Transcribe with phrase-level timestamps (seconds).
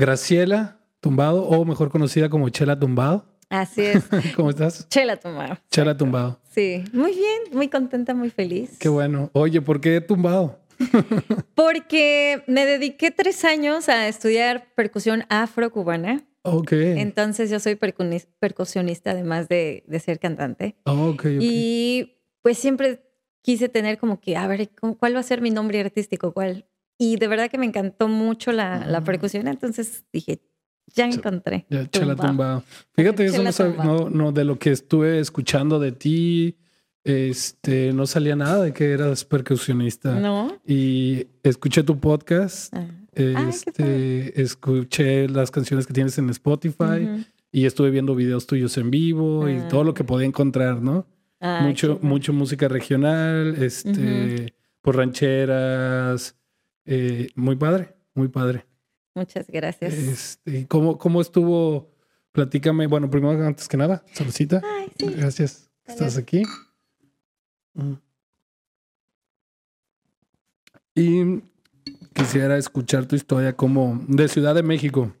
[0.00, 3.26] Graciela Tumbado, o mejor conocida como Chela Tumbado.
[3.50, 4.02] Así es.
[4.34, 4.88] ¿Cómo estás?
[4.88, 5.58] Chela Tumbado.
[5.70, 6.40] Chela Tumbado.
[6.50, 8.78] Sí, muy bien, muy contenta, muy feliz.
[8.78, 9.28] Qué bueno.
[9.34, 10.58] Oye, ¿por qué Tumbado?
[11.54, 16.24] Porque me dediqué tres años a estudiar percusión afro-cubana.
[16.42, 16.72] Ok.
[16.72, 20.76] Entonces yo soy percusionista además de, ser cantante.
[20.84, 23.02] ok, Y pues siempre
[23.42, 26.32] quise tener como que, a ver, ¿cuál va a ser mi nombre artístico?
[26.32, 26.64] ¿Cuál?
[27.02, 29.04] Y de verdad que me encantó mucho la, la ah.
[29.04, 30.42] percusión, entonces dije,
[30.94, 31.64] ya encontré.
[31.70, 32.62] Ya, chela tumbado.
[32.92, 33.42] Fíjate, eso
[33.82, 36.58] no, no, de lo que estuve escuchando de ti,
[37.02, 40.20] este, no salía nada de que eras percusionista.
[40.20, 40.60] No.
[40.66, 42.86] Y escuché tu podcast, ah.
[43.16, 49.48] este, escuché las canciones que tienes en Spotify y estuve viendo videos tuyos en vivo
[49.48, 50.06] y todo lo que ah.
[50.06, 51.06] podía encontrar, ¿no?
[51.62, 56.36] mucho, mucho música regional, este, por rancheras.
[56.84, 58.66] Eh, muy padre, muy padre.
[59.14, 59.92] Muchas gracias.
[59.94, 61.90] Este, ¿cómo, ¿Cómo estuvo?
[62.32, 62.86] Platícame.
[62.86, 64.62] Bueno, primero, antes que nada, saludcita.
[64.98, 65.70] Gracias.
[65.84, 66.42] Estás aquí.
[67.74, 67.94] Mm.
[70.94, 71.42] Y
[72.14, 75.12] quisiera escuchar tu historia como de Ciudad de México.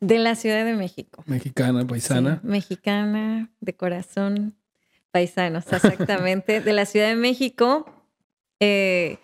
[0.00, 1.24] De la Ciudad de México.
[1.26, 2.40] Mexicana, paisana.
[2.44, 4.56] mexicana, de corazón,
[5.10, 6.60] paisanos, exactamente.
[6.60, 7.84] de la Ciudad de México.
[8.60, 9.18] Eh,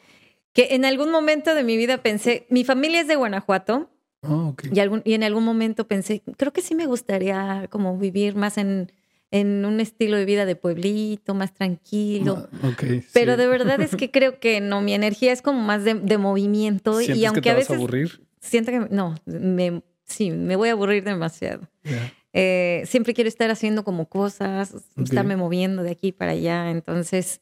[0.55, 3.91] que en algún momento de mi vida pensé, mi familia es de Guanajuato,
[4.27, 8.37] Oh, y, algún, y en algún momento pensé, creo que sí me gustaría como vivir
[8.37, 8.91] más en,
[9.31, 12.49] en un estilo de vida de pueblito, más tranquilo.
[12.63, 15.85] Ah, okay, Pero de verdad es que creo que no, mi energía es como más
[15.85, 17.01] de, de movimiento.
[17.01, 17.69] y aunque que te a veces...
[17.69, 18.27] Vas a aburrir?
[18.41, 21.69] Siento que no, me, sí, me voy a aburrir demasiado.
[22.33, 26.71] Eh, siempre quiero estar haciendo como cosas, estarme moviendo de aquí para allá.
[26.71, 27.41] Entonces,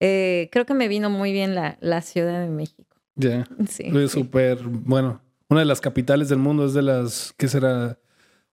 [0.00, 2.96] eh, creo que me vino muy bien la, la Ciudad de México.
[3.14, 3.46] Ya.
[3.68, 3.84] Sí.
[3.86, 7.98] Es súper, bueno, una de las capitales del mundo, es de las, ¿qué será?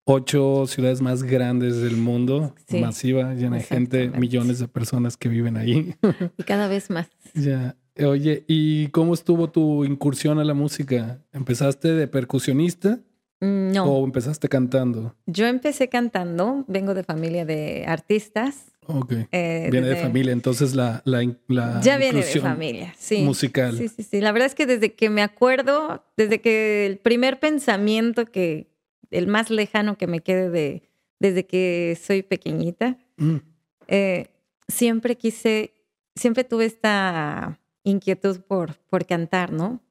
[0.10, 5.58] Ocho ciudades más grandes del mundo, masiva, llena de gente, millones de personas que viven
[5.58, 5.96] ahí.
[6.38, 7.10] Y cada vez más.
[7.34, 7.76] Ya.
[8.06, 11.20] Oye, ¿y cómo estuvo tu incursión a la música?
[11.34, 13.00] ¿Empezaste de percusionista?
[13.42, 13.86] Mm, no.
[13.86, 15.16] ¿O empezaste cantando?
[15.26, 18.72] Yo empecé cantando, vengo de familia de artistas.
[18.88, 19.14] Ok.
[19.32, 23.22] Eh, viene de, familia, entonces la, la, Ya viene de familia, sí.
[23.22, 23.78] Musical.
[23.78, 24.22] Sí, sí, sí.
[24.22, 28.68] La verdad es que desde que me acuerdo, desde que el primer pensamiento que,
[29.12, 30.84] el más lejano que me quede de,
[31.20, 33.36] desde que soy pequeñita, mm.
[33.88, 34.28] eh,
[34.68, 35.74] siempre quise,
[36.16, 39.82] siempre tuve esta inquietud por, por cantar, ¿no?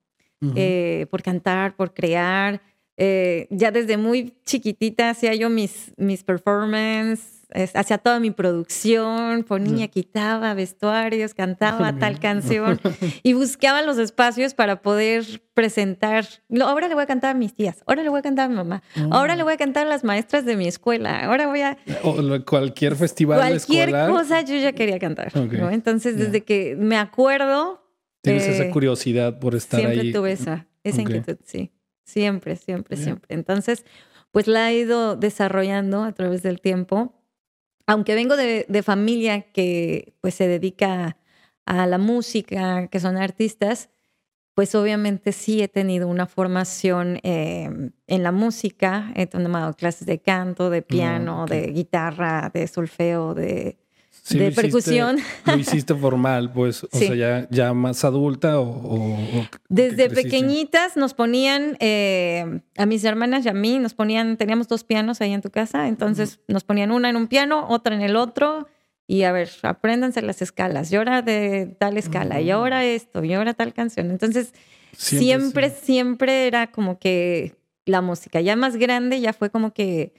[0.54, 2.62] Eh, por cantar, por crear.
[2.98, 10.52] ya desde muy chiquitita hacía yo mis, mis performances, hacía toda mi producción, ponía, quitaba
[10.54, 12.80] vestuarios, cantaba tal canción
[13.22, 16.26] y buscaba los espacios para poder presentar.
[16.60, 18.56] Ahora le voy a cantar a mis tías, ahora le voy a cantar a mi
[18.56, 21.78] mamá, ahora le voy a cantar a las maestras de mi escuela, ahora voy a...
[22.02, 25.32] O cualquier festival Cualquier cosa yo ya quería cantar.
[25.70, 27.82] Entonces, desde que me acuerdo...
[28.22, 29.86] Tienes esa curiosidad por estar ahí.
[29.86, 31.70] Siempre tuve esa, esa inquietud, sí.
[32.02, 33.34] Siempre, siempre, siempre.
[33.34, 33.84] Entonces,
[34.32, 37.16] pues la he ido desarrollando a través del tiempo
[37.86, 41.16] aunque vengo de, familia que pues se dedica
[41.64, 43.90] a la música, que son artistas,
[44.54, 50.18] pues obviamente sí he tenido una formación em, en la música, he tomado clases de
[50.20, 53.76] canto, de piano, de guitarra, de solfeo, de
[54.28, 55.18] de percusión.
[55.46, 59.18] lo hiciste formal, pues, o sea, ya, ya más adulta o...
[59.68, 64.84] Desde pequeñitas nos ponían, eh, a mis hermanas y a mí, nos ponían, teníamos dos
[64.84, 68.16] pianos ahí en tu casa, entonces nos ponían una en un piano, otra en el
[68.16, 68.66] otro,
[69.06, 73.32] y a ver, apréndanse las escalas, y ahora de tal escala, y ahora esto, y
[73.34, 74.10] ahora tal canción.
[74.10, 74.52] Entonces,
[74.92, 77.54] siempre, siempre, era como que
[77.84, 80.12] la música, ya más grande, ya fue como que,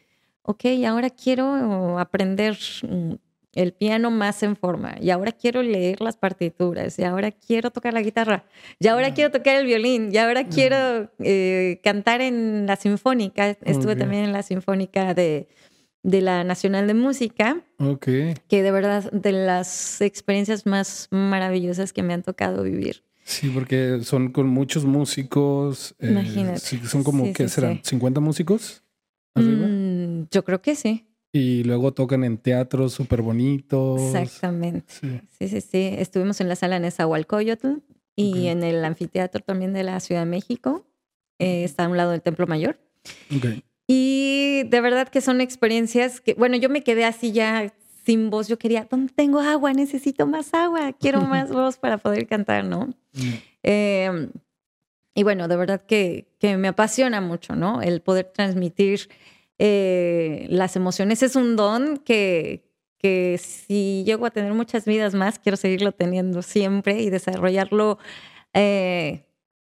[0.43, 3.15] ok, ahora quiero aprender mm,
[3.57, 7.91] el piano más en forma y ahora quiero leer las partituras y ahora quiero tocar
[7.91, 8.45] la guitarra
[8.79, 13.57] y ahora quiero tocar el violín y ahora quiero eh, cantar en la sinfónica.
[13.63, 15.47] Estuve también en la sinfónica de,
[16.03, 17.63] de la Nacional de Música.
[17.79, 18.05] Ok.
[18.47, 23.03] Que de verdad de las experiencias más maravillosas que me han tocado vivir.
[23.23, 25.95] Sí, porque son con muchos músicos.
[25.97, 26.59] Eh, Imagínate.
[26.59, 27.81] son como, ¿qué serán?
[27.81, 28.83] ¿50 músicos?
[29.33, 31.06] Mm, yo creo que sí.
[31.31, 34.01] Y luego tocan en teatros súper bonitos.
[34.01, 34.85] Exactamente.
[34.87, 35.47] Sí.
[35.47, 35.61] sí.
[35.61, 37.79] sí, Estuvimos en la sala Nezahualcóyotl
[38.15, 40.85] y en el anfiteatro también de la Ciudad de México.
[41.39, 42.79] Eh, está a un lado del Templo Mayor.
[43.35, 43.63] Okay.
[43.87, 47.73] Y de verdad que son experiencias que, bueno, yo me quedé así ya
[48.05, 48.47] sin voz.
[48.47, 49.71] Yo quería, ¿dónde tengo agua?
[49.73, 50.93] Necesito más agua.
[50.93, 52.87] Quiero más voz para poder cantar, ¿no?
[53.13, 53.33] Mm.
[53.63, 54.29] Em,
[55.13, 57.81] y bueno, de verdad que, que, me apasiona mucho, ¿no?
[57.81, 59.09] El poder transmitir
[59.59, 61.23] eh, las emociones.
[61.23, 66.41] Es un don que, que si llego a tener muchas vidas más, quiero seguirlo teniendo
[66.41, 67.97] siempre y desarrollarlo,
[68.53, 69.25] eh,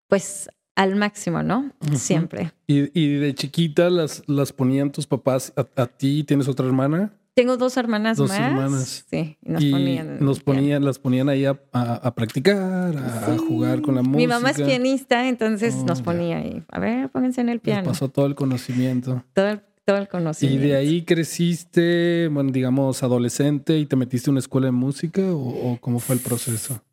[0.08, 1.72] pues al máximo, ¿no?
[1.94, 2.52] Siempre.
[2.68, 6.24] ¿Y, ¿Y, de chiquita las, las ponían tus papás a, ti?
[6.24, 7.14] ¿Tienes otra hermana?
[7.34, 9.06] Tengo dos hermanas dos hermanas.
[9.10, 10.20] Sí, y nos ponían.
[10.20, 14.18] Nos ponían, las ponían ahí a, a, practicar, a, jugar con la música.
[14.18, 16.64] Mi mamá es pianista, entonces oh, nos ponía ahí.
[16.70, 17.88] A ver, pónganse en el piano.
[17.88, 19.24] pasó todo el conocimiento.
[19.34, 20.66] Todo todo el conocimiento.
[20.66, 25.22] ¿Y de ahí creciste, bueno, digamos, adolescente y te metiste en una escuela de música
[25.32, 26.84] o, cómo fue el proceso?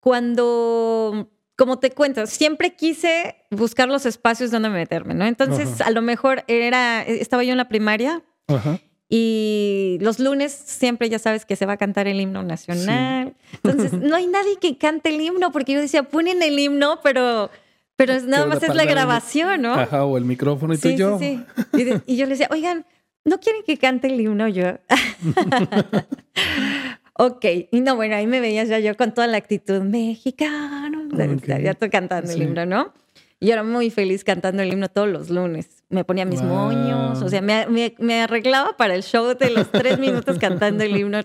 [0.00, 5.24] Cuando como te cuento, siempre quise buscar los espacios donde meterme, ¿no?
[5.24, 8.78] Entonces, a lo mejor era, estaba yo en la primaria Ajá.
[9.08, 13.36] Y los lunes siempre ya sabes que se va a cantar el himno nacional.
[13.62, 17.50] Entonces, no hay nadie que cante el himno porque yo decía, ponen el himno, pero,
[17.96, 19.74] pero nada más es la grabación, ¿no?
[19.74, 21.18] Ajá, o el micrófono y tú y yo.
[21.18, 21.42] Sí,
[21.74, 21.92] sí.
[22.06, 22.84] Y, yo le decía, oigan,
[23.24, 24.78] ¿no quieren que cante el himno yo?
[27.14, 31.08] ok, y no, bueno, ahí me veías ya yo con toda la actitud mexicano,
[31.46, 32.92] ya estoy cantando el himno, ¿no?
[33.38, 35.84] Y era muy feliz cantando el himno todos los lunes.
[35.88, 40.38] Me ponía mis moños, o sea, me, arreglaba para el show de los tres minutos
[40.38, 41.20] cantando el himno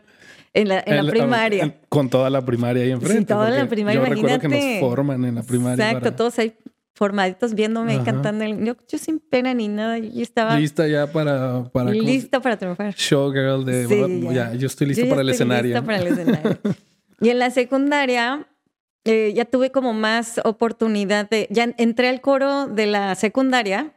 [0.53, 1.79] en la, primaria.
[1.87, 3.19] con toda la primaria ahí enfrente.
[3.19, 4.33] Sí, toda la primaria, yo imagínate.
[4.33, 5.91] Recuerdo que nos forman en la primaria.
[5.91, 6.53] Exacto, todos ahí
[6.93, 10.59] formaditos viéndome cantando el yo, yo sin pena ni nada, yo estaba...
[10.59, 11.63] Lista ya para...
[11.71, 12.93] para lista para triunfar.
[12.93, 14.29] Showgirl de...
[14.33, 14.53] ya.
[14.53, 15.71] yo estoy lista para el escenario.
[15.71, 16.59] Lista para el escenario.
[17.21, 18.47] y en la secundaria
[19.03, 23.93] eh, ya tuve como más oportunidad de, ya entré al coro de la secundaria,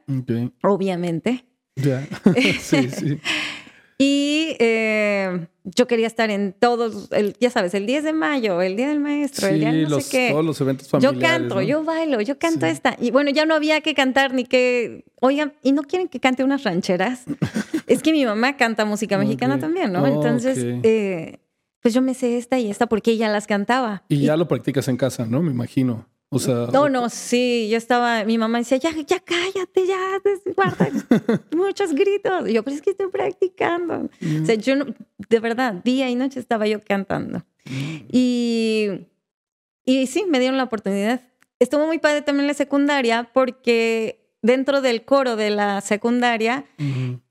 [0.63, 1.45] obviamente.
[1.77, 2.07] Ya,
[2.61, 3.19] sí, sí.
[3.99, 8.77] y eh, yo quería estar en todos, el, ya sabes, el 10 de mayo, el
[8.77, 10.31] Día del Maestro, el día no los, sé qué.
[10.33, 11.21] Todos los eventos familiares.
[11.21, 12.97] Yo canto, yo bailo, yo canto esta.
[13.01, 16.43] Y bueno, ya no había que cantar ni que, oigan, ¿y no quieren que cante
[16.43, 17.25] unas rancheras?
[17.87, 20.07] es que mi mamá canta música mexicana también, ¿no?
[20.07, 21.39] Entonces, eh,
[21.81, 24.03] pues yo me sé esta y esta porque ella las cantaba.
[24.09, 25.43] Y ya lo practicas en casa, ¿no?
[25.43, 26.07] Me imagino.
[26.31, 30.21] O sea, no, no, sí, yo estaba, mi mamá decía, ya, ya cállate, ya,
[30.57, 30.89] guarda
[31.55, 32.49] muchos gritos.
[32.49, 34.09] Y yo, pues es que estoy practicando.
[34.43, 34.75] O sea, yo,
[35.29, 37.45] de verdad, día y noche estaba yo cantando.
[38.11, 39.07] Y,
[39.85, 41.21] y sí, me dieron la oportunidad.
[41.61, 46.67] Estuvo muy padre también la secundaria porque dentro del coro de la secundaria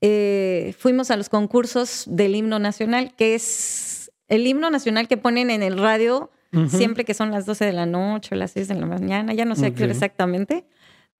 [0.00, 5.50] eh, fuimos a los concursos del himno nacional, que es el himno nacional que ponen
[5.50, 6.30] en el radio
[6.68, 9.44] siempre que son las 12 de la noche o las 6 de la mañana, ya
[9.44, 10.66] no sé qué exactamente,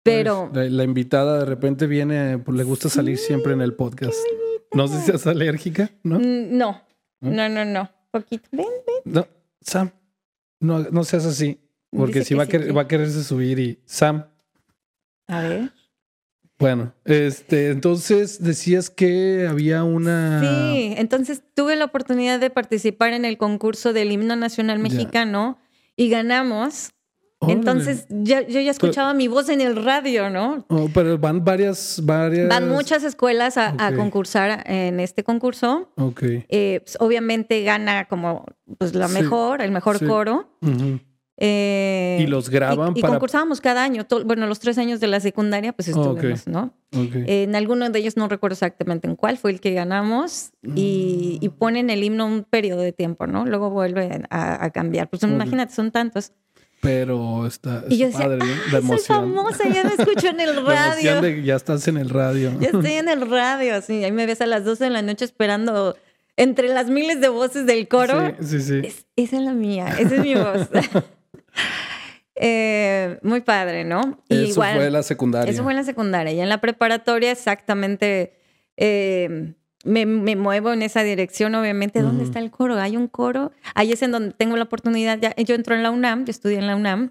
[0.03, 0.51] pero...
[0.53, 4.19] La, invitada de repente viene, pues le gusta salir siempre en el podcast.
[4.73, 6.19] No sé si es alérgica, ¿no?
[6.19, 6.83] Mm, no,
[7.21, 8.49] no, no, no, poquito.
[8.53, 9.15] Ven, ven.
[9.15, 9.27] No,
[9.61, 9.91] Sam,
[10.61, 11.61] no, no seas así,
[11.91, 13.81] porque si va, a querer, va a quererse subir y...
[13.87, 14.27] Sam.
[15.27, 15.73] A ver.
[16.65, 20.41] Bueno, este, entonces decías que había una.
[20.41, 25.59] Sí, entonces tuve la oportunidad de participar en el concurso del himno nacional mexicano
[25.95, 26.93] y ganamos.
[27.47, 30.65] Entonces yo ya escuchaba mi voz en el radio, ¿no?
[30.71, 32.49] Oh, pero van varias, varias.
[32.49, 35.93] Van muchas escuelas a, concursar en este concurso.
[35.97, 36.23] Ok.
[36.23, 38.47] Eh, pues, obviamente gana como
[38.79, 40.56] pues la mejor, el mejor coro.
[41.46, 44.06] Eh, y los graban y, y concursábamos cada año.
[44.24, 46.72] bueno, los tres años de la secundaria, pues estuvimos, ¿no?
[46.93, 51.58] en alguno de ellos no recuerdo exactamente en cuál fue el que ganamos y, mm.
[51.58, 53.44] ponen el himno un periodo de tiempo, ¿no?
[53.44, 55.10] Luego vuelven a, cambiar.
[55.10, 56.32] Pues imagínate, son tantos.
[56.81, 57.82] Pero está,
[58.13, 58.39] padre,
[58.72, 58.89] ¿no?
[58.89, 61.43] Soy famosa, ya me escucho en el radio.
[61.43, 62.53] ya estás en el radio.
[62.60, 64.05] Ya estoy en el radio, sí.
[64.05, 65.96] Ahí me ves a las 12 de la noche esperando
[66.36, 68.34] entre las miles de voces del coro.
[68.41, 69.05] Sí, sí, sí.
[69.17, 70.69] esa es la mía, esa es mi voz.
[72.37, 74.19] Eh, muy padre, ¿no?
[74.29, 75.53] eso fue la secundaria.
[75.53, 76.32] Eso fue en la secundaria.
[76.32, 78.34] Y en la preparatoria exactamente
[78.77, 82.03] eh, me, muevo en esa dirección, obviamente.
[82.03, 82.75] ¿Dónde está el coro?
[82.81, 83.53] Hay un coro.
[83.75, 85.19] Ahí es en donde tengo la oportunidad.
[85.20, 87.11] Ya, yo entro en la UNAM, yo estudié en la UNAM.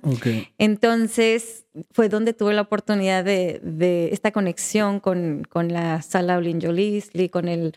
[0.58, 7.30] Entonces fue donde tuve la oportunidad de, esta conexión con, con la sala Olin Jolisli,
[7.30, 7.76] con el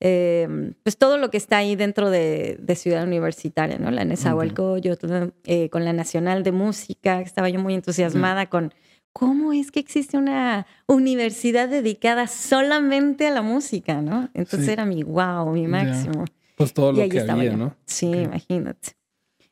[0.00, 3.90] eh, pues todo lo que está ahí dentro de, Ciudad Universitaria, ¿no?
[3.90, 8.72] La Nezahualcóyotl, eh, con la Nacional de Música, estaba yo muy entusiasmada con
[9.12, 14.28] cómo es que existe una universidad dedicada solamente a la música, ¿no?
[14.34, 16.24] Entonces era mi wow, mi máximo.
[16.56, 17.76] Pues todo lo que había, ¿no?
[17.86, 18.96] Sí, imagínate.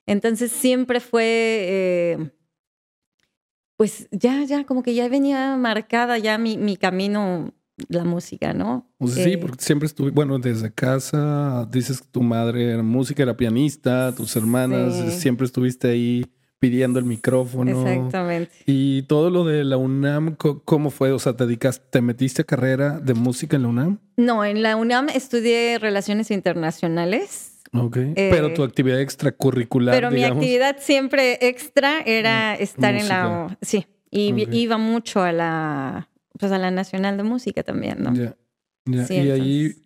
[0.05, 2.31] Entonces siempre fue, eh,
[3.77, 7.55] pues ya, ya, como que ya venía marcada ya mi, mi camino
[7.89, 8.89] la música, ¿no?
[9.07, 14.15] sí, porque siempre estuve, bueno, desde casa, dices que tu madre era música, era pianista,
[14.15, 16.25] tus hermanas, siempre estuviste ahí
[16.63, 17.71] pidiendo el micrófono.
[17.71, 18.53] Exactamente.
[18.67, 21.11] Y todo lo de la UNAM, ¿cómo fue?
[21.11, 23.99] O sea, ¿te dedicaste, te metiste a carrera de música en la UNAM?
[24.17, 27.53] No, en la UNAM estudié Relaciones Internacionales.
[27.75, 27.97] Ok.
[27.97, 29.93] Eh, pero tu actividad extracurricular.
[29.93, 33.59] Pero mi actividad siempre extra era mm, estar en la.
[33.61, 33.87] Sí.
[34.11, 36.09] Y iba mucho a la.
[36.39, 38.15] Pues a la Nacional de Música también, ¿no?
[38.15, 38.37] Ya.
[38.87, 39.77] y ahí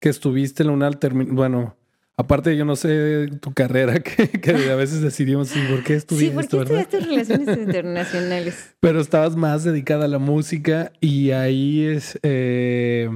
[0.00, 0.94] que estuviste en la UNAM,
[1.34, 1.76] bueno
[2.18, 6.26] Aparte, yo no sé tu carrera, que, a veces decidimos por qué estudiaste.
[6.26, 8.74] Sí, ¿por qué estudiaste relaciones internacionales?
[8.80, 12.18] Pero estabas más dedicada a la música y ahí es.
[12.22, 13.10] Eh,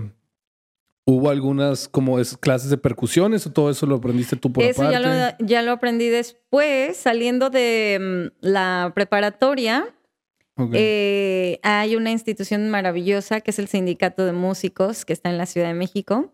[1.07, 5.02] ¿Hubo algunas como clases de percusiones o todo eso lo aprendiste tú por eso aparte?
[5.02, 9.88] Ya lo, ya lo aprendí después, saliendo de mm, la preparatoria.
[10.73, 15.47] Eh, hay una institución maravillosa que es el Sindicato de Músicos que está en la
[15.47, 16.33] Ciudad de México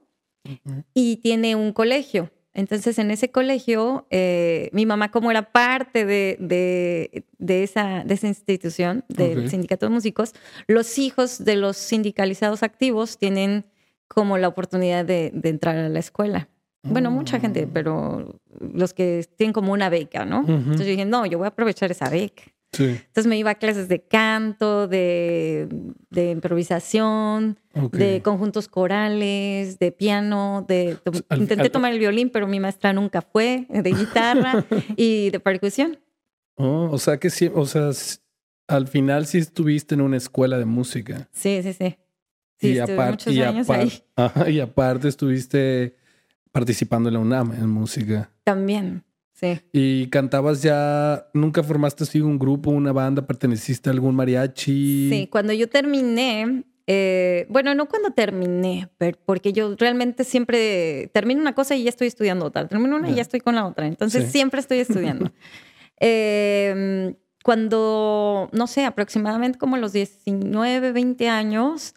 [0.95, 2.31] y tiene un colegio.
[2.57, 8.29] Entonces, en ese colegio, eh, mi mamá, como era parte de, de, esa, de esa
[8.29, 10.33] institución, del sindicato de músicos,
[10.67, 13.67] los hijos de los sindicalizados activos tienen
[14.09, 16.49] como la oportunidad de, entrar a la escuela.
[16.83, 17.71] Bueno, mucha gente, ah.
[17.71, 20.39] pero los que tienen como una beca, ¿no?
[20.49, 22.45] Entonces yo dije, no, yo voy a aprovechar esa beca.
[22.85, 25.69] Entonces me iba a clases de canto, de,
[26.15, 27.59] improvisación,
[27.93, 30.99] de conjuntos corales, de piano, de,
[31.37, 34.65] intenté tomar el violín, pero mi maestra nunca fue, de guitarra
[34.97, 35.99] y de percusión.
[36.57, 37.91] Oh, o sea que sí, o sea,
[38.69, 41.29] al final sí estuviste en una escuela de música.
[41.33, 41.97] Sí, sí, sí.
[42.59, 43.41] Sí, y, aparte, y,
[44.51, 45.95] y aparte estuviste
[46.53, 48.31] participando en la UNAM en música.
[48.45, 49.05] También.
[49.37, 49.61] Sí.
[49.71, 55.11] Y cantabas ya, nunca formaste así un grupo, una banda, perteneciste a algún mariachi.
[55.11, 58.89] Sí, cuando yo terminé, eh, bueno, no cuando terminé,
[59.27, 63.15] porque yo realmente siempre termino una cosa y ya estoy estudiando otra, termino una y
[63.15, 65.31] ya estoy con la otra, entonces siempre estoy estudiando.
[65.99, 71.95] Em, cuando, no sé, aproximadamente como los 19, 20 años,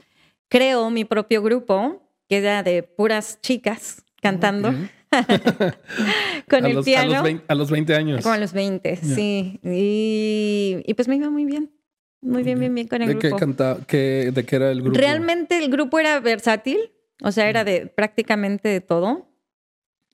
[0.47, 4.73] creo mi propio grupo, que era de puras chicas cantando.
[6.49, 7.11] con el piano.
[7.47, 8.23] A los, 20, años.
[8.23, 9.59] Como a los 20, sí.
[9.63, 11.71] Y, pues me iba muy bien.
[12.21, 13.35] Muy bien, bien, bien con el ¿De grupo.
[13.35, 14.97] Qué canta, ¿De qué era el grupo?
[14.97, 16.91] Realmente el grupo era versátil,
[17.23, 19.29] o sea, era de prácticamente de todo.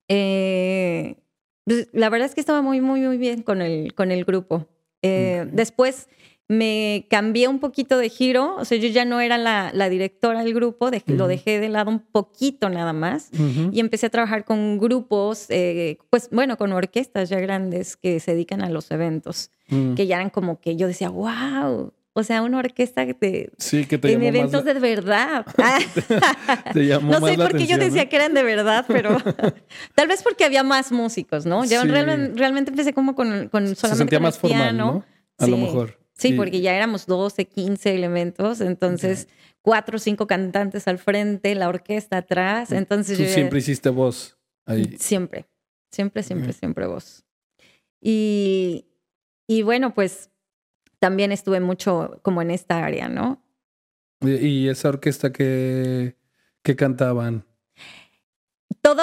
[0.08, 1.16] Eh,
[1.64, 4.68] pues, la verdad es que estaba muy, muy, muy bien con el, con el grupo.
[5.02, 6.08] Eh, después
[6.48, 10.54] me cambié un poquito de giro, o sea, yo ya no era la, directora del
[10.54, 13.30] grupo, lo dejé de lado un poquito nada más
[13.72, 18.34] y empecé a trabajar con grupos, eh, pues bueno, con orquestas ya grandes que se
[18.34, 19.96] dedican a los eventos, mm.
[19.96, 23.98] que ya eran como que yo decía, wow, o sea, una orquesta de, sí, que
[23.98, 25.46] te en eventos de verdad.
[27.02, 29.18] no sé por qué yo decía que eran de verdad, pero
[29.96, 31.66] tal vez porque había más músicos, ¿no?
[31.66, 35.04] Yo realmente, empecé como con, con solamente Se sentía más formal, ¿no?
[35.40, 36.05] A lo mejor.
[36.18, 39.28] Sí, porque ya éramos 12, 15 elementos, entonces
[39.62, 44.96] cuatro o cinco cantantes al frente, la orquesta atrás, entonces Tú siempre hiciste voz ahí.
[44.98, 45.46] Siempre,
[45.92, 47.26] siempre, siempre, siempre voz.
[48.00, 48.86] Y,
[49.48, 50.30] y bueno, pues
[51.00, 53.44] también estuve mucho como en esta área, ¿no?
[54.22, 56.16] ¿Y esa orquesta que,
[56.64, 57.46] que cantaban?
[58.82, 59.02] Todo,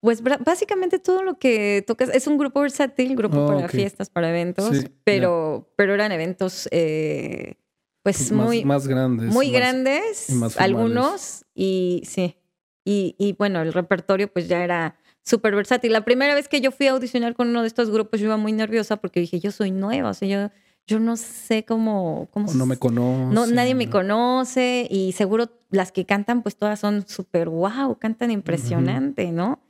[0.00, 4.30] pues básicamente todo lo que tocas es un grupo versátil, grupo oh, para fiestas, para
[4.30, 7.56] eventos, pero, pero eran eventos eh,
[8.02, 9.30] pues muy más grandes.
[9.30, 12.36] Muy grandes, algunos, y sí.
[12.82, 15.92] Y, y, bueno, el repertorio pues ya era súper versátil.
[15.92, 18.38] La primera vez que yo fui a audicionar con uno de estos grupos yo iba
[18.38, 20.50] muy nerviosa porque dije, yo soy nueva, o sea, yo,
[20.86, 22.28] yo no sé cómo...
[22.32, 23.34] cómo no me conoce.
[23.34, 28.30] No, nadie me conoce y seguro las que cantan pues todas son súper wow, cantan
[28.30, 29.60] impresionante, ¿no?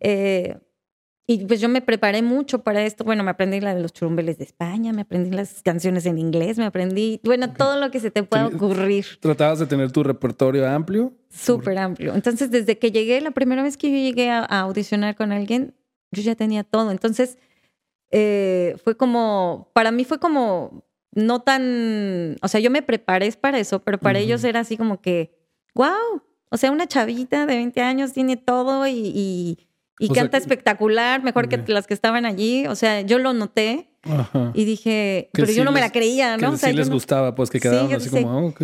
[0.00, 0.56] Eh,
[1.26, 3.02] y pues yo me preparé mucho para esto.
[3.02, 6.58] Bueno, me aprendí la de los churumbeles de España, me aprendí las canciones en inglés,
[6.58, 9.06] me aprendí, bueno, todo lo que se te pueda ocurrir.
[9.20, 11.14] ¿Tratabas de tener tu repertorio amplio?
[11.30, 12.14] Súper amplio.
[12.14, 15.74] Entonces, desde que llegué, la primera vez que yo llegué a, audicionar con alguien,
[16.10, 16.90] yo ya tenía todo.
[16.90, 17.38] Entonces,
[18.10, 20.84] eh, fue como, para mí fue como
[21.14, 25.00] no tan, o sea, yo me preparé para eso, pero para ellos era así como
[25.00, 25.34] que,
[25.74, 26.22] wow,
[26.54, 29.58] o sea, una chavita de 20 años tiene todo y,
[30.14, 32.68] canta espectacular, mejor que las que estaban allí.
[32.68, 33.90] O sea, yo lo noté
[34.54, 36.52] y dije, pero yo no me la creía, ¿no?
[36.52, 38.62] Que sí les gustaba, pues que quedaban así como, ah, ok.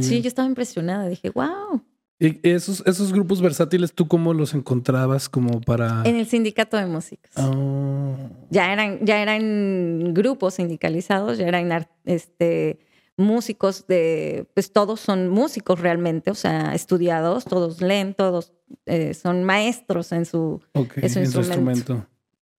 [0.00, 1.08] sí, yo estaba impresionada.
[1.08, 1.82] Dije, wow.
[2.20, 6.02] ¿Y esos, esos grupos versátiles, tú cómo los encontrabas como para...?
[6.04, 7.32] En el sindicato de músicos.
[7.36, 8.14] Oh.
[8.50, 12.78] Ya, eran, ya eran grupos sindicalizados, ya eran este,
[13.16, 18.52] músicos de, pues todos son músicos realmente, o sea, estudiados, todos leen, todos
[18.86, 22.06] eh, son maestros en su, instrumento.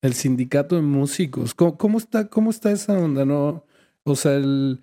[0.02, 1.54] El sindicato de músicos.
[1.54, 3.26] ¿Cómo, está, cómo está esa onda?
[3.26, 3.66] No,
[4.04, 4.82] o sea, el,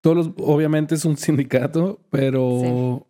[0.00, 3.03] todos obviamente es un sindicato, pero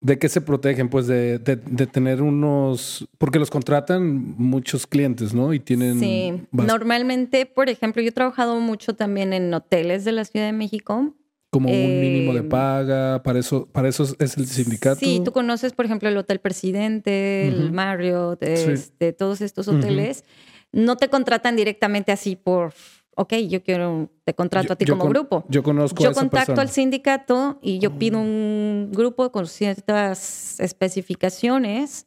[0.00, 0.88] ¿de qué se protegen?
[0.88, 5.52] Pues de, tener unos, porque los contratan muchos clientes, ¿no?
[5.52, 6.00] Y tienen...
[6.00, 10.52] Sí, normalmente, por ejemplo, yo he trabajado mucho también en hoteles de la Ciudad de
[10.52, 11.14] México
[11.50, 15.00] como un mínimo de eh, paga, para eso, para eso es el sindicato.
[15.00, 20.24] Sí, tú conoces, por ejemplo, el Hotel Presidente, el Marriott, este, todos estos hoteles.
[20.70, 22.72] No te contratan directamente así por,
[23.20, 25.44] ok, yo quiero, te contrato a ti como grupo.
[25.50, 30.58] Yo conozco Yo a esa contacto al sindicato y yo pido un grupo con ciertas
[30.58, 32.06] especificaciones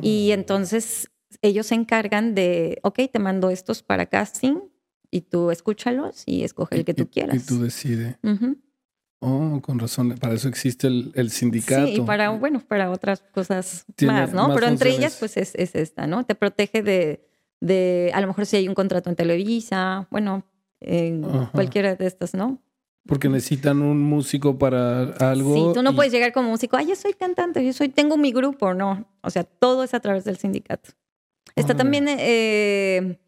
[0.00, 1.10] y entonces
[1.42, 4.56] ellos se encargan de, ok, te mando estos para casting
[5.10, 7.36] y tú escúchalos y escoge el que tú quieras.
[7.36, 8.16] Y tú decides.
[9.20, 10.16] Oh, con razón.
[10.18, 11.86] Para eso existe el, sindicato.
[11.86, 14.54] Sí, y para, bueno, para otras cosas más, ¿no?
[14.54, 16.24] Pero entre ellas, pues es, esta, ¿no?
[16.24, 17.28] Te protege de,
[17.62, 20.44] de, a lo mejor si hay un contrato en Televisa, bueno,
[20.80, 22.60] en cualquiera de estas, ¿no?
[23.06, 25.54] Porque necesitan un músico para algo.
[25.54, 28.32] Sí, tú no puedes llegar como músico, ay, yo soy cantante, yo soy, tengo mi
[28.32, 29.06] grupo, no.
[29.22, 30.90] O sea, todo es a través del sindicato.
[31.54, 33.20] Está también, eh,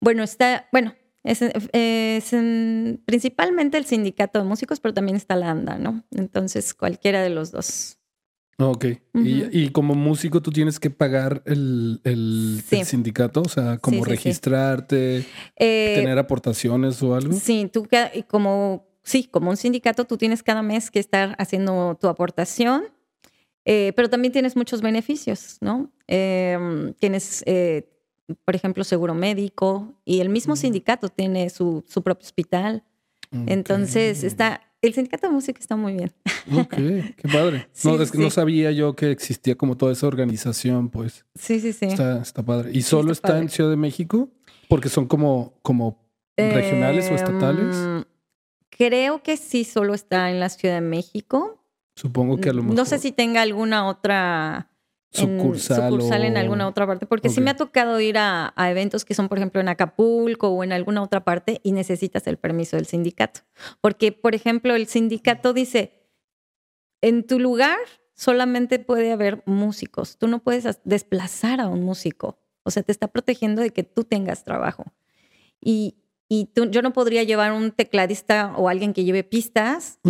[0.00, 1.40] bueno, está, bueno, es,
[3.04, 6.02] principalmente el sindicato de músicos, pero también está la ANDA, ¿no?
[6.10, 7.98] Entonces, cualquiera de los dos.
[8.58, 8.86] Ok.
[9.14, 16.18] y, como músico tú tienes que pagar el, sindicato, o sea, como registrarte, eh, tener
[16.18, 17.34] aportaciones o algo.
[17.34, 17.86] Sí, tú
[18.28, 22.84] como, sí, como un sindicato tú tienes cada mes que estar haciendo tu aportación,
[23.66, 25.92] eh, pero también tienes muchos beneficios, ¿no?
[26.06, 27.90] Em, tienes eh,
[28.44, 32.84] por ejemplo, seguro médico y el mismo sindicato tiene su, su propio hospital.
[33.46, 36.12] Entonces, está, el sindicato de música está muy bien.
[36.52, 37.68] Ok, qué padre.
[37.84, 41.24] no, es que no sabía yo que existía como toda esa organización, pues.
[41.34, 41.86] Sí, sí, sí.
[41.86, 42.70] Está, está padre.
[42.72, 44.28] ¿Y solo está, en Ciudad de México?
[44.68, 45.98] Porque son como, como
[46.36, 47.76] regionales o estatales.
[47.76, 48.04] Em,
[48.70, 51.62] creo que sí, solo está en la Ciudad de México.
[51.94, 52.76] Supongo que a lo mejor.
[52.76, 54.70] No sé si tenga alguna otra
[55.10, 59.28] sucursal, en, alguna otra parte, porque sí me ha tocado ir a, eventos que son,
[59.28, 63.40] por ejemplo, en Acapulco o en alguna otra parte y necesitas el permiso del sindicato.
[63.80, 66.08] Porque, por ejemplo, el sindicato dice,
[67.00, 67.78] en tu lugar
[68.14, 73.08] solamente puede haber músicos, tú no puedes desplazar a un músico, o sea, te está
[73.08, 74.84] protegiendo de que tú tengas trabajo.
[75.60, 75.96] Y,
[76.28, 80.00] y yo no podría llevar un tecladista o alguien que lleve pistas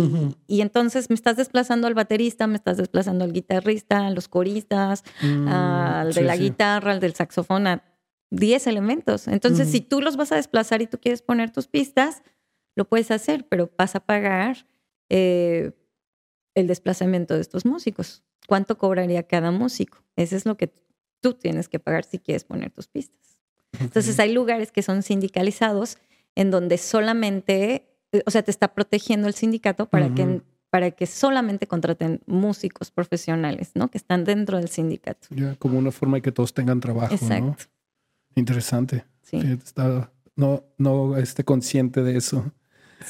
[0.47, 5.03] y, entonces me estás desplazando al baterista, me estás desplazando al guitarrista, a los coristas,
[5.21, 7.83] mm, al de la guitarra, al del saxofón, a
[8.31, 9.27] 10 elementos.
[9.27, 12.23] Entonces, si tú los vas a desplazar y tú quieres poner tus pistas,
[12.75, 14.67] lo puedes hacer, pero vas a pagar
[15.09, 15.71] eh,
[16.55, 18.23] el desplazamiento de estos músicos.
[18.47, 20.03] ¿Cuánto cobraría cada músico?
[20.15, 20.73] Eso es lo que
[21.21, 23.37] tú tienes que pagar si quieres poner tus pistas.
[23.79, 25.97] Entonces hay lugares que son sindicalizados
[26.37, 31.07] en donde solamente, eh, o sea, te está protegiendo el sindicato para, que, para que
[31.07, 33.89] solamente contraten músicos profesionales, ¿no?
[33.89, 35.27] Que están dentro del sindicato.
[35.31, 37.65] Ya, como una forma de que todos tengan trabajo, Exacto.
[38.35, 39.03] Interesante.
[39.23, 39.37] Sí.
[39.37, 42.51] Está, no, no esté consciente de eso.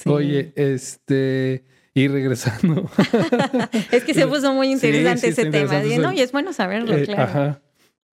[0.05, 1.65] Oye, este...
[1.93, 2.89] Y regresando.
[3.91, 5.81] es que se puso muy interesante ese tema.
[5.99, 6.13] ¿no?
[6.13, 7.23] Y es bueno saberlo, eh, claro.
[7.23, 7.61] Ajá.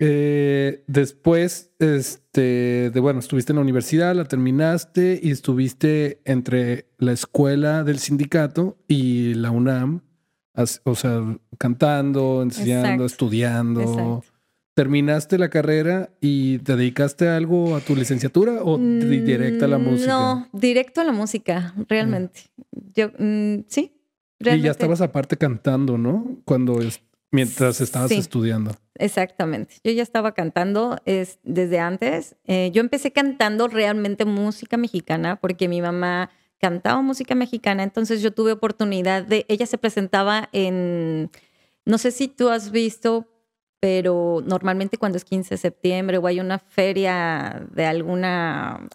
[0.01, 7.13] Eh, después, este, de bueno, estuviste en la universidad, la terminaste y estuviste entre la
[7.13, 10.03] escuela del sindicato y la UNAM,
[10.85, 14.23] o sea, cantando, enseñando, estudiando.
[14.75, 19.69] ¿Terminaste la carrera y te dedicaste a algo a tu licenciatura o mm, directo a
[19.69, 20.11] la música?
[20.11, 22.41] No, directo a la música, realmente.
[22.93, 23.93] Yo, mm, sí.
[24.41, 26.39] Y ya estabas aparte cantando, ¿no?
[26.45, 26.81] Cuando
[27.35, 28.77] mientras estabas estudiando.
[28.95, 29.75] Exactamente.
[29.83, 32.37] Yo ya estaba cantando es, desde antes.
[32.45, 38.33] Eh, yo empecé cantando realmente música mexicana porque mi mamá cantaba música mexicana, entonces yo
[38.33, 41.31] tuve oportunidad de, ella se presentaba en,
[41.85, 43.29] no sé si tú has visto,
[43.81, 48.89] pero normalmente cuando es 15 de septiembre o hay una feria de alguna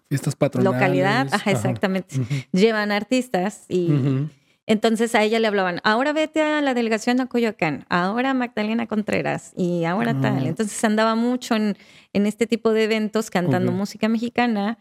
[0.53, 2.15] localidad, ajá, exactamente,
[2.51, 4.29] llevan artistas y...
[4.69, 9.51] Entonces a ella le hablaban, ahora vete a la delegación a Coyoacán, ahora Magdalena Contreras
[9.57, 10.45] y ahora tal.
[10.45, 11.75] Entonces andaba mucho en,
[12.13, 14.77] este tipo de eventos cantando música mexicana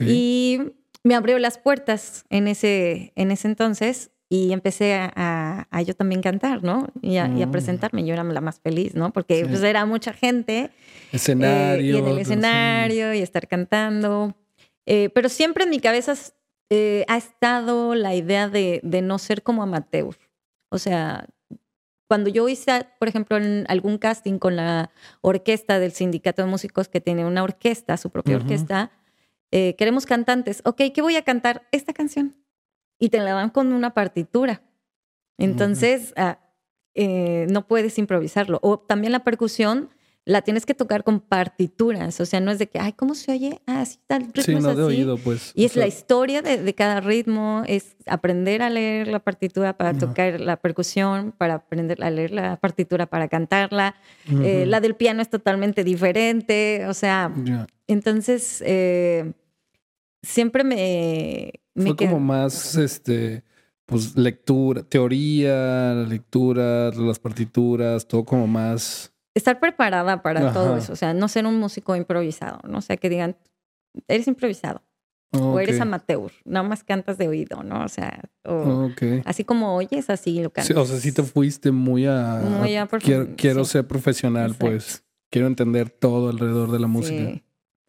[0.00, 0.60] y
[1.04, 6.64] me abrió las puertas en ese, en ese entonces y empecé a, yo también cantar,
[6.64, 6.88] ¿no?
[7.02, 7.50] Y a, mm.
[7.50, 8.06] presentarme.
[8.06, 9.12] Yo era la más feliz, ¿no?
[9.12, 10.70] Porque pues, era mucha gente.
[11.12, 11.96] Escenario.
[11.96, 14.34] Eh, y en el escenario y estar cantando.
[14.86, 16.14] Eh, pero siempre en mi cabeza
[16.70, 20.16] eh, ha estado la idea de, no ser como amateur.
[20.68, 21.26] O sea,
[22.08, 26.88] cuando yo hice, por ejemplo, en algún casting con la orquesta del sindicato de músicos
[26.88, 28.90] que tiene una orquesta, su propia orquesta,
[29.52, 30.62] eh, queremos cantantes.
[30.64, 31.66] Ok, ¿qué voy a cantar?
[31.72, 32.34] Esta canción.
[32.98, 34.62] Y te la dan con una partitura.
[35.38, 36.38] Entonces, ah,
[36.94, 38.58] eh, no puedes improvisarlo.
[38.62, 39.90] O también la percusión
[40.26, 43.30] la tienes que tocar con partituras, o sea, no es de que, ay, ¿cómo se
[43.30, 43.60] oye?
[43.64, 45.52] Ah, sí, tal ritmo sí, no de oído, pues.
[45.54, 50.40] Y es la historia de, cada ritmo, es aprender a leer la partitura para tocar
[50.40, 53.94] la percusión, para aprender a leer la partitura para cantarla.
[54.42, 57.32] Eh, la del piano es totalmente diferente, o sea,
[57.86, 59.32] entonces eh,
[60.24, 61.52] siempre me...
[61.76, 63.44] Fue como más, este,
[63.84, 70.96] pues, lectura, teoría, lectura, las partituras, todo como más estar preparada para todo eso, o
[70.96, 72.78] sea, no ser un músico improvisado, ¿no?
[72.78, 73.36] O sea, que digan,
[74.08, 74.82] eres improvisado.
[75.32, 77.84] o eres amateur, nada más cantas de oído, ¿no?
[77.84, 78.22] O sea,
[79.26, 80.74] así como oyes, así lo cantas.
[80.74, 82.42] o sea, sí te fuiste muy a...
[82.42, 82.88] Muy a,
[83.36, 85.04] quiero, ser profesional, pues.
[85.30, 87.30] Quiero entender todo alrededor de la música.
[87.30, 87.42] Sí.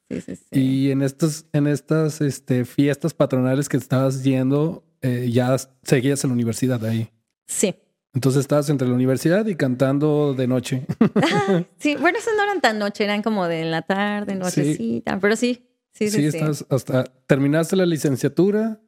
[0.09, 5.55] Sí, sí, y en estas, en estas este, fiestas patronales que estabas yendo, eh, ya
[5.83, 7.09] seguías en la universidad ahí.
[7.45, 7.75] Sí,
[8.17, 10.87] entonces estabas entre la universidad y cantando de noche.
[11.77, 15.67] sí, bueno, esos no eran tan noche, eran como de la tarde, nochecita, pero sí,
[15.91, 16.21] sí, sí.
[16.21, 18.81] Sí, estás hasta terminaste la licenciatura,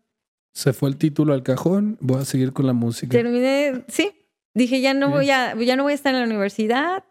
[0.52, 3.12] se fue el título al cajón, voy a seguir con la música.
[3.12, 4.14] Terminé, sí.
[4.56, 7.04] Dije, ya no voy a, ya no voy a estar en la universidad,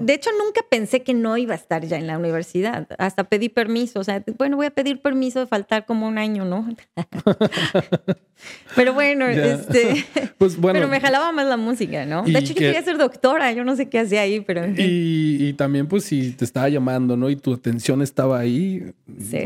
[0.00, 2.86] de hecho, nunca pensé que no iba a estar ya en la universidad.
[2.98, 4.00] Hasta pedí permiso.
[4.00, 6.68] O sea, bueno, voy a pedir permiso de faltar como un año, ¿no?
[8.76, 10.04] pero bueno, este.
[10.38, 10.78] Pues bueno.
[10.78, 12.22] Pero me jalaba más la música, ¿no?
[12.22, 13.50] De hecho, yo quería ser doctora.
[13.52, 14.62] Yo no sé qué hacía ahí, pero.
[14.76, 17.28] Y, también, pues, si te estaba llamando, ¿no?
[17.28, 18.92] Y tu atención estaba ahí.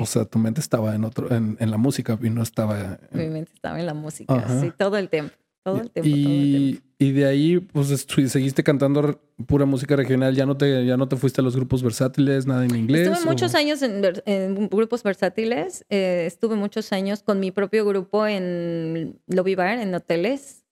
[0.01, 2.99] O sea, tu mente estaba en otro, en, la música y no estaba.
[3.13, 5.35] Mi mente estaba en la música, sí, todo el tiempo.
[5.63, 6.87] Todo el tiempo, y, todo el tiempo.
[6.99, 10.35] Y de ahí, pues seguiste cantando pura música regional.
[10.37, 13.09] Ya no te, ya no te fuiste a los grupos versátiles, nada en inglés.
[13.09, 15.85] Estuve muchos años en, grupos versátiles.
[15.89, 20.65] Eh, estuve muchos años con mi propio grupo en lobby bar, en hoteles.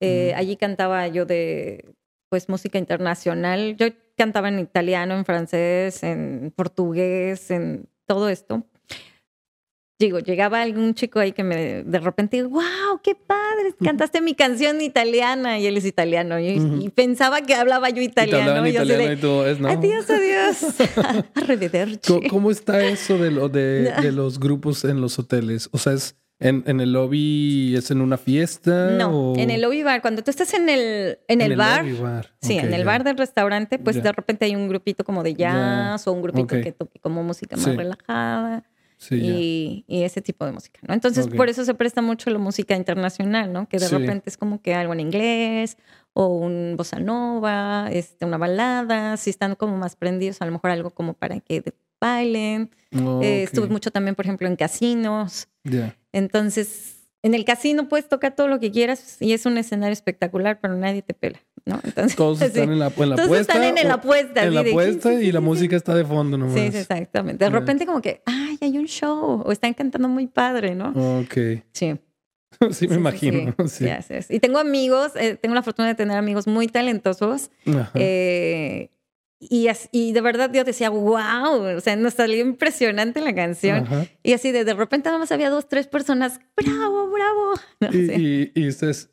[0.00, 1.94] Eh, allí cantaba yo de
[2.28, 3.76] pues música internacional.
[3.76, 8.66] Yo cantaba en italiano, en francés, en portugués, en todo esto
[10.00, 14.80] digo, llegaba algún chico ahí que me de repente, wow, qué padre, cantaste mi canción
[14.80, 18.66] italiana y él es italiano y, pensaba que hablaba yo italiano.
[18.66, 19.68] y, yo italiano y tú, es, no.
[19.68, 20.74] Adiós, adiós.
[21.34, 22.28] Arrivederci.
[22.28, 25.68] ¿Cómo, está eso de, lo, de, de, los grupos en los hoteles?
[25.72, 28.92] O sea, es en, en, el lobby, es en una fiesta.
[28.92, 30.00] No, en el lobby bar.
[30.00, 31.84] Cuando tú estás en el, en, el, bar,
[32.40, 36.06] sí, en el bar del restaurante, pues de repente hay un grupito como de jazz
[36.06, 38.64] o un grupito que toque como música más relajada
[39.10, 40.94] y, ese tipo de música, ¿no?
[40.94, 43.68] Entonces, por eso se presta mucho la música internacional, ¿no?
[43.68, 45.76] Que de repente es como que algo en inglés
[46.12, 50.70] o un bossa nova, este, una balada, si están como más prendidos, a lo mejor
[50.70, 51.62] algo como para que
[52.00, 52.70] bailen.
[53.22, 55.48] Eh, estuve mucho también, por ejemplo, en casinos.
[56.12, 60.58] Entonces, en el casino puedes tocar todo lo que quieras y es un escenario espectacular,
[60.60, 61.40] pero nadie te pela.
[61.66, 61.80] ¿no?
[61.84, 64.44] Entonces, Todos están en la, en la Todos están en la apuesta.
[64.44, 66.54] En la apuesta y la música está de fondo nomás.
[66.54, 67.44] Sí, exactamente.
[67.44, 70.90] De repente como que, ay, hay un show o están cantando muy padre, ¿no?
[71.20, 71.62] Ok.
[71.72, 71.98] Sí.
[72.70, 73.54] sí, me imagino.
[73.68, 73.86] Sí.
[74.28, 77.50] Y tengo amigos, eh, tengo la fortuna de tener amigos muy talentosos.
[77.94, 78.90] Eh,
[79.40, 83.86] y, y de verdad yo decía, wow, o sea, nos salió impresionante la canción.
[84.22, 87.54] Y así de, de repente nada más había dos, tres personas, bravo, bravo.
[87.96, 89.10] y, y, ustedes...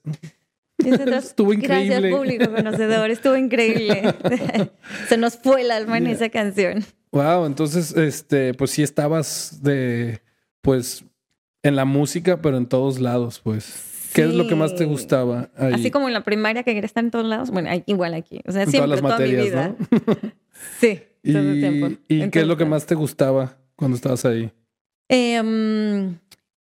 [0.78, 1.96] estuvo increíble.
[1.96, 4.16] Gracias, público conocedor, estuvo increíble.
[5.08, 6.84] Se nos fue el alma en esa canción.
[7.14, 10.22] Wow, entonces, este, pues sí estabas de,
[10.62, 11.06] pues,
[11.64, 13.97] en la música, pero en todos lados, pues.
[14.18, 15.74] ¿Qué es lo que más te gustaba ahí?
[15.74, 18.42] Así como en la primaria que quería estar en todos lados, bueno, igual aquí.
[18.48, 19.76] O sea, en siempre, todas las materias, toda mi vida.
[19.92, 20.32] ¿no?
[20.80, 22.02] sí, todo el tiempo.
[22.08, 24.52] ¿Y qué es lo que más te gustaba cuando estabas ahí?
[25.08, 26.18] Em,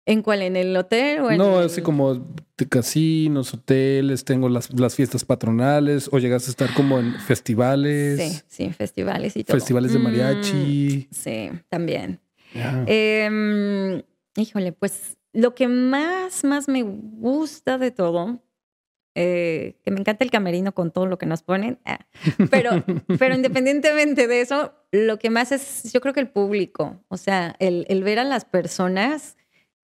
[0.05, 0.41] ¿En cuál?
[0.41, 2.27] ¿En el hotel o en No, así como
[2.69, 8.21] casinos, hoteles, tengo las, las, fiestas patronales, o llegaste a estar como en festivales.
[8.21, 9.57] Sí, sí, festivales y todo.
[9.57, 11.07] Festivales de mariachi.
[11.09, 12.19] Mm, sí, también.
[12.87, 14.03] Eh,
[14.35, 18.41] híjole, pues lo que más, más me gusta de todo,
[19.13, 21.99] eh, que me encanta el camerino con todo lo que nos ponen, ah,
[22.49, 22.71] pero,
[23.19, 27.55] pero independientemente de eso, lo que más es, yo creo que el público, o sea,
[27.59, 29.37] el, el ver a las personas,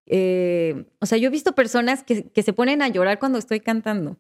[0.06, 3.60] eh, o sea, yo he visto personas que, que, se ponen a llorar cuando estoy
[3.60, 4.18] cantando.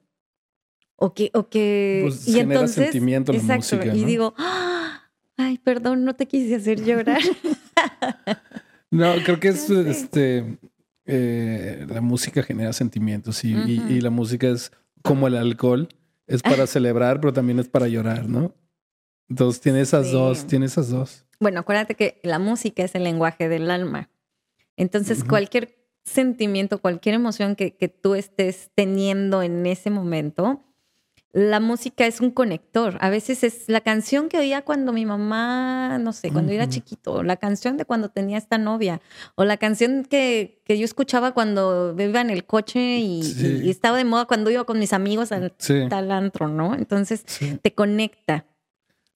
[0.95, 5.09] O que, o que, pues y entonces, sentimiento la música, y digo, ¡Ah!
[5.37, 7.21] ay, perdón, no te quise hacer llorar.
[8.91, 10.57] no, creo que es, este,
[11.13, 13.53] eh, la música genera sentimientos y,
[13.99, 14.71] la música es
[15.03, 15.89] como el alcohol.
[16.25, 18.55] Es para celebrar, pero también es para llorar, ¿no?
[19.27, 21.25] Entonces tiene esas dos, tiene esas dos.
[21.41, 24.09] Bueno, acuérdate que la música es el lenguaje del alma.
[24.77, 30.63] Entonces, cualquier sentimiento, cualquier emoción que, que, tú estés teniendo en ese momento,
[31.33, 32.97] la música es un conector.
[32.99, 37.23] A veces es la canción que oía cuando mi mamá, no sé, cuando era chiquito,
[37.23, 39.01] la canción de cuando tenía esta novia,
[39.35, 44.05] o la canción que, que yo escuchaba cuando iba en el coche y, estaba de
[44.05, 45.53] moda cuando iba con mis amigos al
[45.89, 46.75] tal antro, ¿no?
[46.75, 47.23] Entonces
[47.61, 48.45] te conecta.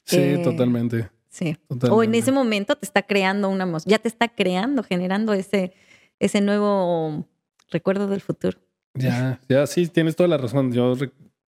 [0.05, 1.09] Sí, eh, totalmente.
[1.29, 1.57] Sí.
[1.89, 5.73] O en ese momento te está creando una emoción, ya te está creando, generando ese,
[6.19, 7.27] ese nuevo
[7.69, 8.57] recuerdo del futuro.
[8.93, 10.71] Ya, ya, sí, tienes toda la razón.
[10.71, 10.95] Yo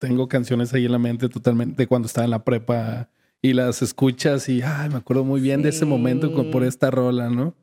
[0.02, 3.08] tengo canciones ahí en la mente totalmente cuando estaba en la prepa
[3.40, 7.30] y las escuchas y ay, me acuerdo muy bien de ese momento por esta rola,
[7.30, 7.54] ¿no?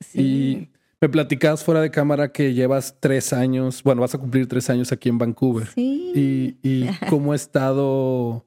[0.00, 0.20] Sí.
[0.20, 0.68] Y
[1.02, 4.90] me platicabas fuera de cámara que llevas tres años, bueno, vas a cumplir tres años
[4.90, 5.66] aquí en Vancouver.
[5.66, 6.56] Sí.
[6.62, 8.46] Y, y cómo ha estado,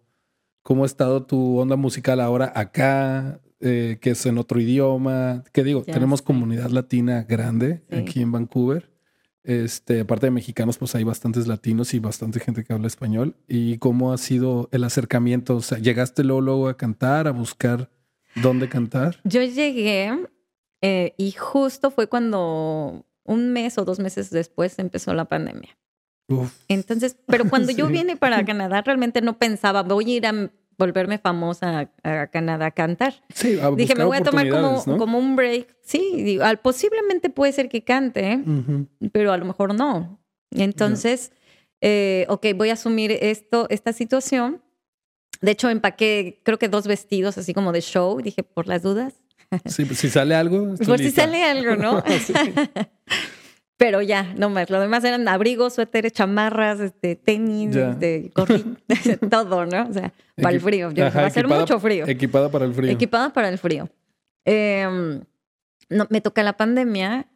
[0.64, 5.44] cómo ha estado tu onda musical ahora acá, eh, que es en otro idioma.
[5.54, 8.89] Que digo, tenemos comunidad latina grande aquí en Vancouver.
[9.44, 13.36] Este, aparte de mexicanos, pues hay bastantes latinos y bastante gente que habla español.
[13.48, 15.56] ¿Y cómo ha sido el acercamiento?
[15.56, 17.90] O sea, ¿llegaste luego, a cantar, a buscar
[18.36, 19.20] dónde cantar?
[19.24, 20.12] Yo llegué
[20.82, 25.78] eh, y justo fue cuando un mes o dos meses después empezó la pandemia.
[26.68, 31.20] Entonces, pero cuando yo vine para Canadá, realmente no pensaba, voy a ir a volverme
[31.20, 33.14] famosa a, Canadá a cantar.
[33.32, 35.76] Sí, a Dije, me voy a tomar como, como un break.
[35.84, 38.40] Sí, digo, posiblemente puede ser que cante,
[39.12, 40.20] pero a lo mejor no.
[40.52, 41.32] Entonces,
[41.82, 44.64] eh, ok, voy a asumir esto, esta situación.
[45.42, 48.22] De hecho, empaqué, creo que dos vestidos así como de show.
[48.22, 49.14] Dije, por las dudas.
[49.66, 50.76] Sí, pues si sale algo.
[50.76, 52.04] Por si sale algo, ¿no?
[53.80, 54.70] Pero ya, no más.
[54.70, 58.30] Lo demás eran abrigos, suéteres, chamarras, este, tenis, este,
[59.32, 59.88] todo, ¿no?
[59.88, 60.92] O sea, para el frío.
[60.94, 62.06] va a ser mucho frío.
[62.06, 62.92] Equipada para el frío.
[62.92, 63.88] Equipada para el frío.
[64.44, 65.22] Em,
[65.88, 67.28] no, me toca la pandemia.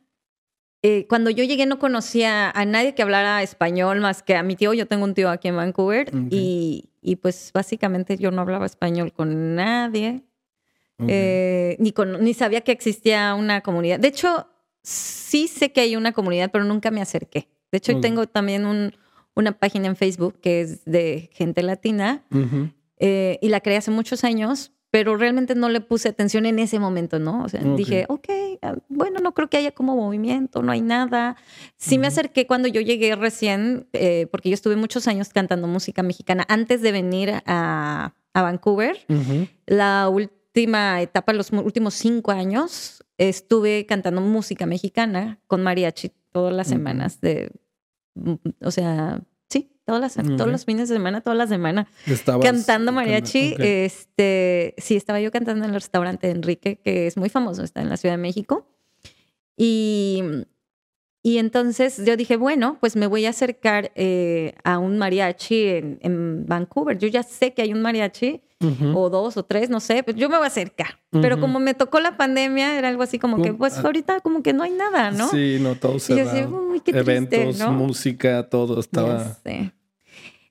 [0.82, 4.58] Eh, cuando yo llegué no conocía a nadie que hablara español más que a mi
[4.58, 4.74] tío.
[4.74, 9.14] Yo tengo un tío aquí en Vancouver y, y, pues básicamente yo no hablaba español
[9.14, 10.26] con nadie.
[11.08, 14.00] Eh, ni, con, ni sabía que existía una comunidad.
[14.00, 14.50] De hecho,
[14.84, 17.50] sí sé que hay una comunidad, pero nunca me acerqué.
[17.72, 18.94] De hecho, tengo también un,
[19.34, 22.24] una página en Facebook que es de gente latina
[23.00, 26.78] eh, y la creé hace muchos años, pero realmente no le puse atención en ese
[26.78, 27.44] momento, ¿no?
[27.44, 28.28] O sea, dije, ok,
[28.62, 31.36] ah, bueno, no creo que haya como movimiento, no hay nada.
[31.78, 36.04] Sí me acerqué cuando yo llegué recién, eh, porque yo estuve muchos años cantando música
[36.04, 39.00] mexicana antes de venir a, a Vancouver.
[39.66, 46.68] La última etapa, los últimos cinco años, estuve cantando música mexicana con mariachi todas las
[46.68, 47.52] semanas de,
[48.62, 51.88] o sea, sí, todas las, todos los fines de semana, todas las semanas.
[52.42, 57.30] Cantando mariachi, este, sí, estaba yo cantando en el restaurante de Enrique, que es muy
[57.30, 58.68] famoso, está en la Ciudad de México.
[59.56, 60.24] Y,
[61.26, 66.00] y entonces yo dije, bueno, pues me voy a acercar eh, a un mariachi en,
[66.02, 66.98] en Vancouver.
[66.98, 68.42] Yo ya sé que hay un mariachi
[68.94, 71.00] o dos o tres, no sé, pues yo me voy a acercar.
[71.12, 73.82] Pero como me tocó la pandemia, era algo así como que, pues ah.
[73.84, 75.30] ahorita como que no hay nada, ¿no?
[75.30, 76.50] Sí, no, todo cerrado.
[76.70, 79.38] Uy, qué Eventos, música, todo estaba...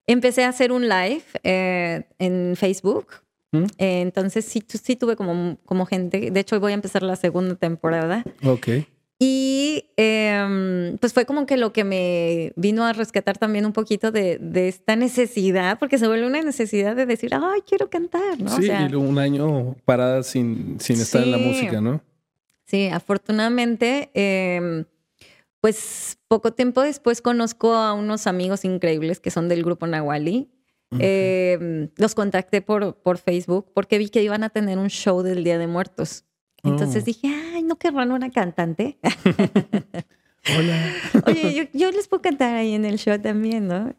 [0.07, 3.09] Empecé a hacer un live eh, en Facebook.
[3.55, 3.67] ¿Mm?
[3.77, 6.31] entonces sí, sí tuve como, como gente.
[6.31, 8.25] De hecho, hoy voy a empezar la segunda temporada.
[8.43, 8.69] Ok.
[9.25, 14.11] Y em, pues fue como que lo que me vino a rescatar también un poquito
[14.11, 18.51] de, esta necesidad, porque se vuelve una necesidad de decir, ay, quiero cantar, ¿no?
[18.57, 22.03] Sí, y un año parada sin, sin estar en la música, ¿no?
[22.65, 24.87] Sí, afortunadamente, em,
[25.61, 30.51] pues poco tiempo después conozco a unos amigos increíbles que son del grupo Nahuali.
[30.99, 35.45] Em, los contacté por, por Facebook porque vi que iban a tener un show del
[35.45, 36.25] Día de Muertos.
[36.63, 37.07] Entonces oh.
[37.07, 38.99] dije, ay, no querrán una cantante.
[40.57, 40.95] Hola.
[41.27, 43.95] Oye, yo, les puedo cantar ahí en el show también, ¿no?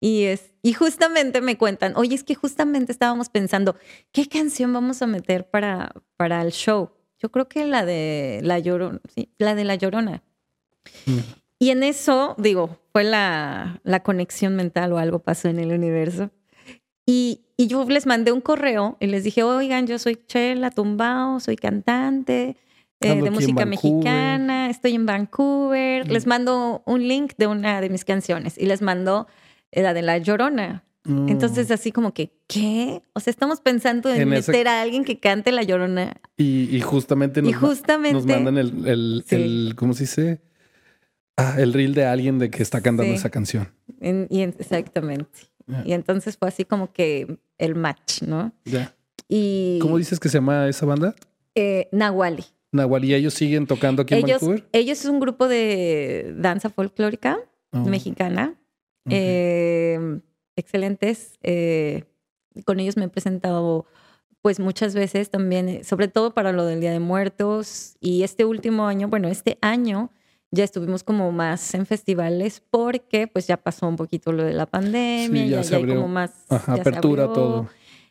[0.00, 3.76] Y, es, y justamente me cuentan, oye, es que justamente estábamos pensando,
[4.10, 6.90] ¿qué canción vamos a meter para, para el show?
[7.20, 10.24] Yo creo que la de La Llorona, sí, la de La Llorona.
[11.06, 11.18] Mm.
[11.60, 16.32] Y en eso, digo, fue la, la conexión mental o algo pasó en el universo.
[17.06, 21.40] Y, y yo les mandé un correo y les dije, oigan, yo soy Chela Tumbao,
[21.40, 22.56] soy cantante
[23.00, 26.10] eh, de música mexicana, estoy en Vancouver.
[26.10, 29.26] Les mando un link de una de mis canciones y les mando
[29.72, 30.84] la de La Llorona.
[31.04, 31.28] Mm.
[31.28, 33.02] Entonces, así como que, ¿qué?
[33.12, 36.20] O sea, estamos pensando en, meter a alguien que cante La Llorona.
[36.36, 40.40] Y, justamente, nos, justamente nos mandan el, el, ¿cómo se dice?
[41.36, 43.68] Ah, el reel de alguien de que está cantando esa canción.
[44.00, 45.51] y exactamente.
[45.84, 48.52] Y entonces fue así como que el match, ¿no?
[48.64, 48.94] Ya.
[49.28, 51.14] Y, ¿Cómo dices que se llama esa banda?
[51.54, 52.44] Eh, Nahuali.
[52.72, 54.64] Nahuali, ellos siguen tocando aquí en ellos, Vancouver?
[54.72, 57.38] Ellos es un grupo de danza folclórica
[57.74, 58.54] Oh, mexicana.
[59.08, 60.20] Eh,
[60.56, 61.38] excelentes.
[61.42, 62.04] eh,
[62.66, 63.86] con ellos me he presentado
[64.42, 67.96] pues muchas veces también, eh, sobre todo para lo del Día de Muertos.
[68.00, 70.10] Y este último año, bueno, este año
[70.52, 74.66] ya estuvimos como más en festivales porque pues ya pasó un poquito lo de la
[74.66, 77.34] pandemia, Sí, ya ya, se ya hay como más Ajá, ya se apertura, abrió.
[77.34, 77.68] todo.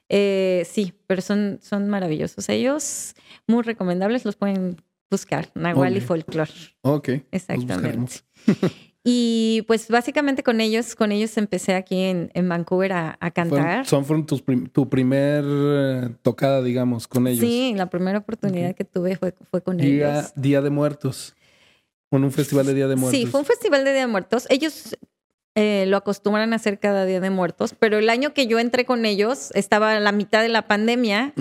[0.09, 2.49] Eh, sí, pero son, son maravillosos.
[2.49, 3.15] Ellos,
[3.47, 4.75] muy recomendables, los pueden
[5.09, 5.49] buscar.
[5.55, 6.01] Nahual y.
[6.01, 6.51] Folklore.
[6.81, 7.09] Ok.
[7.31, 8.15] Exactamente.
[9.03, 13.33] Y pues básicamente con ellos, con ellos empecé aquí en, en Vancouver a, a Fueron-
[13.33, 13.85] cantar.
[13.87, 17.39] son fueron tus prim- tu primer eh, tocada, digamos, con ellos.
[17.39, 20.33] Sí, la primera oportunidad que tuve fue, fue con Día, ellos.
[20.35, 21.35] Día de Muertos.
[22.11, 23.19] En un festival de Día de Muertos.
[23.19, 24.45] Sí, fue un festival de Día de Muertos.
[24.49, 24.97] Ellos
[25.55, 28.85] eh, lo acostumbran a hacer cada Día de Muertos, pero el año que yo entré
[28.85, 31.33] con ellos estaba a la mitad de la pandemia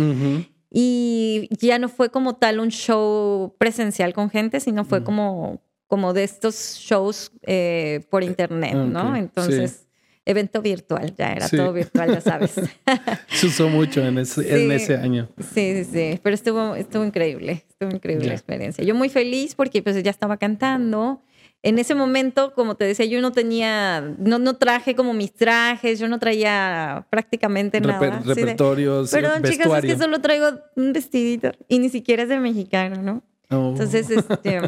[0.70, 5.04] y ya no fue como tal un show presencial con gente, sino fue Mm.
[5.04, 9.16] como, como de estos shows eh, por internet, ah, ¿no?
[9.16, 9.88] Entonces,
[10.26, 11.56] evento virtual, ya era Sí.
[11.56, 12.52] todo virtual, ya sabes.
[13.28, 14.74] Se usó mucho en ese, en Sí.
[14.84, 15.28] ese año.
[15.38, 18.28] Sí, sí, sí, pero estuvo, estuvo increíble, estuvo increíble Ya.
[18.30, 18.84] la experiencia.
[18.84, 21.22] Yo muy feliz porque pues ya estaba cantando.
[21.62, 25.98] En ese momento, como te decía, yo no tenía, no, no traje como mis trajes,
[25.98, 28.16] yo no traía prácticamente Reper- nada.
[28.18, 29.90] así de, repertorios, Perdón, chicas, es vestuario.
[29.94, 33.22] que solo traigo un vestidito y ni siquiera es de mexicano, ¿no?
[33.50, 33.70] Oh.
[33.72, 34.60] Entonces, este,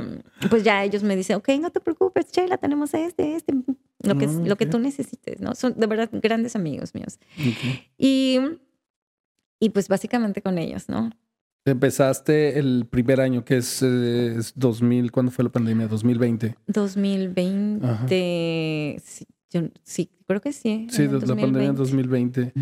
[0.51, 3.55] pues ya ellos me dicen, ok, no te preocupes, Sheila, tenemos este, este,
[4.03, 5.55] lo que, Ah, lo que tú necesites, ¿no?
[5.55, 7.19] Son de verdad grandes amigos míos.
[7.39, 7.81] Ok.
[7.99, 8.39] Y,
[9.61, 11.11] y pues básicamente con ellos, ¿no?
[11.65, 15.87] Empezaste el primer año, que es, eh, es 2000, ¿cuándo fue la pandemia?
[15.87, 16.57] 2020.
[16.67, 20.87] 2020, sí, yo- sí, creo que sí.
[20.91, 22.53] Sí, el la pandemia en 2020.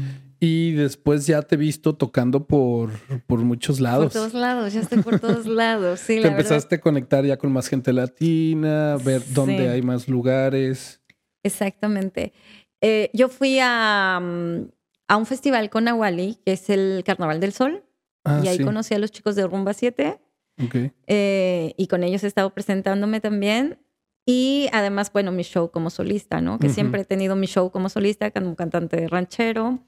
[0.43, 2.91] Y después ya te he visto tocando por,
[3.27, 4.13] por muchos Por lados.
[4.13, 6.39] todos lados, ya estoy por todos lados, sí, Te la verdad.
[6.41, 9.65] empezaste a conectar ya con más gente latina, ver dónde Sí.
[9.65, 11.00] hay más lugares.
[11.43, 12.33] Exactamente.
[12.81, 14.69] Eh, yo fui a, mm,
[15.09, 17.85] a un festival con Nahuali, que es el Carnaval del Sol,
[18.25, 18.65] Ah, y ahí sí.
[18.65, 20.21] conocí a los chicos de Rumba 7,
[20.63, 20.93] Ok.
[21.07, 23.79] eh, y con ellos he estado presentándome también.
[24.27, 26.59] Y además, bueno, mi show como solista, ¿no?
[26.59, 26.75] Que Ujú.
[26.75, 29.79] siempre he tenido mi show como solista, como cantante ranchero.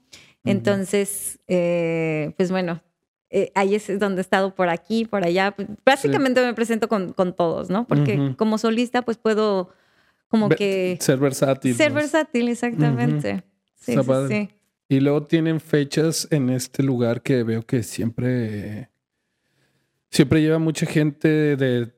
[0.43, 2.81] Entonces, eh, pues bueno,
[3.29, 5.51] eh, ahí es donde he estado por aquí, por allá.
[5.55, 7.87] Pues, Básicamente me presento con, con todos, ¿no?
[7.87, 8.35] Porque Ujú.
[8.35, 9.69] como solista, pues puedo
[10.33, 11.75] como que Ser versátil.
[11.75, 13.43] ser versátil, exactamente.
[13.75, 14.49] Sí, Está sí, padre.
[14.49, 14.55] sí.
[14.89, 18.89] Y luego tienen fechas en este lugar que veo que siempre,
[20.09, 21.93] siempre lleva mucha gente de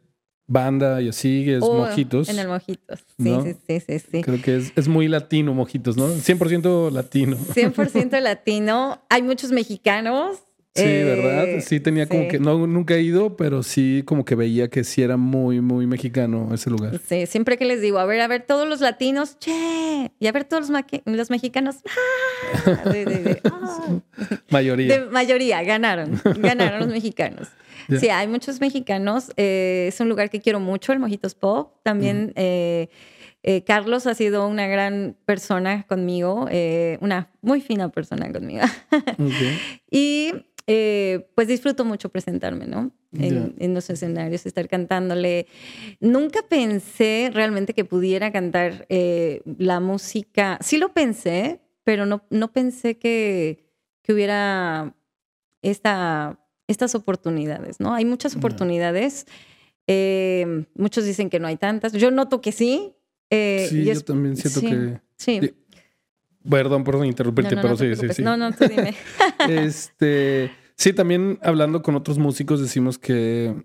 [0.48, 2.28] banda y así, es O Mojitos.
[2.28, 3.00] Oh, En el Mojitos.
[3.18, 3.42] Sí, ¿no?
[3.42, 4.22] sí, sí, sí, sí.
[4.22, 6.10] Creo que es, es muy latino Mojitos, ¿no?
[6.10, 7.38] 100% latino.
[7.38, 9.02] 100% latino.
[9.10, 10.40] Hay muchos mexicanos.
[10.76, 11.62] Sí, eh, ¿verdad?
[11.66, 15.02] Sí, tenía como que, no, nunca he ido, pero sí como que veía que sí
[15.02, 17.00] era muy, muy mexicano ese lugar.
[17.08, 20.32] Sí, siempre que les digo, a ver, a ver, todos los latinos, che, y a
[20.34, 21.78] ver, todos los, los mexicanos,
[22.66, 22.90] ¡ah!
[22.92, 24.00] de, de- de- ¡ah!
[24.50, 25.00] Mayoría.
[25.00, 27.48] De mayoría, ganaron, ganaron los mexicanos.
[27.88, 28.00] Ya.
[28.00, 29.32] Sí, hay muchos mexicanos.
[29.38, 31.74] eh, es un lugar que quiero mucho, el Mojitos Pop.
[31.84, 32.90] También eh,
[33.44, 38.64] eh, Carlos ha sido una gran persona conmigo, eh, una muy fina persona conmigo.
[38.92, 39.34] Ok.
[39.92, 40.32] y
[40.68, 42.92] eh, pues disfruto mucho presentarme, ¿no?
[43.14, 45.48] En, los escenarios, estar cantándole.
[46.00, 50.58] Nunca pensé realmente que pudiera cantar eh, la música.
[50.62, 53.70] Sí lo pensé, pero no, no pensé que,
[54.02, 54.96] que hubiera
[55.62, 57.94] esta, estas oportunidades, ¿no?
[57.94, 59.28] Hay muchas oportunidades.
[59.88, 61.94] eh, muchos dicen que no hay tantas.
[61.94, 62.96] Yo noto que sí.
[63.30, 65.02] Sí, y yo también siento sí, que...
[65.18, 65.54] Sí.
[66.50, 68.22] Perdón por interrumpirte, no, pero no sí, sí, sí.
[68.24, 68.94] No, no, tú dime.
[69.50, 73.56] Este, sí, también hablando con otros músicos decimos que,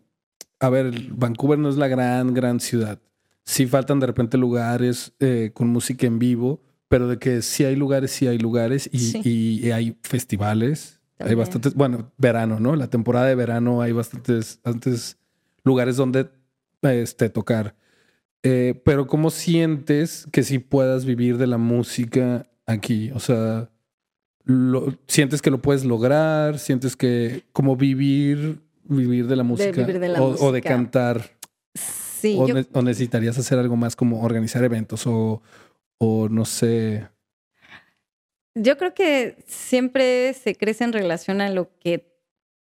[0.59, 2.99] a ver, Vancouver no es la gran, gran ciudad.
[3.45, 7.76] Sí faltan de repente lugares eh, con música en vivo, pero de que sí hay
[7.76, 9.20] lugares, sí hay lugares y, Sí.
[9.24, 11.01] y hay festivales.
[11.18, 12.76] Hay bastantes, bueno, verano, ¿no?
[12.76, 15.18] La temporada de verano hay bastantes, bastantes
[15.64, 16.31] lugares donde
[16.83, 17.76] este, tocar.
[18.43, 23.11] Eh, pero ¿cómo sientes que sí puedas vivir de la música aquí?
[23.12, 23.68] O sea,
[24.45, 26.59] lo- ¿sientes que lo puedes lograr?
[26.59, 29.71] ¿Sientes que como vivir, vivir de la música?
[29.73, 30.68] vivir de la o, o de música.
[30.68, 31.31] cantar.
[31.75, 35.43] Sí, o, yo ne- o necesitarías hacer algo más como organizar eventos o,
[35.99, 37.07] o no sé.
[38.55, 42.12] Yo creo que siempre se crece en relación a lo que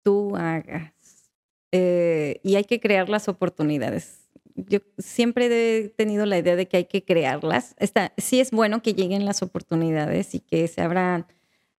[0.03, 0.93] tú hagas.
[1.73, 4.26] Eh, y hay que crear las oportunidades.
[4.57, 7.75] Yo siempre he tenido la idea de que hay que crearlas.
[7.79, 11.27] Está, sí es bueno que lleguen las oportunidades y que se abran,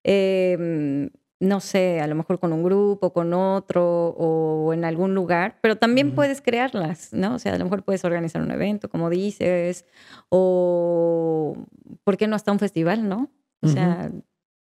[0.04, 1.10] em,
[1.40, 5.76] no sé, a lo mejor con un grupo, con otro o en algún lugar, pero
[5.76, 7.36] también puedes crearlas, ¿no?
[7.36, 9.86] O sea, a lo mejor puedes organizar un evento, como dices,
[10.30, 11.56] o,
[12.04, 13.32] ¿por qué no hasta un festival, no?
[13.62, 14.12] O sea,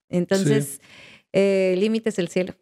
[0.09, 0.81] entonces,
[1.33, 2.55] eh, límites el cielo.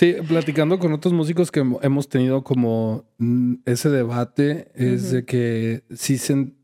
[0.00, 5.84] Sí, platicando con otros músicos que hemos tenido como mm, ese debate, es de que
[5.94, 6.54] sí se...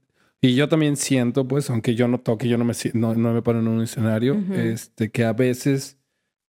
[0.40, 3.60] Y yo también siento, pues, aunque yo no toque, yo no me, no, me paro
[3.60, 5.98] en un escenario, este, que a veces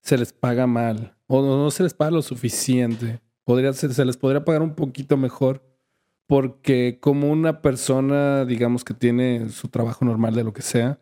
[0.02, 3.20] se les paga mal o no, se les paga lo suficiente.
[3.44, 5.68] Podría ser, se les podría pagar un poquito mejor
[6.26, 11.02] porque como una persona, digamos, que tiene su trabajo normal de lo que sea,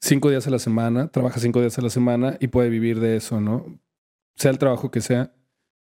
[0.00, 3.16] cinco días a la semana, trabaja cinco días a la semana y puede vivir de
[3.16, 3.80] eso, ¿no?
[4.36, 5.32] Sea el trabajo que sea.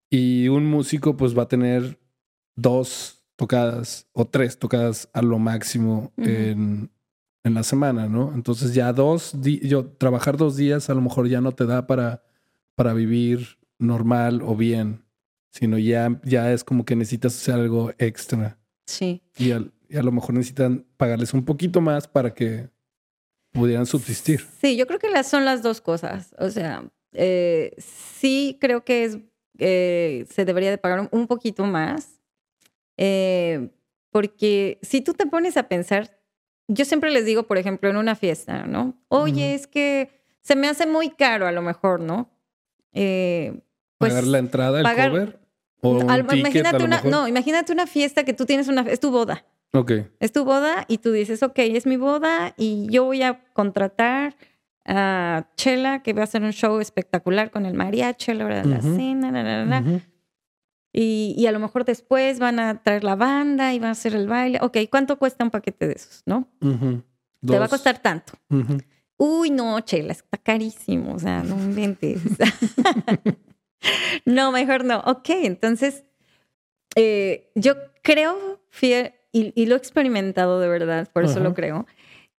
[0.09, 1.99] Y un músico pues va a tener
[2.55, 6.91] dos tocadas o tres tocadas a lo máximo en,
[7.43, 8.33] en, la semana, ¿no?
[8.35, 12.23] Entonces ya dos, yo trabajar dos días a lo mejor ya no te da para,
[12.75, 15.05] para vivir normal o bien,
[15.49, 18.59] sino ya, ya es como que necesitas hacer algo extra.
[18.85, 19.23] Sí.
[19.37, 22.69] Y, y a lo mejor necesitan pagarles un poquito más para que
[23.51, 24.45] pudieran subsistir.
[24.61, 26.35] Sí, yo creo que las, son las dos cosas.
[26.37, 29.17] O sea, eh, sí creo que es,
[29.59, 32.19] eh, se debería de pagar un, poquito más,
[32.97, 33.69] eh,
[34.11, 36.19] porque si tú te pones a pensar,
[36.67, 38.97] yo siempre les digo, por ejemplo, en una fiesta, ¿no?
[39.07, 40.09] Oye, es que
[40.41, 42.29] se me hace muy caro a lo mejor, ¿no?
[42.91, 43.53] pues,
[43.97, 45.39] ¿Pagar la entrada, el cover?
[45.81, 49.45] ¿O imagínate una, no, imagínate una fiesta que tú tienes una, es tu boda.
[49.73, 49.91] Ok.
[50.19, 54.35] Es tu boda y tú dices, ok, es mi boda y yo voy a contratar
[54.85, 58.61] a Chela, que va a hacer un show espectacular con el mariachi a la hora
[58.61, 60.01] de la cena,
[60.93, 64.13] y, y, a lo mejor después van a traer la banda y van a hacer
[64.13, 64.59] el baile.
[64.61, 66.49] Ok, ¿cuánto cuesta un paquete de esos, no?
[66.59, 68.33] Te va a costar tanto.
[69.17, 72.21] Uy, no, Chela, está carísimo, o sea, no inventes.
[74.25, 74.99] no, mejor no.
[75.05, 76.03] Ok, entonces,
[76.95, 81.85] eh, yo creo, y, y, lo he experimentado de verdad, por eso lo creo,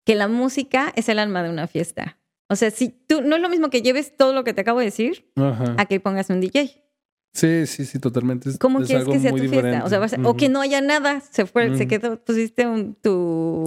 [0.04, 2.18] que la música es el alma de una fiesta.
[2.52, 4.80] O sea, si tú no es lo mismo que lleves todo lo que te acabo
[4.80, 6.84] de decir a que pongas un DJ.
[7.32, 8.50] Sí, sí, sí, totalmente.
[8.60, 9.86] ¿Cómo quieres que sea tu fiesta?
[9.86, 13.64] O, sea, o que no haya nada, se fue, se quedó, pusiste un, tu,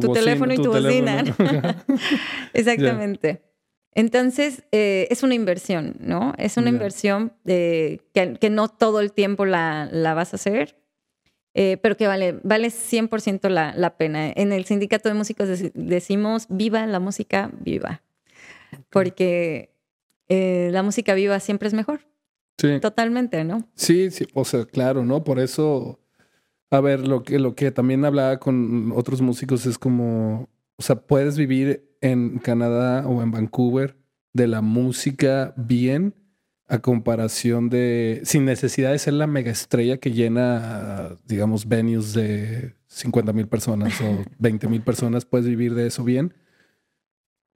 [0.00, 1.24] tu, teléfono y tu, bocina.
[2.52, 3.42] Exactamente.
[3.90, 6.32] Entonces, eh, es una inversión, ¿no?
[6.38, 10.80] Es una inversión que, que, no todo el tiempo la, la vas a hacer,
[11.54, 14.30] eh, pero que vale, vale 100% la, la pena.
[14.30, 18.00] En el sindicato de músicos decimos, viva la música, viva
[18.90, 19.74] porque
[20.28, 22.00] eh, la música viva siempre es mejor.
[22.58, 22.78] Sí.
[22.80, 23.68] Totalmente, ¿no?
[23.74, 25.24] Sí, sí, o sea, claro, ¿no?
[25.24, 26.00] Por eso,
[26.70, 30.96] a ver, lo que, lo que también hablaba con otros músicos es como, o sea,
[30.96, 33.96] puedes vivir en Canadá o en Vancouver
[34.32, 36.14] de la música bien
[36.68, 42.74] a comparación de, sin necesidad de ser la mega estrella que llena, digamos, venues de
[42.86, 46.32] 50 mil personas o 20 mil personas, puedes vivir de eso bien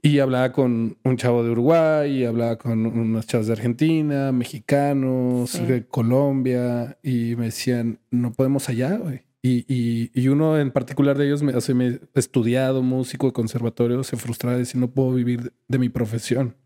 [0.03, 5.61] y hablaba con un chavo de Uruguay, y hablaba con unas chavas de Argentina, mexicanos,
[5.67, 9.27] de Colombia, y me decían, no podemos allá, güey.
[9.43, 14.17] Y, y, uno en particular de ellos, me, hace me, estudiado, músico de conservatorio, se
[14.17, 16.57] frustraba de no puedo vivir de, mi profesión.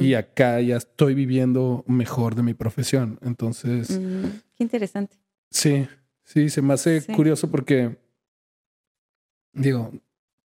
[0.00, 3.18] Y acá ya estoy viviendo mejor de mi profesión.
[3.22, 3.88] Entonces...
[3.88, 5.16] Qué interesante.
[5.50, 5.88] Sí,
[6.22, 7.96] sí, se me hace curioso porque,
[9.52, 9.90] digo,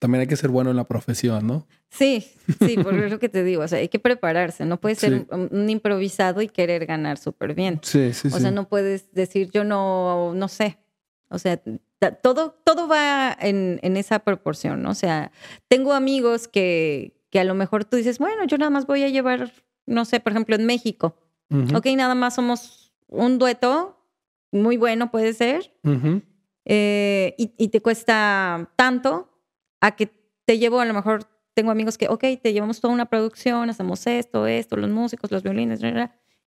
[0.00, 1.66] también hay que ser bueno en la profesión, ¿no?
[1.90, 2.26] Sí,
[2.58, 5.68] sí, por lo que te digo, o sea, hay que prepararse, no puedes ser un,
[5.68, 7.80] improvisado y querer ganar súper bien.
[7.82, 10.78] Sí, sí, O sea, no puedes decir yo no, no sé.
[11.28, 11.60] O sea,
[12.22, 14.90] todo, todo va en, en, esa proporción, ¿no?
[14.90, 15.32] O sea,
[15.68, 19.08] tengo amigos que, que a lo mejor tú dices, bueno, yo nada más voy a
[19.08, 19.52] llevar,
[19.86, 21.16] no sé, por ejemplo, en México.
[21.74, 24.06] Ok, nada más somos un dueto,
[24.52, 25.72] muy bueno puede ser,
[26.64, 29.29] eh, y, y te cuesta tanto,
[29.80, 30.10] a que
[30.44, 31.24] te llevo a lo mejor,
[31.54, 35.42] tengo amigos que, ok, te llevamos toda una producción, hacemos esto, esto, los músicos, los
[35.42, 35.80] violines,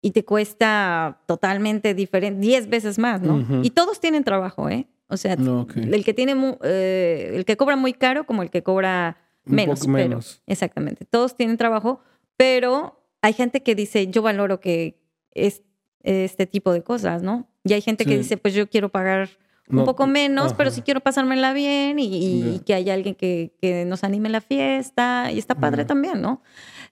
[0.01, 3.63] y te cuesta totalmente diferente, 10 veces más, ¿no?
[3.63, 4.87] Y todos tienen trabajo, ¿eh?
[5.07, 9.17] O sea, el que tiene, eh, el que cobra muy caro como el que cobra
[9.43, 9.87] menos.
[9.87, 10.43] menos.
[10.45, 11.05] exactamente.
[11.05, 12.01] Todos tienen trabajo,
[12.37, 15.01] pero hay gente que dice, yo valoro que
[15.31, 15.63] es
[16.03, 17.49] este tipo de cosas, ¿no?
[17.63, 19.29] Y hay gente que dice, pues yo quiero pagar
[19.69, 24.03] un poco menos, pero sí quiero pasármela bien y, que haya alguien que, que, nos
[24.03, 26.41] anime la fiesta y está padre también, ¿no?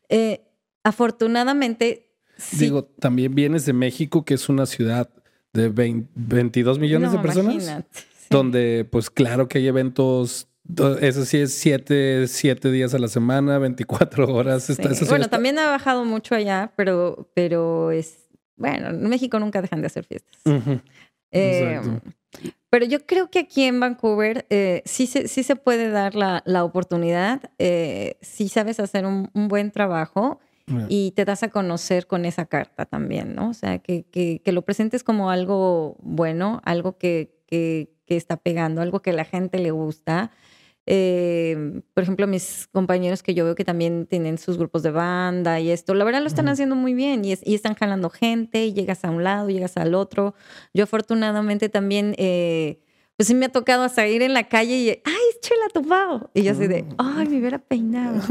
[0.09, 0.45] Eh,
[0.84, 2.13] afortunadamente...
[2.53, 5.09] Digo, también vienes de México, que es una ciudad
[5.53, 7.84] de 22 millones de personas.
[8.30, 10.47] Donde, pues claro que hay eventos
[11.01, 14.69] eso sí es siete, siete, días a la semana, 24 horas.
[15.07, 19.88] bueno, también ha bajado mucho allá, pero, pero es, bueno, en México nunca dejan de
[19.88, 20.41] hacer fiestas.
[21.32, 21.80] Eh,
[22.78, 26.43] pero yo creo que aquí en Vancouver eh, sí, se, sí se puede dar la,
[26.45, 30.39] la oportunidad, eh, si sabes hacer un, buen trabajo
[30.88, 33.49] y te das a conocer con esa carta también, ¿no?
[33.49, 38.84] O sea, que, que, que lo presentes como algo bueno, algo que, que, está pegando,
[38.84, 40.30] algo que a la gente le gusta.
[40.90, 45.60] Eh, por ejemplo, mis compañeros que yo veo que también tienen sus grupos de banda
[45.60, 49.04] y esto, la verdad lo están haciendo muy bien y, están jalando gente y llegas
[49.04, 50.34] a un lado, llegas al otro.
[50.74, 52.80] Yo afortunadamente también, eh,
[53.18, 56.32] pues sí me ha tocado hasta ir en la calle y, ay, es Chela Tupao.
[56.34, 56.96] Y yo así de, mm.
[57.00, 58.22] ay, me hubiera peinado.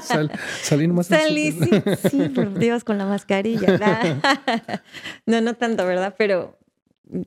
[0.62, 1.06] salí nomás.
[1.06, 1.70] Salí, sí,
[2.10, 3.78] sí, por Dios, con la mascarilla.
[5.26, 6.16] no, no tanto, ¿verdad?
[6.18, 6.58] Pero,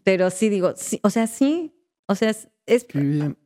[0.03, 1.73] pero sí digo, sí, o sea, sí,
[2.07, 2.85] o sea, es, es,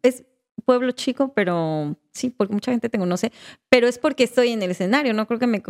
[0.02, 0.24] es
[0.62, 3.32] pueblo chico, pero sí, porque mucha gente te conoce,
[3.70, 5.64] pero es porque estoy en el escenario, no creo que me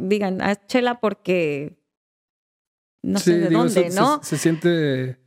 [0.00, 1.78] digan, a ah, Chela porque
[3.02, 4.22] no sé de dónde, ¿no?
[4.22, 5.18] Se, siente,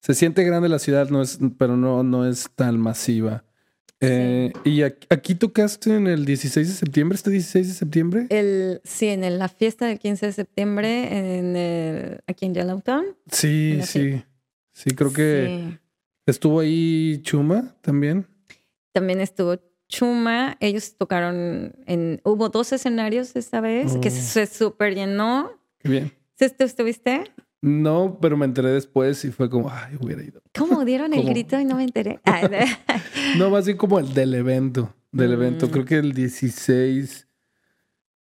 [0.00, 3.44] se siente grande la ciudad, no es, pero no, no es tan masiva.
[4.00, 8.26] Eh, ¿Y aquí, tocaste en el 16 de septiembre, este 16 de septiembre?
[8.30, 13.04] El, sí, en la fiesta del 15 de septiembre en aquí en Yellowtown.
[13.30, 14.22] Sí, sí.
[14.72, 15.80] Sí, creo que
[16.26, 18.28] estuvo ahí Chuma también
[18.92, 19.56] también estuvo
[19.88, 24.10] Chuma, ellos tocaron en, hubo dos escenarios esta vez, que oh.
[24.10, 25.50] se súper llenó.
[25.78, 26.12] Qué bien.
[26.36, 27.24] ¿Tú estuviste?
[27.60, 30.40] No, pero me enteré después y fue como, ay, hubiera ido.
[30.56, 32.20] ¿Cómo dieron el grito y no me enteré?
[33.38, 35.66] no, más bien como el del evento, del evento.
[35.66, 35.70] Mm.
[35.70, 37.26] Creo que el 16,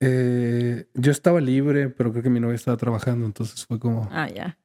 [0.01, 4.09] eh, yo estaba libre, pero creo que mi novia estaba trabajando, entonces fue como...
[4.11, 4.59] Ah, ya.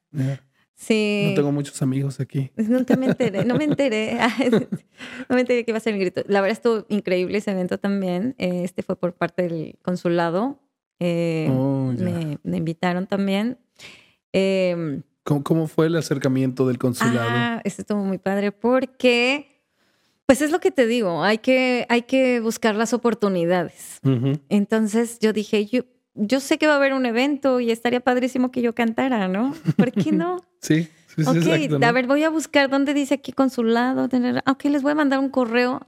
[0.76, 1.28] Sí.
[1.30, 2.52] No tengo muchos amigos aquí.
[2.58, 4.18] No me enteré, no me enteré.
[5.30, 6.22] no me enteré que iba a ser el grito.
[6.28, 8.36] La verdad estuvo increíble ese evento también.
[8.38, 10.60] Este fue por parte del consulado.
[11.00, 13.58] Eh, oh, me, invitaron también.
[14.32, 17.30] Em, ¿Cómo, fue el acercamiento del consulado?
[17.30, 19.64] Ah, este estuvo muy padre porque,
[20.26, 24.00] pues es lo que te digo, hay que, hay que buscar las oportunidades.
[24.50, 25.84] Entonces yo dije, yo,
[26.16, 29.54] yo sé que va a haber un evento y estaría padrísimo que yo cantara, ¿no?
[29.78, 30.38] ¿Por qué no?
[30.62, 30.88] sí.
[31.16, 34.10] Sí, sí, ok, a ver, voy a buscar dónde dice aquí consulado.
[34.10, 34.44] Tener...
[34.48, 35.80] Ok, les voy a mandar un correo.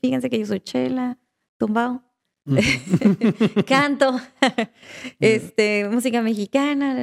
[0.00, 1.18] Fíjense que yo soy Chela,
[1.58, 2.04] tumbao.
[3.66, 4.20] Canto,
[5.20, 6.94] este, música mexicana,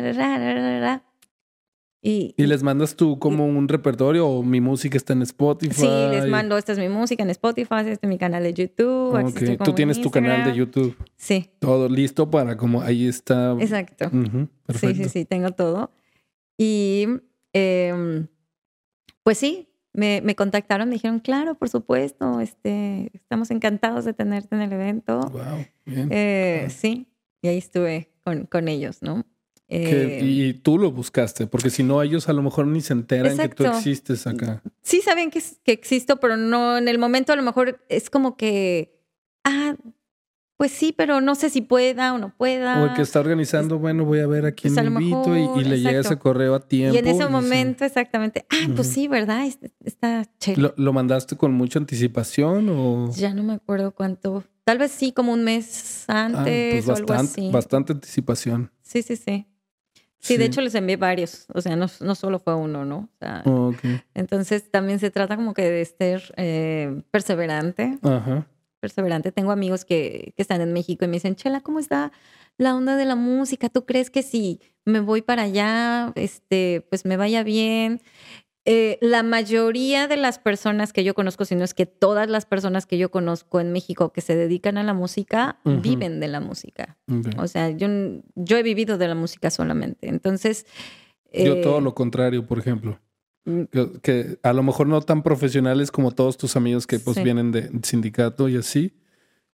[2.06, 5.74] y, les mandas tú como un repertorio o mi música está en Spotify.
[5.74, 9.14] Sí, les mando, esta es mi música en Spotify, este es mi canal de YouTube.
[9.30, 9.56] Okay.
[9.56, 10.97] Tú tienes tu canal de YouTube.
[11.16, 11.49] Sí.
[11.60, 13.56] Todo listo para como ahí está.
[13.58, 14.12] Exacto.
[14.78, 15.91] Sí, sí, sí, tengo todo.
[16.58, 17.08] Y
[17.54, 18.28] em,
[19.24, 24.54] pues sí, me, me, contactaron, me dijeron, claro, por supuesto, este, estamos encantados de tenerte
[24.56, 25.22] en el evento.
[25.22, 26.10] Wow, bien.
[26.12, 27.08] Eh, sí,
[27.41, 29.26] y ahí estuve con, con ellos, ¿no?
[29.74, 33.36] Eh, y tú lo buscaste, porque si no, ellos a lo mejor ni se enteran
[33.38, 34.61] que tú existes acá.
[34.84, 38.38] Sí saben que, que existo, pero no en el momento a lo mejor es como
[38.38, 38.99] que,
[39.43, 39.76] ah,
[40.57, 42.82] pues sí, pero no sé si pueda o no pueda.
[42.82, 45.63] O el que está organizando, bueno, voy a ver a quién pues me invito y,
[45.63, 46.95] le llega ese correo a tiempo.
[46.95, 49.45] Y en ese momento, exactamente, ah, pues sí, ¿verdad?
[49.84, 50.74] Está chévere.
[50.78, 53.11] ¿Lo, mandaste con mucha anticipación o...?
[53.15, 54.43] Ya no me acuerdo cuánto.
[54.63, 57.49] Tal vez sí, como un mes ah, pues antes o algo así.
[57.51, 58.71] Bastante anticipación.
[58.84, 59.47] Sí, sí, sí.
[60.24, 63.09] Sí, de hecho les envié varios, o sea, no, no solo fue uno, ¿no?
[63.13, 63.74] O sea, oh,
[64.13, 67.99] Entonces también se trata como que de ser eh, perseverante.
[68.01, 68.47] Ajá.
[68.80, 69.34] Perseverante.
[69.34, 72.13] Tengo amigos que, que están en México y me dicen, Chela, ¿cómo está
[72.57, 73.67] la onda de la música?
[73.67, 78.01] ¿Tú crees que si me voy para allá, este, pues me vaya bien?
[78.66, 82.45] Eh, la mayoría de las personas que yo conozco, si no es que todas las
[82.45, 86.39] personas que yo conozco en México que se dedican a la música, viven de la
[86.39, 86.97] música.
[87.38, 87.88] O sea, yo,
[88.36, 90.07] yo he vivido de la música solamente.
[90.07, 90.66] Entonces...
[91.34, 92.99] yo todo eh, lo contrario, por ejemplo.
[93.45, 93.64] Mm.
[94.01, 97.70] Que, a lo mejor no tan profesionales como todos tus amigos que pues vienen de
[97.84, 98.93] sindicato y así,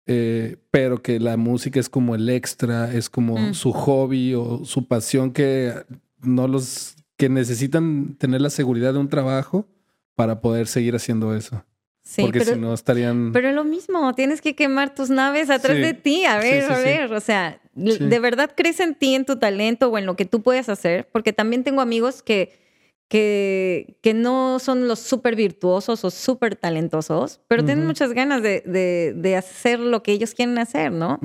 [0.07, 3.53] eh, pero que la música es como el extra, es como mm.
[3.53, 5.73] su hobby o su pasión que
[6.21, 9.67] no los que necesitan tener la seguridad de un trabajo
[10.15, 11.63] para poder seguir haciendo eso.
[12.05, 13.31] Sí, Porque si no estarían.
[13.31, 16.23] Pero lo mismo, tienes que quemar tus naves atrás de ti.
[16.25, 17.11] A ver, a ver.
[17.11, 20.43] O sea, ¿de verdad crees en ti, en tu talento o en lo que tú
[20.43, 21.09] puedes hacer?
[21.11, 22.59] Porque también tengo amigos que,
[23.07, 28.61] que, que no son los súper virtuosos o súper talentosos, pero tienen muchas ganas de,
[28.61, 31.19] de, de, hacer lo que ellos quieren hacer, ¿no?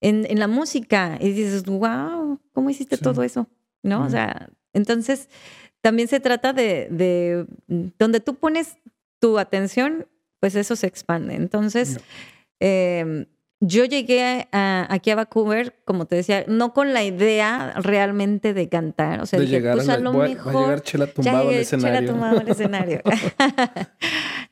[0.00, 1.18] En, en, la música.
[1.20, 3.48] Y dices, wow, ¿cómo hiciste todo eso?
[3.82, 4.04] ¿No?
[4.04, 5.28] O sea, entonces,
[5.80, 7.46] también se trata de, de,
[7.98, 8.76] donde tú pones
[9.20, 10.06] tu atención,
[10.40, 11.34] pues eso se expande.
[11.34, 11.98] Entonces,
[12.60, 13.26] em,
[13.60, 19.20] yo llegué aquí a Vancouver, como te decía, no con la idea realmente de cantar.
[19.22, 20.54] O sea, de llegar pues, a, lo mejor.
[20.54, 22.00] Va a llegar Chela tumbado al escenario.
[22.00, 23.02] Chela tumbado al escenario.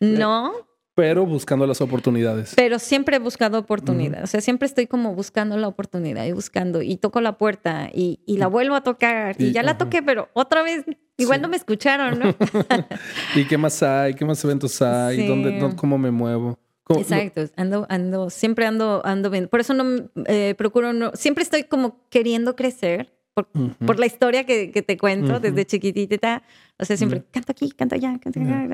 [0.01, 0.53] no,
[0.95, 2.53] pero buscando las oportunidades.
[2.57, 4.25] Pero siempre he buscado oportunidades.
[4.25, 6.83] O sea, siempre estoy como buscando la oportunidad y buscando.
[6.83, 9.37] Y toco la puerta y, la vuelvo a tocar.
[9.39, 10.85] Y, ya la toqué, pero otra vez
[11.17, 12.35] igual no me escucharon, ¿no?
[13.35, 14.15] ¿Y qué más hay?
[14.15, 15.27] ¿Qué más eventos hay?
[15.27, 16.59] ¿Dónde, ¿Cómo me muevo?
[16.89, 19.49] Exacto, ando, ando, siempre ando, ando bien.
[19.49, 24.69] Por eso no eh, procuro, no, siempre estoy como queriendo crecer por, la historia que,
[24.69, 26.43] te cuento desde chiquitita.
[26.79, 28.67] O sea, siempre canto aquí, canto allá, canto allá.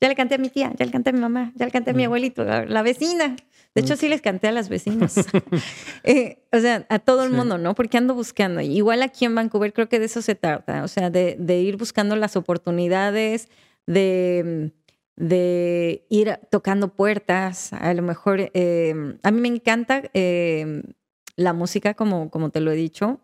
[0.00, 1.92] ya le canté a mi tía, ya le canté a mi mamá, ya le canté
[1.92, 3.36] a mi abuelito, a la vecina.
[3.74, 5.14] De hecho, sí les canté a las vecinas.
[6.04, 7.74] Eh, o sea, a todo el mundo, ¿no?
[7.74, 8.60] Porque ando buscando.
[8.60, 10.84] Igual aquí en Vancouver creo que de eso se trata.
[10.84, 13.48] O sea, de, ir buscando las oportunidades,
[13.86, 14.72] de,
[15.16, 17.72] de ir tocando puertas.
[17.72, 20.82] A lo mejor, eh, a mí me encanta eh,
[21.36, 23.20] la música, como, como te lo he dicho.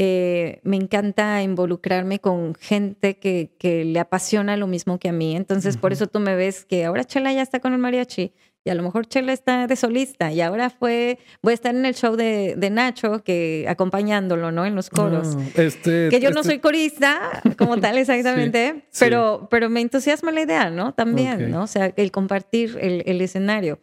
[0.00, 5.34] Eh, me encanta involucrarme con gente que, que, le apasiona lo mismo que a mí.
[5.34, 8.32] Entonces, por eso tú me ves que ahora Chela ya está con el mariachi
[8.62, 11.84] y a lo mejor Chela está de solista y ahora fue, voy a estar en
[11.84, 14.66] el show de, de Nacho, que acompañándolo, ¿no?
[14.66, 15.36] En los coros.
[15.56, 20.42] este, que yo no este soy corista como tal exactamente, pero, pero me entusiasma la
[20.42, 20.94] idea, ¿no?
[20.94, 21.64] También, ¿no?
[21.64, 23.80] O sea, el compartir el, el escenario.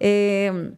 [0.00, 0.72] Eh,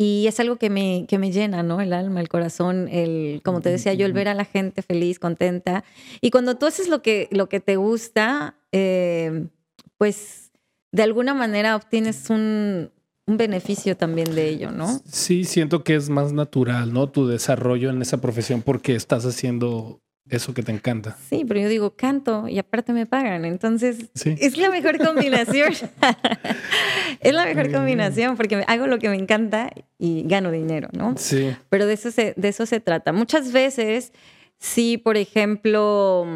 [0.00, 1.80] y es algo que me, que me llena, ¿no?
[1.80, 5.18] El alma, el corazón, el, como te decía yo, el ver a la gente feliz,
[5.18, 5.82] contenta.
[6.20, 9.48] Y cuando tú haces lo que, lo que te gusta, eh,
[9.96, 10.52] pues
[10.92, 12.92] de alguna manera obtienes un,
[13.26, 15.00] un beneficio también de ello, ¿no?
[15.04, 17.08] Sí, siento que es más natural, ¿no?
[17.10, 20.00] Tu desarrollo en esa profesión porque estás haciendo
[20.30, 21.16] eso que te encanta.
[21.28, 23.44] Sí, pero yo digo, canto y aparte me pagan.
[23.44, 25.72] Entonces, es la mejor combinación.
[27.20, 31.14] es la mejor combinación porque hago lo que me encanta y gano dinero, ¿no?
[31.16, 31.54] Sí.
[31.68, 33.12] Pero de eso se, de eso se trata.
[33.12, 34.12] Muchas veces,
[34.58, 36.26] si, por ejemplo,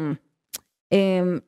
[0.89, 1.41] eh,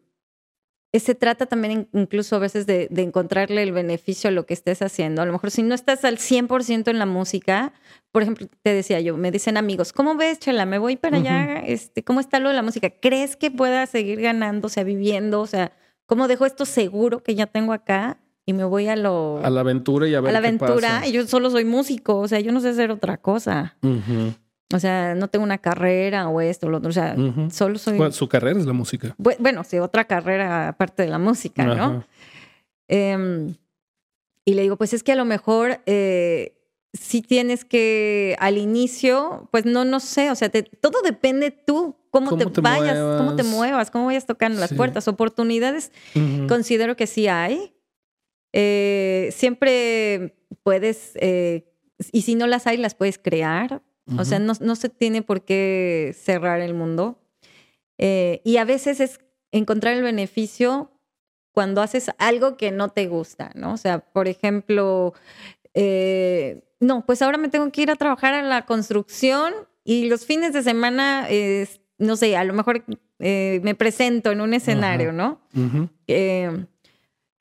[0.99, 5.21] se trata también incluso a veces de, encontrarle el beneficio a lo que estés haciendo.
[5.21, 7.73] A lo mejor si no estás al 100% en la música,
[8.11, 10.65] por ejemplo, te decía yo, me dicen amigos, ¿cómo ves, Chela?
[10.65, 12.89] Me voy para allá, este, ¿cómo está lo de la música?
[12.89, 15.41] ¿Crees que pueda seguir ganando, o sea, viviendo?
[15.41, 15.71] O sea,
[16.05, 18.19] ¿cómo dejo esto seguro que ya tengo acá?
[18.45, 19.41] Y me voy a lo...
[19.43, 21.07] A la aventura y a ver A la aventura.
[21.07, 23.75] Y yo solo soy músico, o sea, yo no sé hacer otra cosa.
[24.73, 26.89] O sea, no tengo una carrera o esto, o lo otro.
[26.89, 27.15] O sea,
[27.51, 27.99] solo soy.
[28.11, 29.15] su carrera es la música.
[29.17, 32.03] Bueno, sí, otra carrera aparte de la música, ¿no?
[32.87, 33.55] Em,
[34.43, 36.55] y le digo, pues es que a lo mejor eh,
[36.93, 42.37] si tienes que al inicio, pues no, no sé, o sea, todo depende tú, cómo,
[42.37, 45.07] te, vayas, cómo te muevas, cómo vayas tocando las puertas.
[45.07, 45.91] Oportunidades,
[46.47, 47.75] considero que sí hay.
[48.53, 51.71] Eh, siempre puedes, eh,
[52.11, 53.81] y si no las hay, las puedes crear
[54.17, 57.19] o sea, no, se tiene por qué cerrar el mundo.
[57.97, 59.19] Eh, y a veces es
[59.51, 60.91] encontrar el beneficio
[61.51, 63.73] cuando haces algo que no te gusta, ¿no?
[63.73, 65.13] O sea, por ejemplo,
[65.73, 69.53] eh, no, pues ahora me tengo que ir a trabajar a la construcción
[69.83, 71.27] y los fines de semana,
[71.97, 72.83] no sé, a lo mejor
[73.19, 75.39] eh, me presento en un escenario, ¿no?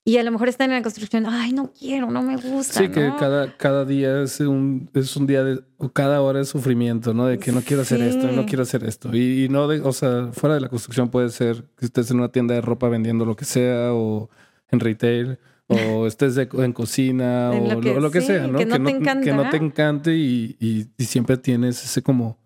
[0.07, 2.81] Y a lo mejor están en la construcción, ay, no quiero, no me gusta.
[2.81, 6.49] Sí, que cada, cada día es un, es un día de, o cada hora es
[6.51, 7.25] sufrimiento, ¿no?
[7.25, 9.17] De que no quiero hacer esto, no quiero hacer esto.
[9.17, 12.29] Y, no, de, o sea, fuera de la construcción puede ser que estés en una
[12.29, 14.29] tienda de ropa vendiendo lo que sea, o
[14.71, 15.39] en retail,
[15.69, 18.59] o estés en cocina, o lo que, sea, ¿no?
[18.59, 19.25] Que no, te, encanta.
[19.25, 20.59] que no te encante y,
[20.99, 22.37] y, siempre tienes ese como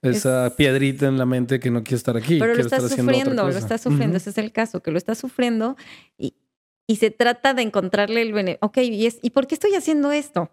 [0.00, 2.38] esa piedrita en la mente que no quiere estar aquí.
[2.38, 5.76] Pero lo estás sufriendo, lo estás sufriendo, ese es el caso, que lo estás sufriendo
[6.16, 6.32] y,
[6.88, 8.66] y se trata de encontrarle el beneficio.
[8.66, 10.50] Ok, ¿y, es, ¿y por qué estoy haciendo esto?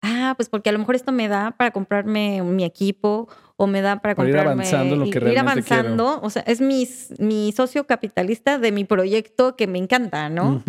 [0.00, 3.82] Ah, pues porque a lo mejor esto me da para comprarme mi equipo o me
[3.82, 4.40] da para, comprarme...
[4.40, 8.72] ir avanzando lo que realmente Ir avanzando, o sea, es mi, mi socio capitalista de
[8.72, 10.62] mi proyecto que me encanta, ¿no?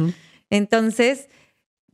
[0.49, 1.29] Entonces,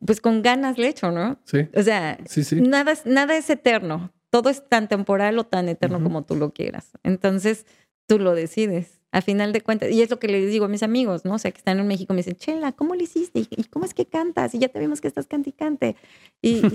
[0.04, 1.40] pues con ganas le echo, ¿no?
[1.46, 1.68] Sí.
[1.76, 2.18] O sea,
[2.56, 4.12] Nada, nada es eterno.
[4.32, 6.92] Todo es tan temporal o tan eterno como tú lo quieras.
[7.04, 7.66] Entonces,
[8.08, 10.84] tú lo decides a final de cuentas, y es lo que les digo a mis
[10.84, 11.36] amigos, ¿no?
[11.36, 13.40] O sea, que están en México, me dicen, Chela, ¿cómo lo hiciste?
[13.40, 14.56] ¿Y cómo es que cantas?
[14.56, 15.98] Y ya te vimos que estás canticante.
[16.42, 16.66] Y,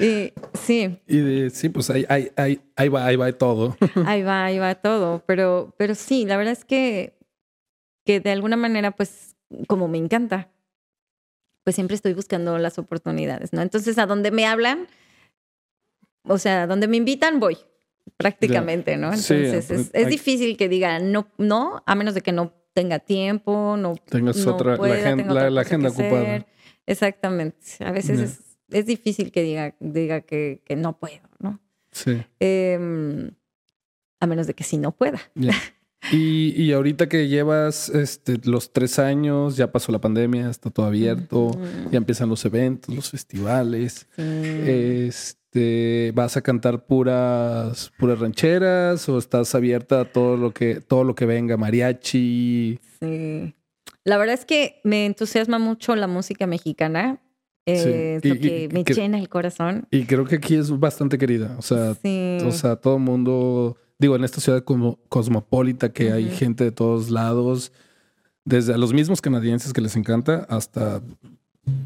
[0.00, 0.98] y, sí.
[1.06, 3.76] Y sí, pues ahí, ahí, ahí, ahí, va, ahí va todo.
[4.06, 5.22] ahí va, ahí va todo.
[5.24, 7.16] Pero, pero sí, la verdad es que,
[8.04, 9.36] que de alguna manera, pues,
[9.68, 10.50] como me encanta,
[11.62, 13.62] pues siempre estoy buscando las oportunidades, ¿no?
[13.62, 14.88] Entonces, a donde me hablan,
[16.24, 17.58] o sea, a donde me invitan, voy.
[18.16, 19.08] Prácticamente, ¿no?
[19.08, 23.94] Entonces es, difícil que diga no, no, a menos de que no tenga tiempo, no
[23.96, 26.46] tengas otra, la, agenda, ocupada.
[26.86, 27.58] Exactamente.
[27.80, 28.40] A veces
[28.70, 31.60] es, difícil que diga, diga que, no puedo, ¿no?
[31.90, 32.22] Sí.
[32.40, 33.32] Em,
[34.20, 35.20] a menos de que sí no pueda.
[36.10, 40.86] Y, y, ahorita que llevas este, los tres años, ya pasó la pandemia, está todo
[40.86, 41.52] abierto,
[41.92, 44.08] ya empiezan los eventos, los festivales.
[44.16, 51.04] Este, ¿Vas a cantar puras, puras rancheras o estás abierta a todo lo que, todo
[51.04, 52.80] lo que venga, mariachi?
[52.98, 53.54] Sí.
[54.04, 57.20] La verdad es que me entusiasma mucho la música mexicana.
[57.64, 59.86] Eh, es lo que me llena el corazón.
[59.92, 61.54] Y creo que aquí es bastante querida.
[61.58, 66.28] O sea, o sea todo el mundo digo, en esta ciudad como cosmopolita que hay
[66.28, 67.72] gente de todos lados,
[68.44, 71.00] desde a los mismos canadienses que les encanta hasta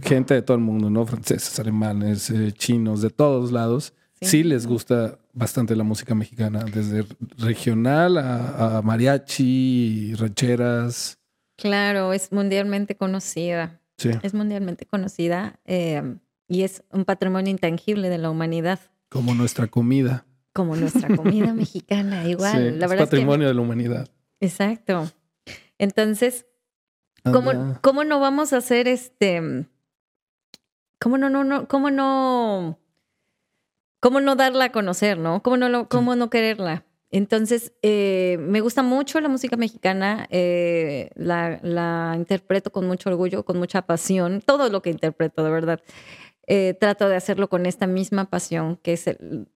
[0.01, 1.05] gente de todo el mundo, ¿no?
[1.05, 3.93] Franceses, alemanes, eh, chinos, de todos lados.
[4.23, 4.43] Sí.
[4.43, 7.05] les gusta bastante la música mexicana, desde
[7.37, 11.19] regional a, mariachi, rancheras.
[11.57, 13.79] Claro, es mundialmente conocida.
[13.99, 14.11] Sí.
[14.23, 16.17] Es mundialmente conocida eh,
[16.49, 18.81] y es un patrimonio intangible de la humanidad.
[19.11, 20.25] Como nuestra comida
[20.57, 22.81] como nuestra comida mexicana, igual.
[22.81, 24.09] la verdad es patrimonio de la humanidad.
[24.41, 25.13] Exacto.
[25.77, 26.47] Entonces,
[27.23, 29.67] ¿cómo, ¿cómo, no vamos a hacer este?
[30.99, 32.79] ¿Cómo no, no, no, cómo no,
[34.01, 35.43] cómo no darla a conocer, no?
[35.43, 36.87] ¿Cómo no, cómo no quererla?
[37.11, 43.45] Entonces, eh, me gusta mucho la música mexicana, eh, la, la, interpreto con mucho orgullo,
[43.45, 45.83] con mucha pasión, todo lo que interpreto, de verdad.
[46.47, 49.49] Eh, trato de hacerlo con esta misma pasión, que es el,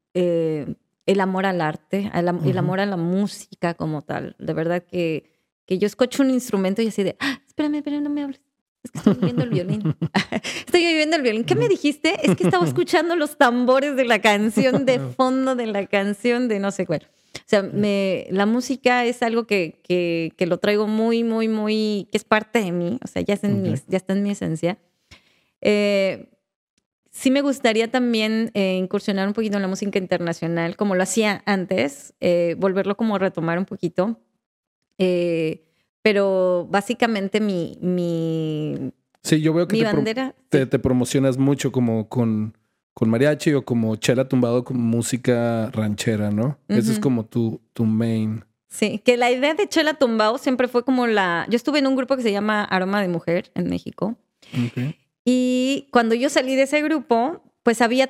[1.06, 4.36] el amor al arte, el, amor a la música como tal.
[4.38, 5.30] De verdad que,
[5.66, 8.40] que yo escucho un instrumento y así de, ah, espérame, espérame, no me hables.
[8.82, 9.96] Es que estoy viviendo el violín.
[10.66, 11.44] estoy viviendo el violín.
[11.44, 12.14] ¿Qué me dijiste?
[12.22, 16.60] Es que estaba escuchando los tambores de la canción, de fondo de la canción, de
[16.60, 17.06] no sé cuál.
[17.34, 22.08] O sea, me, la música es algo que, que, que, lo traigo muy, muy, muy,
[22.10, 22.98] que es parte de mí.
[23.04, 24.78] O sea, ya, ya está en mi esencia.
[25.60, 26.30] Eh,
[27.10, 31.42] sí me gustaría también eh, incursionar un poquito en la música internacional, como lo hacía
[31.46, 34.18] antes, eh, volverlo como a retomar un poquito.
[34.98, 35.66] Eh,
[36.02, 38.92] pero básicamente mi, mi,
[39.22, 42.56] sí, yo veo que te, te, promocionas mucho como con,
[42.94, 46.58] con mariachi o como chela tumbado con música ranchera, ¿no?
[46.68, 48.44] Ese es como tu, tu main.
[48.68, 51.46] Sí, que la idea de chela tumbado siempre fue como la...
[51.50, 54.16] Yo estuve en un grupo que se llama Aroma de Mujer en México.
[54.68, 54.96] Okay.
[55.32, 58.08] Y cuando yo salí de ese grupo, pues había,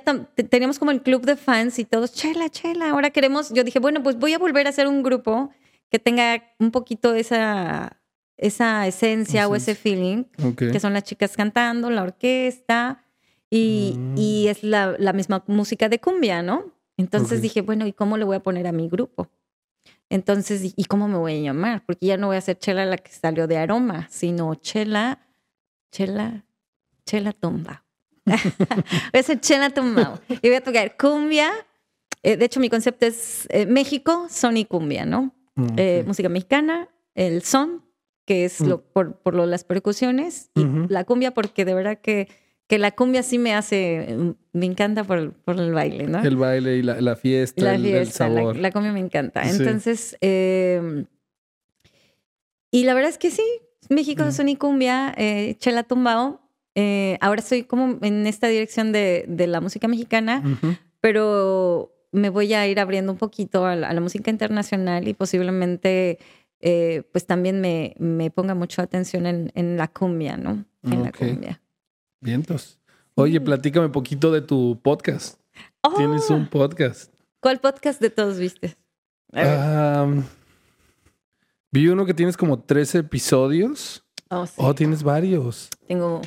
[0.48, 4.02] teníamos como el club de fans y todos, chela, chela, ahora queremos, yo dije, bueno,
[4.02, 5.50] pues voy a volver a hacer un grupo
[5.90, 8.00] que tenga un poquito esa,
[8.38, 10.24] esa esencia o ese feeling,
[10.56, 13.04] que son las chicas cantando, la orquesta,
[13.50, 14.50] y, y mm.
[14.50, 16.72] es la, la, misma música de cumbia, ¿no?
[16.96, 19.28] Entonces dije, bueno, ¿y cómo le voy a poner a mi grupo?
[20.08, 21.84] Entonces, ¿y cómo me voy a llamar?
[21.84, 25.26] Porque ya no voy a ser Chela la que salió de aroma, sino Chela,
[25.92, 26.44] Chela,
[27.10, 27.84] Chela Tumba.
[28.24, 30.20] voy a ser Chela Tumba.
[30.28, 31.50] Y voy a tocar cumbia.
[32.22, 35.34] Eh, de hecho, mi concepto es eh, México, son y cumbia, ¿no?
[35.76, 37.84] Eh, música mexicana, el son,
[38.24, 38.82] que es lo, mm.
[38.92, 42.28] por, por lo, las percusiones, y la cumbia, porque de verdad que,
[42.66, 44.16] que la cumbia sí me hace,
[44.52, 46.22] me encanta por, por el baile, ¿no?
[46.22, 48.56] El baile y la, la fiesta, la el, sabor.
[48.56, 49.42] La, cumbia me encanta.
[49.42, 51.04] Entonces, em,
[52.70, 53.44] y la verdad es que sí,
[53.90, 55.14] México, son y cumbia,
[55.58, 56.39] Chela Tumbao,
[56.74, 60.42] eh, ahora estoy como en esta dirección de, la música mexicana,
[61.00, 66.18] pero me voy a ir abriendo un poquito a la, música internacional y posiblemente
[66.60, 70.64] eh, pues también me, me, ponga mucho atención en, la cumbia, ¿no?
[70.82, 71.60] En la cumbia.
[72.20, 72.78] Vientos.
[73.14, 75.40] Oye, platícame un poquito de tu podcast.
[75.96, 76.50] Tienes un oh.
[76.50, 77.12] podcast.
[77.40, 78.76] ¿Cuál podcast de todos viste?
[81.72, 84.04] vi uno que tienes como 13 episodios.
[84.28, 84.54] Oh, sí.
[84.58, 85.70] oh, tienes varios.
[85.86, 86.20] Tengo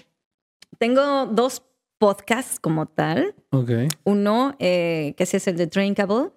[0.78, 1.64] tengo dos
[1.98, 3.34] podcasts como tal.
[3.52, 3.72] Ok.
[4.04, 6.32] Uno, eh, que es el de Drinkable.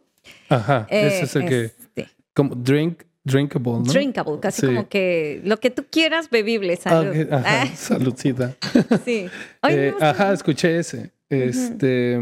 [0.49, 1.65] Ajá, ese es el que...
[1.65, 2.09] Este.
[2.35, 3.83] Como drink, drinkable, ¿no?
[3.83, 7.33] Drinkable, casi como que lo que tú quieras bebible, salud.
[7.33, 7.67] ajá, ah.
[7.75, 8.57] Saludcita.
[9.05, 9.29] Sí.
[9.69, 11.13] Eh, ajá, escuché ese.
[11.29, 12.21] Este...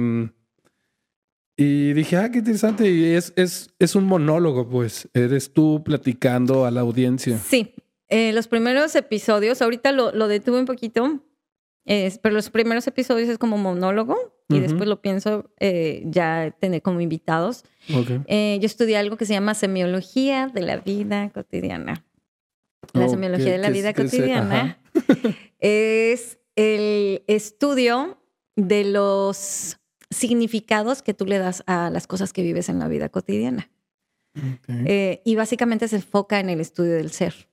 [1.57, 2.91] Y dije, ah, qué interesante.
[2.91, 5.09] Y es, es, es un monólogo, pues.
[5.15, 7.39] Eres tú platicando a la audiencia.
[7.39, 7.75] Sí.
[8.09, 11.21] Eh, los primeros episodios, ahorita lo, lo detuve un poquito
[11.85, 14.17] pero los primeros episodios es como monólogo
[14.49, 17.65] y después lo pienso eh, ya tener como invitados.
[18.27, 22.05] Eh, yo estudié algo que se llama semiología de la vida cotidiana.
[22.93, 24.79] La semiología de la vida cotidiana
[25.59, 28.19] es el estudio
[28.57, 29.79] de los
[30.11, 33.71] significados que tú le das a las cosas que vives en la vida cotidiana.
[34.69, 37.49] Eh, y básicamente se enfoca en el estudio del ser,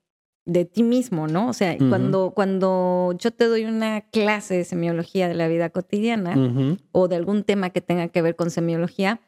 [0.46, 1.50] de ti mismo, ¿no?
[1.50, 6.78] O sea, cuando, cuando yo te doy una clase de semiología de la vida cotidiana
[6.92, 9.22] o de algún tema que tenga que ver con semiología,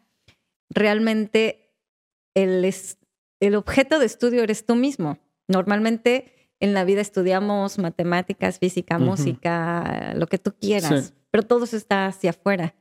[0.70, 1.76] realmente
[2.34, 2.68] el,
[3.40, 5.20] el objeto de estudio eres tú mismo.
[5.48, 11.78] Normalmente en la vida estudiamos matemáticas, física, música, lo que tú quieras, pero todo eso
[11.78, 12.74] está hacia afuera.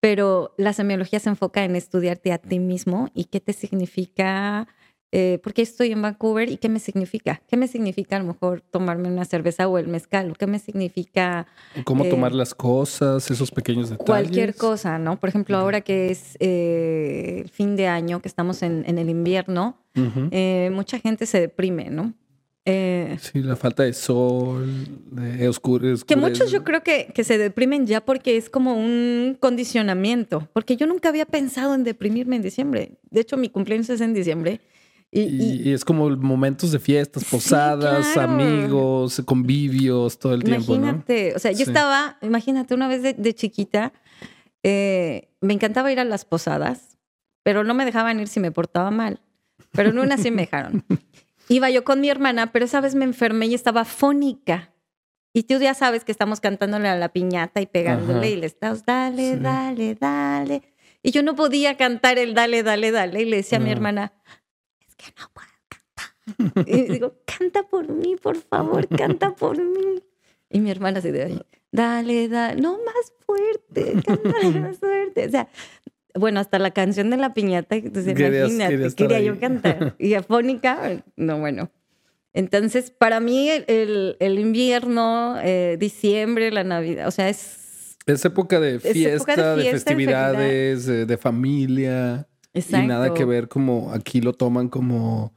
[0.00, 4.68] Pero la semiología se enfoca en estudiarte a ti mismo y qué te significa,
[5.10, 7.40] eh, por qué estoy en Vancouver y qué me significa.
[7.48, 10.36] ¿Qué me significa a lo mejor tomarme una cerveza o el mezcal?
[10.36, 11.46] ¿Qué me significa?
[11.84, 14.06] ¿Cómo eh, tomar las cosas, esos pequeños detalles?
[14.06, 15.18] Cualquier cosa, ¿no?
[15.18, 19.78] Por ejemplo, ahora que es eh, fin de año, que estamos en, el invierno,
[20.70, 22.14] mucha gente se deprime, ¿no?
[22.70, 24.68] Eh, sí, la falta de sol,
[25.10, 26.04] de oscuros.
[26.04, 30.76] Que muchos yo creo que, que, se deprimen ya porque es como un condicionamiento, porque
[30.76, 32.98] yo nunca había pensado en deprimirme en diciembre.
[33.10, 34.60] De hecho, mi cumpleaños es en diciembre.
[35.10, 40.74] Y, es como momentos de fiestas, posadas, amigos, convivios, todo el tiempo.
[40.74, 43.94] Imagínate, o sea, yo estaba, imagínate, una vez de, chiquita,
[44.62, 46.98] eh, me encantaba ir a las posadas,
[47.42, 49.22] pero no me dejaban ir si me portaba mal.
[49.72, 50.84] Pero en una sí me dejaron.
[51.48, 54.74] Iba yo con mi hermana, pero esa vez me enfermé y estaba fónica.
[55.32, 58.84] Y tú ya sabes que estamos cantándole a la piñata y pegándole y le estás,
[58.84, 60.62] dale, dale, dale.
[61.02, 63.22] Y yo no podía cantar el dale, dale, dale.
[63.22, 64.12] Y le decía a mi hermana,
[64.98, 66.68] que no puedo cantar.
[66.68, 70.02] y digo, canta por mí, por favor, canta por mí.
[70.50, 71.42] Y mi hermana se dice,
[71.72, 75.26] dale, dale, no más fuerte, canta más fuerte.
[75.26, 75.48] O sea,
[76.14, 79.94] bueno, hasta la canción de la piñata, entonces imagínate, quería yo cantar.
[79.98, 81.70] Y afónica, no, bueno.
[82.34, 87.96] Entonces, para mí el, el invierno, eh, diciembre, la Navidad, o sea, es...
[88.06, 92.26] Es época de fiesta, de, festividades, de, familia.
[92.58, 92.84] Exacto.
[92.84, 95.32] Y nada que ver como aquí lo toman como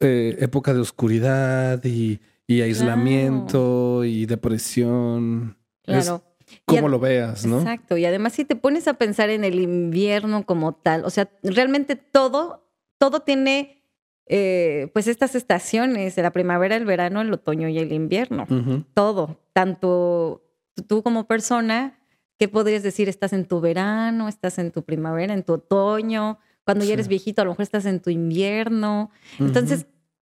[0.00, 5.56] eh, época de oscuridad y, y aislamiento y depresión.
[5.82, 6.22] Claro.
[6.66, 7.58] Como lo veas, ¿no?
[7.58, 7.96] Exacto.
[7.96, 11.96] Y además, si te pones a pensar en el invierno como tal, o sea, realmente
[11.96, 12.68] todo,
[12.98, 13.82] todo tiene
[14.26, 18.46] eh, pues estas estaciones, la primavera, el verano, el otoño y el invierno.
[18.94, 19.40] Todo.
[19.52, 20.42] Tanto
[20.86, 21.98] tú como persona,
[22.38, 23.08] ¿qué podrías decir?
[23.08, 26.38] Estás en tu verano, estás en tu primavera, en tu otoño.
[26.64, 29.10] Cuando ya eres viejito, a lo mejor estás en tu invierno.
[29.38, 29.86] Entonces,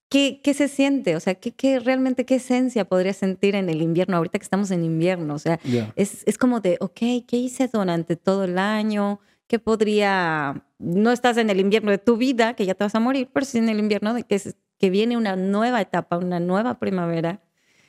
[0.07, 1.15] ¿Qué, ¿qué, se siente?
[1.15, 4.69] O sea, ¿qué, ¿qué, realmente qué esencia podría sentir en el invierno, ahorita que estamos
[4.69, 5.33] en invierno?
[5.33, 5.59] O sea,
[5.95, 9.19] es, es, como de, ok, ¿qué hice durante todo el año?
[9.47, 12.99] ¿Qué podría, no estás en el invierno de tu vida, que ya te vas a
[12.99, 14.39] morir, pero sí en el invierno de que,
[14.77, 17.41] que viene una nueva etapa, una nueva primavera,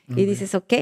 [0.09, 0.73] y dices, ok,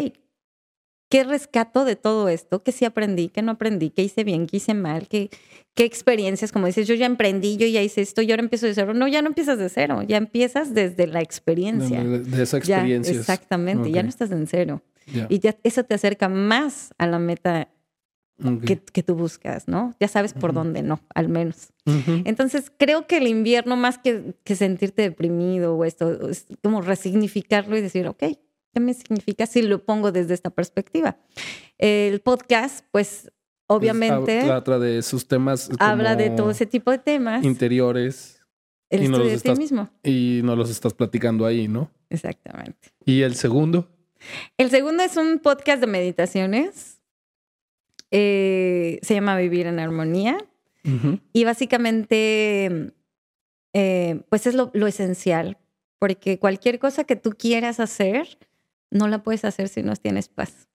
[1.15, 2.65] ¿Qué rescato de todo esto?
[2.65, 3.29] ¿Qué sí aprendí?
[3.29, 3.91] ¿Qué no aprendí?
[3.91, 4.49] ¿Qué hice bien?
[4.49, 5.07] ¿Qué hice mal?
[5.07, 5.31] ¿Qué,
[5.77, 6.51] qué experiencias?
[6.51, 8.95] Como dices, yo ya emprendí, yo ya hice esto, yo ahora empiezo de cero.
[8.95, 12.03] No, ya no empiezas de cero, ya empiezas desde la experiencia.
[12.03, 13.15] De, esa experiencia.
[13.15, 14.83] Exactamente, ya no estás en cero.
[15.29, 17.69] Y ya, eso te acerca más a la meta
[18.67, 19.95] que, que, tú buscas, ¿no?
[20.01, 20.99] Ya sabes por dónde, ¿no?
[21.15, 21.69] Al menos.
[22.25, 27.77] Entonces, creo que el invierno, más que, que sentirte deprimido o esto, es como resignificarlo
[27.77, 28.25] y decir, ok,
[28.75, 31.16] ¿Qué me significa si lo pongo desde esta perspectiva?
[31.79, 33.31] El podcast, pues
[33.68, 34.43] obviamente...
[34.43, 35.70] trata de sus temas.
[35.79, 37.45] Habla de todo ese tipo de temas.
[37.45, 38.41] Interiores.
[38.91, 39.91] El estudio de ti mismo.
[40.03, 41.89] Y no los estás platicando ahí, ¿no?
[42.11, 42.91] Exactamente.
[43.05, 43.89] ¿Y el segundo?
[44.59, 47.01] El segundo es un podcast de meditaciones.
[48.11, 50.39] Eh, se llama Vivir en Armonía.
[51.33, 52.93] Y básicamente,
[53.72, 55.59] eh, pues es lo, lo esencial,
[55.99, 58.37] porque cualquier cosa que tú quieras hacer,
[58.91, 60.68] no la puedes hacer si no tienes paz.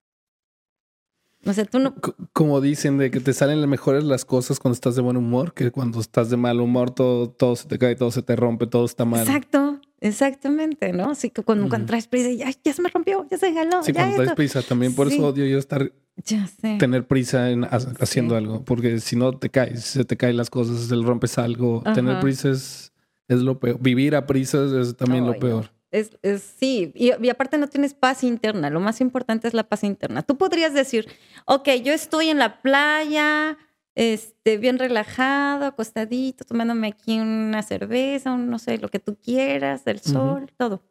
[1.46, 1.96] O sea, tú no...
[2.34, 5.72] Como dicen, de que te salen mejores las cosas cuando estás de buen humor, que
[5.72, 8.86] cuando estás de mal humor todo, todo se te cae, todo se te rompe, todo
[8.86, 9.22] está mal.
[9.22, 11.12] Exacto, exactamente, ¿no?
[11.12, 13.84] Así que cuando, traes prisa, ya, ya se me rompió, ya se jaló.
[13.84, 15.92] Sí, cuando traes prisa, también por eso odio yo estar...
[16.26, 16.76] Ya sé.
[16.78, 20.82] Tener prisa en haciendo algo, porque si no te caes, se te caen las cosas,
[20.82, 21.82] se rompes algo.
[21.96, 22.92] Tener prisa es,
[23.30, 23.80] es lo peor.
[23.80, 25.72] Vivir a prisa es también lo peor.
[25.92, 26.12] Es,
[26.58, 30.22] sí, y, aparte no tienes paz interna, lo más importante es la paz interna.
[30.22, 31.08] Tú podrías decir,
[31.46, 33.58] ok, yo estoy en la playa,
[33.96, 40.00] este, bien relajado, acostadito, tomándome aquí una cerveza, no sé, lo que tú quieras, el
[40.00, 40.84] sol, todo.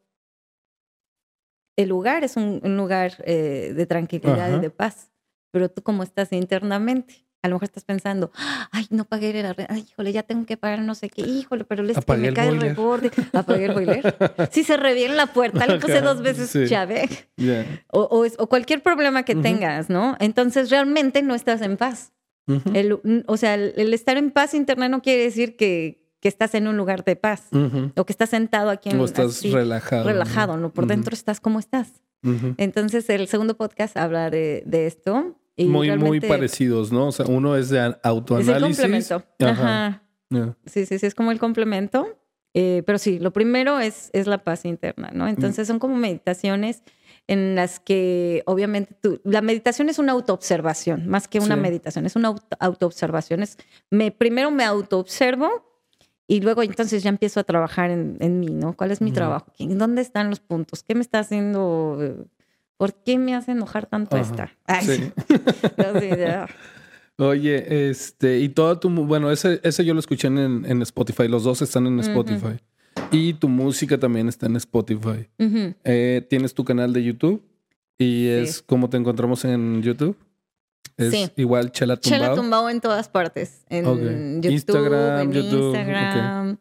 [1.76, 5.12] El lugar es un, lugar eh, de tranquilidad y de paz,
[5.52, 8.32] pero tú cómo estás internamente a lo mejor estás pensando,
[8.72, 11.82] ay, no pagué el ay, híjole, ya tengo que pagar no sé qué, híjole, pero
[11.82, 13.10] les, me cae el reborde.
[13.32, 14.16] Apagué el boiler.
[14.50, 17.08] si se reviene la puerta, le puse dos veces llave.
[17.90, 20.16] O, o, cualquier problema que tengas, ¿no?
[20.18, 22.12] Entonces realmente no estás en paz.
[23.26, 27.04] o sea, el, estar en paz interna no quiere decir que, estás en un lugar
[27.04, 27.44] de paz
[27.96, 30.04] o que estás sentado aquí en O estás relajado.
[30.04, 30.74] Relajado, ¿no?
[30.74, 32.02] Por dentro estás como estás.
[32.56, 35.36] Entonces, el segundo podcast habla de, esto.
[35.66, 37.08] Muy, muy parecidos, ¿no?
[37.08, 38.78] O sea, uno es de autoanálisis.
[38.78, 39.22] Es el complemento.
[39.40, 40.02] Ajá.
[40.66, 42.18] Sí, sí, sí, es como el complemento.
[42.54, 45.28] Eh, pero sí, lo primero es, es la paz interna, ¿no?
[45.28, 46.82] Entonces son como meditaciones
[47.26, 52.16] en las que obviamente tú, la meditación es una autoobservación, más que una meditación, es
[52.16, 53.42] una auto, autoobservación.
[53.42, 53.58] Es,
[53.90, 55.50] me, primero me autoobservo
[56.26, 58.74] y luego entonces ya empiezo a trabajar en, en mí, ¿no?
[58.74, 59.52] ¿Cuál es mi trabajo?
[59.58, 60.82] ¿Dónde están los puntos?
[60.82, 62.26] ¿Qué me está haciendo?
[62.78, 64.50] ¿Por qué me hace enojar tanto esta?
[64.80, 65.12] sí.
[67.20, 71.42] Oye, este, y todo tu, bueno, ese, ese yo lo escuché en, en Spotify, los
[71.42, 72.60] dos están en Spotify.
[73.10, 75.28] Y tu música también está en Spotify.
[75.84, 77.42] Eh, Tienes tu canal de YouTube
[77.98, 80.16] y es como te encontramos en YouTube.
[80.96, 82.20] Es igual Chela Tumbao.
[82.20, 83.64] Chela Tumbao en todas partes.
[83.68, 86.58] En YouTube, Instagram, en Instagram,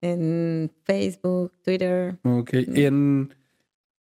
[0.00, 2.16] en Facebook, Twitter.
[2.24, 2.54] Ok.
[2.74, 3.34] Y en,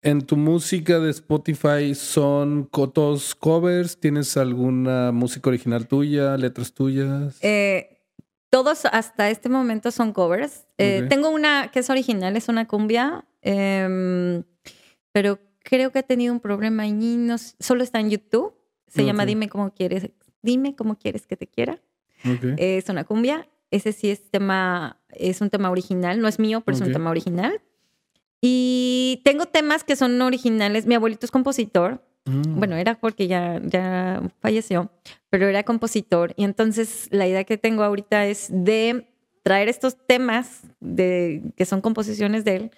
[0.01, 3.99] en tu música de Spotify son cotos covers.
[3.99, 7.37] ¿Tienes alguna música original tuya, letras tuyas?
[7.41, 7.97] Eh,
[8.49, 10.65] todos hasta este momento son covers.
[10.77, 14.43] Eh, tengo una que es original, es una cumbia, em,
[15.11, 18.53] pero creo que ha tenido un problema y no, solo está en YouTube.
[18.87, 20.09] Se llama Dime cómo quieres,
[20.41, 21.79] dime cómo quieres que te quiera.
[22.57, 23.47] es una cumbia.
[23.71, 26.19] Ese sí es tema, es un tema original.
[26.19, 27.61] No es mío, pero es un tema original.
[28.41, 30.85] Y tengo temas que son originales.
[30.85, 32.03] Mi abuelito es compositor.
[32.25, 32.59] Mm.
[32.59, 34.91] Bueno, era porque ya, ya falleció,
[35.29, 36.33] pero era compositor.
[36.35, 39.07] Y entonces la idea que tengo ahorita es de
[39.43, 42.71] traer estos temas de, que son composiciones de él,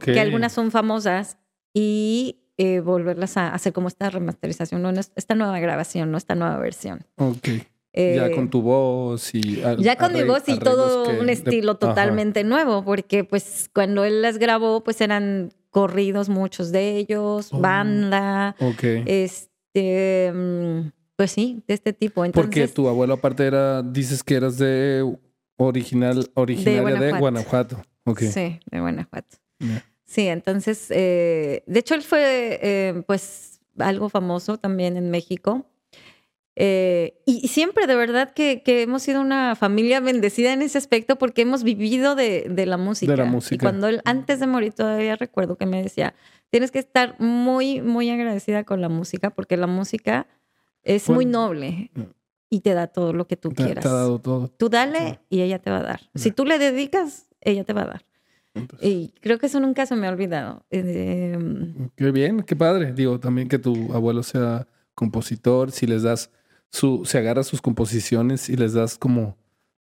[0.00, 1.38] que algunas son famosas,
[1.72, 4.90] y eh, volverlas a hacer como esta remasterización, ¿no?
[4.90, 6.16] esta nueva grabación, ¿no?
[6.16, 7.04] esta nueva versión.
[7.16, 7.48] Ok.
[7.96, 9.62] Ya con tu voz y...
[9.78, 14.38] ya con mi voz y todo un estilo totalmente nuevo, porque pues cuando él las
[14.38, 18.56] grabó, pues eran corridos muchos de ellos, oh, banda,
[19.06, 22.24] este, mm, pues sí, de este tipo.
[22.24, 25.04] Entonces, Porque tu abuelo aparte era, dices que eras de
[25.56, 27.82] original, originaria de Guanajuato.
[28.18, 29.36] Sí, de Guanajuato.
[30.04, 35.66] Sí, entonces, eh, de hecho él fue eh, pues algo famoso también en México.
[36.58, 41.42] Eh, y siempre de verdad que, hemos sido una familia bendecida en ese aspecto porque
[41.42, 43.12] hemos vivido de, la música.
[43.12, 43.54] De la música.
[43.54, 46.14] Y cuando él, antes de morir todavía recuerdo que me decía,
[46.50, 50.26] tienes que estar muy, muy agradecida con la música porque la música
[50.82, 51.90] es muy noble
[52.48, 53.82] y te da todo lo que tú quieras.
[53.82, 54.48] Te ha dado todo.
[54.48, 56.00] Tú dale y ella te va a dar.
[56.14, 58.06] Si tú le dedicas, ella te va a dar.
[58.80, 60.64] Y creo que eso nunca se me ha olvidado.
[60.70, 61.36] Eh,
[61.96, 62.94] qué bien, qué padre.
[62.94, 66.30] Digo, también que tu abuelo sea compositor, si les das
[66.76, 69.36] su, se agarra sus composiciones y les das como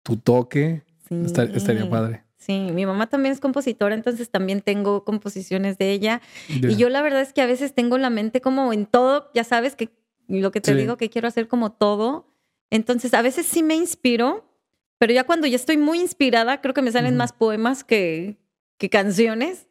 [0.02, 2.24] tu toque, estaría padre.
[2.38, 6.22] Sí, mi mamá también es compositora, entonces también tengo composiciones de ella.
[6.48, 9.44] Y yo la verdad es que a veces tengo la mente como en todo, ya
[9.44, 9.90] sabes que
[10.28, 12.26] lo que te digo que quiero hacer como todo.
[12.70, 14.50] Entonces a veces sí me inspiro,
[14.96, 18.38] pero ya cuando ya estoy muy inspirada, creo que me salen más poemas que,
[18.78, 19.66] que canciones.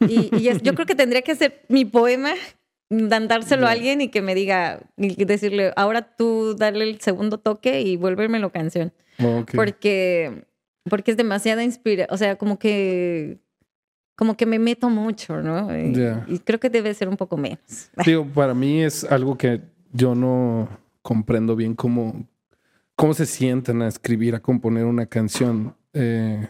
[0.00, 2.34] Y, y yo creo que tendría que hacer mi poema
[2.90, 7.82] dárselo a alguien y que me diga, y decirle, ahora tú darle el segundo toque
[7.82, 8.92] y vuélvemelo canción.
[9.54, 10.44] Porque,
[10.88, 13.38] porque es demasiada inspiración, o sea, como que,
[14.16, 15.76] como que me meto mucho, ¿no?
[15.76, 17.90] Y, creo que debe ser un poco menos.
[18.04, 19.60] Digo, para mí es algo que
[19.92, 20.68] yo no
[21.02, 22.26] comprendo bien cómo,
[22.96, 25.76] cómo se sienten a escribir, a componer una canción.
[25.92, 26.48] Eh,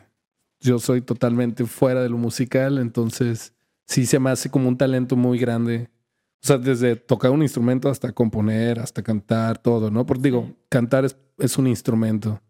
[0.60, 3.52] yo soy totalmente fuera de lo musical, entonces
[3.86, 5.90] sí se me hace como un talento muy grande
[6.44, 10.04] o sea, desde tocar un instrumento hasta componer, hasta cantar, todo, ¿no?
[10.04, 12.42] Porque digo, cantar es, es un instrumento.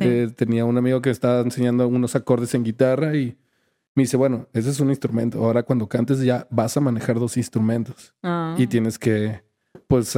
[0.00, 3.38] Eh, tenía un amigo que estaba enseñando unos acordes en guitarra y
[3.94, 5.42] me dice, bueno, ese es un instrumento.
[5.42, 8.14] Ahora cuando cantes ya vas a manejar dos instrumentos.
[8.22, 8.54] Ah.
[8.58, 9.42] Y tienes que,
[9.86, 10.14] pues,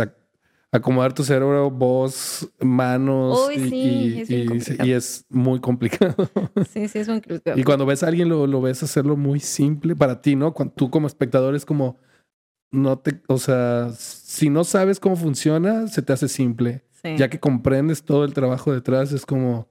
[0.73, 3.49] acomodar tu cerebro, voz, manos.
[3.55, 6.17] y, y, es muy complicado.
[6.69, 7.57] Sí, sí, es muy complicado.
[7.57, 10.53] Y cuando ves a alguien lo, lo ves hacerlo muy simple para ti, ¿no?
[10.53, 12.01] Cuando tú como espectador es como
[12.71, 16.85] no te, o sea, si no sabes cómo funciona, se te hace simple.
[17.17, 19.69] Ya que comprendes todo el trabajo detrás, es como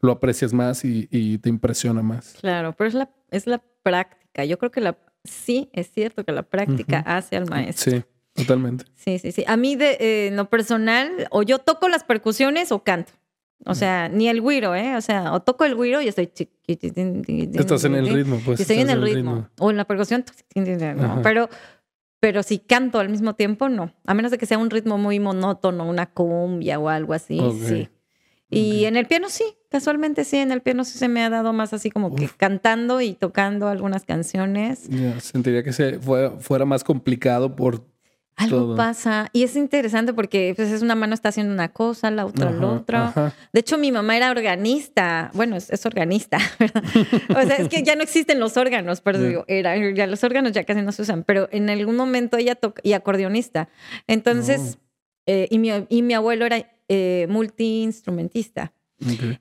[0.00, 2.36] lo aprecias más y, te impresiona más.
[2.40, 4.44] Claro, pero es la, es la práctica.
[4.44, 7.92] Yo creo que la, sí, es cierto que la práctica hace al maestro.
[7.92, 8.86] Sí, totalmente.
[8.94, 9.44] Sí, sí, sí.
[9.46, 13.12] A mí, de, eh, en lo personal, o yo toco las percusiones o canto.
[13.66, 14.96] O sea, ni el güiro, ¿eh?
[14.96, 16.32] O sea, o toco el güiro y estoy
[16.66, 18.60] Estás en el ritmo, pues.
[18.60, 19.50] estoy en el ritmo.
[19.58, 20.24] O en la percusión.
[21.22, 21.50] Pero
[22.20, 23.92] pero si canto al mismo tiempo, no.
[24.04, 27.88] A menos de que sea un ritmo muy monótono, una cumbia o algo así, sí.
[28.50, 31.52] Y en el piano sí, casualmente sí, en el piano sí se me ha dado
[31.52, 34.88] más así como que cantando y tocando algunas canciones.
[35.20, 37.86] sentiría que se fuera, más complicado por
[38.40, 39.28] algo pasa.
[39.32, 42.66] Y es interesante porque pues, es una mano está haciendo una cosa, la otra la
[42.66, 43.34] otra.
[43.52, 45.30] De hecho, mi mamá era organista.
[45.34, 46.82] Bueno, es, organista, ¿verdad?
[47.30, 50.52] o sea, es que ya no existen los órganos, pero digo, era, ya los órganos
[50.52, 51.24] ya casi no se usan.
[51.24, 53.68] Pero en algún momento ella toca, y acordeonista.
[54.06, 54.78] Entonces,
[55.26, 58.72] eh, y, mi, y mi abuelo era eh, multiinstrumentista.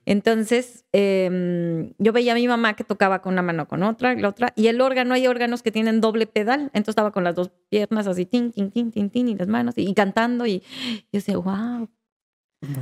[0.06, 4.30] Entonces, em, yo veía a mi mamá que tocaba con una mano con otra, la
[4.30, 7.52] otra, y el órgano, hay órganos que tienen doble pedal, entonces estaba con las dos
[7.70, 10.66] piernas así, tin, tin, tin, tin, tin, y las manos, y, cantando, y yo
[11.12, 11.90] decía, wow.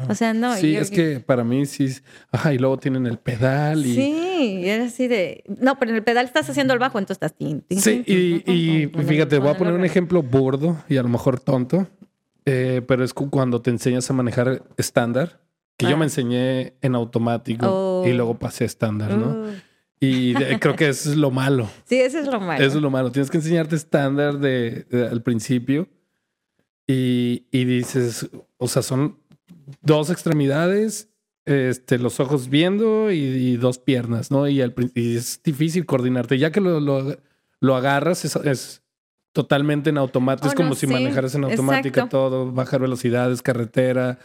[0.09, 0.55] O sea, no.
[0.55, 1.87] Sí, es que para mí sí.
[2.31, 3.93] Ajá, y luego tienen el pedal y.
[3.93, 5.43] Sí, era así de.
[5.59, 7.35] No, pero en el pedal estás haciendo el bajo, entonces estás.
[7.35, 11.09] Tin, tin, sí, y, y fíjate, voy a poner un ejemplo burdo y a lo
[11.09, 11.87] mejor tonto.
[12.49, 15.41] Eh, pero es cuando te enseñas a manejar estándar,
[15.77, 16.07] que yo me ah.
[16.07, 18.39] enseñé en automático y luego oh.
[18.39, 19.43] pasé estándar, ¿no?
[19.43, 19.53] Uh.
[19.99, 21.69] Y creo que eso es lo malo.
[21.85, 22.63] Sí, eso es lo malo.
[22.63, 23.11] Eso es lo malo.
[23.11, 25.87] Tienes que enseñarte estándar de, al principio
[26.85, 29.17] y, dices, o sea, son
[29.81, 31.09] dos extremidades,
[31.45, 34.47] este, los ojos viendo y, dos piernas, ¿no?
[34.47, 36.37] Y, es difícil coordinarte.
[36.37, 38.81] Ya que lo, lo, agarras, es
[39.37, 40.47] totalmente en automático.
[40.47, 44.17] es como si manejaras en automática todo, bajar velocidades, carretera,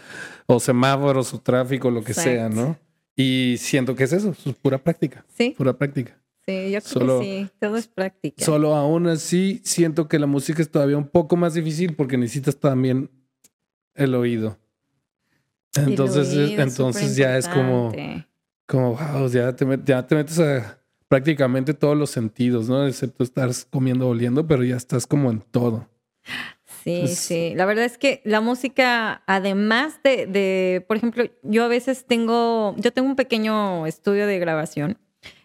[0.47, 2.79] o semáforos, o tráfico, lo que sea, ¿no?
[3.15, 5.23] Y siento que es eso, es pura práctica.
[5.37, 5.55] Sí.
[5.55, 6.19] Pura práctica.
[6.47, 8.43] Sí, yo creo que sí, todo es práctica.
[8.43, 12.57] Solo aún así siento que la música es todavía un poco más difícil porque necesitas
[12.57, 13.11] también
[13.95, 14.57] el oído.
[15.77, 17.93] Entonces, entonces ya es como,
[18.67, 20.82] como, wow, ya te, ya te metes a
[21.13, 22.87] prácticamente todos los sentidos, ¿no?
[22.87, 25.87] Excepto estar comiendo oliendo, pero ya estás como en todo.
[26.85, 27.53] Sí, sí.
[27.55, 32.75] La verdad es que la música, además de, de, por ejemplo, yo a veces tengo,
[32.79, 34.97] yo tengo un pequeño estudio de grabación.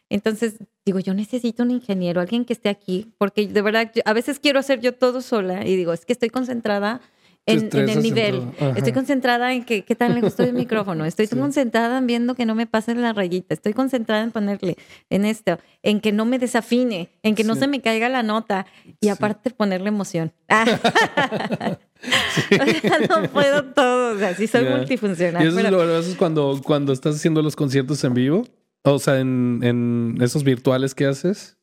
[0.09, 0.55] Entonces,
[0.85, 4.59] digo, yo necesito un ingeniero, alguien que esté aquí, porque de verdad, a veces quiero
[4.59, 7.01] hacer yo todo sola y digo, es que estoy concentrada
[7.47, 8.43] en, el nivel.
[8.75, 11.05] estoy concentrada en que, qué tan lejos estoy del micrófono.
[11.05, 13.53] Estoy concentrada en viendo que no me pasen la rayita.
[13.53, 14.75] Estoy concentrada en ponerle
[15.09, 18.65] en esto, en que no me desafine, en que no se me caiga la nota
[18.99, 20.33] y aparte ponerle emoción.
[23.09, 25.43] no puedo todo, o sea, sí soy multifuncional.
[25.43, 28.45] Y eso es lo es cuando, cuando estás haciendo los conciertos en vivo,
[28.83, 31.56] o sea, en, en esos virtuales que haces.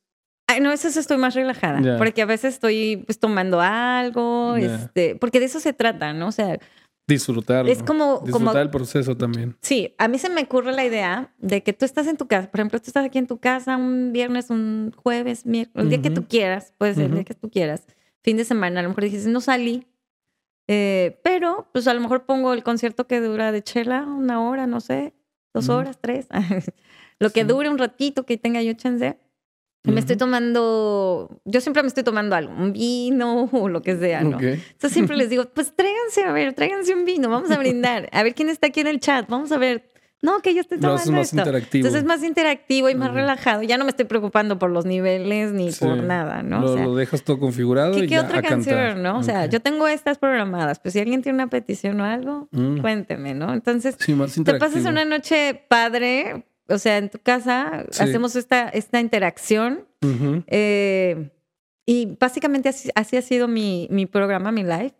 [0.46, 5.40] Ay, no, eso estoy más relajada, porque a veces estoy pues tomando algo, este, porque
[5.40, 6.28] de eso se trata, ¿no?
[6.28, 6.58] O sea,
[7.06, 7.68] disfrutar.
[7.68, 9.56] Es como disfrutar el proceso también.
[9.62, 12.50] Sí, a mí se me ocurre la idea de que tú estás en tu casa,
[12.50, 16.02] por ejemplo, tú estás aquí en tu casa un viernes, un jueves, miércoles, el día
[16.02, 17.86] que tú quieras, puede ser el día que tú quieras,
[18.22, 19.86] fin de semana, a lo mejor dices, no salí,
[20.68, 24.66] eh, pero pues a lo mejor pongo el concierto que dura de chela una hora,
[24.66, 25.14] no sé,
[25.54, 26.26] dos horas, tres,
[27.18, 29.18] lo que dure un ratito, que tenga yo chance
[29.92, 34.22] me estoy tomando, yo siempre me estoy tomando algo, un vino o lo que sea,
[34.22, 34.40] ¿no?
[34.40, 38.22] Entonces siempre les digo, pues tráiganse, a ver, tráiganse un vino, vamos a brindar, a
[38.22, 39.90] ver quién está aquí en el chat, vamos a ver.
[40.22, 41.80] No, que yo estoy tomando no, es más Interactivo.
[41.80, 43.62] Entonces es más interactivo y más relajado.
[43.62, 46.62] Ya no me estoy preocupando por los niveles ni por nada, ¿no?
[46.62, 49.18] Lo, lo dejas todo configurado ¿qué, y ¿qué otra canción, no?
[49.18, 52.78] O sea, yo tengo estas programadas, pues si alguien tiene una petición o algo, mm.
[52.78, 53.52] cuénteme, ¿no?
[53.52, 59.86] Entonces, te pasas una noche padre, o sea, en tu casa hacemos esta, esta interacción.
[60.46, 61.30] Eh,
[61.86, 64.94] y básicamente así, ha sido mi, mi programa, mi live.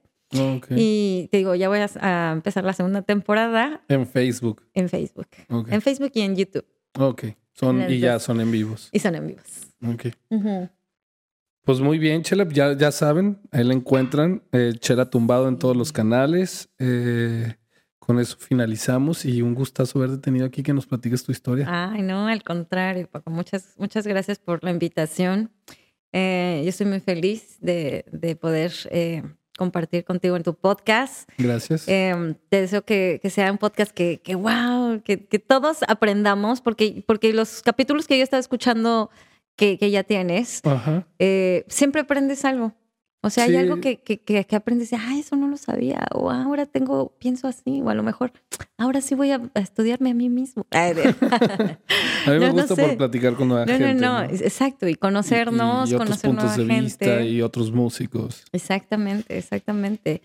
[0.71, 3.83] Y te digo, ya voy a, empezar la segunda temporada.
[3.89, 4.63] En Facebook.
[4.75, 5.29] En Facebook.
[5.49, 6.67] En Facebook y en YouTube.
[6.99, 7.25] Ok.
[7.53, 8.89] Son, y ya son en vivos.
[8.91, 9.73] Y son en vivos.
[9.87, 10.07] Ok.
[11.65, 12.47] Pues muy bien, Chela.
[12.49, 14.43] Ya, ya saben, ahí la encuentran.
[14.53, 16.69] Eh, Chela tumbado en todos los canales.
[16.79, 17.55] Eh,
[18.05, 21.67] con eso finalizamos y un gustazo haberte tenido aquí que nos platiques tu historia.
[21.69, 23.31] Ay, no, al contrario, Paco.
[23.31, 25.51] Muchas, muchas gracias por la invitación.
[26.13, 29.23] Eh, yo estoy muy feliz de, de poder eh,
[29.57, 31.29] compartir contigo en tu podcast.
[31.39, 31.89] Gracias.
[31.89, 36.61] Eh, te deseo que, que, sea un podcast que, que wow, que, que, todos aprendamos,
[36.61, 39.11] porque, porque los capítulos que yo estaba escuchando
[39.57, 40.61] que, que ya tienes,
[41.69, 42.75] siempre aprendes algo.
[43.25, 46.67] O sea, hay algo que, que, que, aprendes, ah, eso no lo sabía, o ahora
[46.67, 48.33] tengo, pienso así, o a lo mejor,
[48.77, 50.67] ahora sí voy a, estudiarme a mí mismo.
[50.71, 53.95] a mí me gusta por platicar con nueva gente.
[53.95, 58.45] No, no, no, exacto, y conocernos, y, otros puntos de vista y otros músicos.
[58.53, 60.21] Exactamente, exactamente.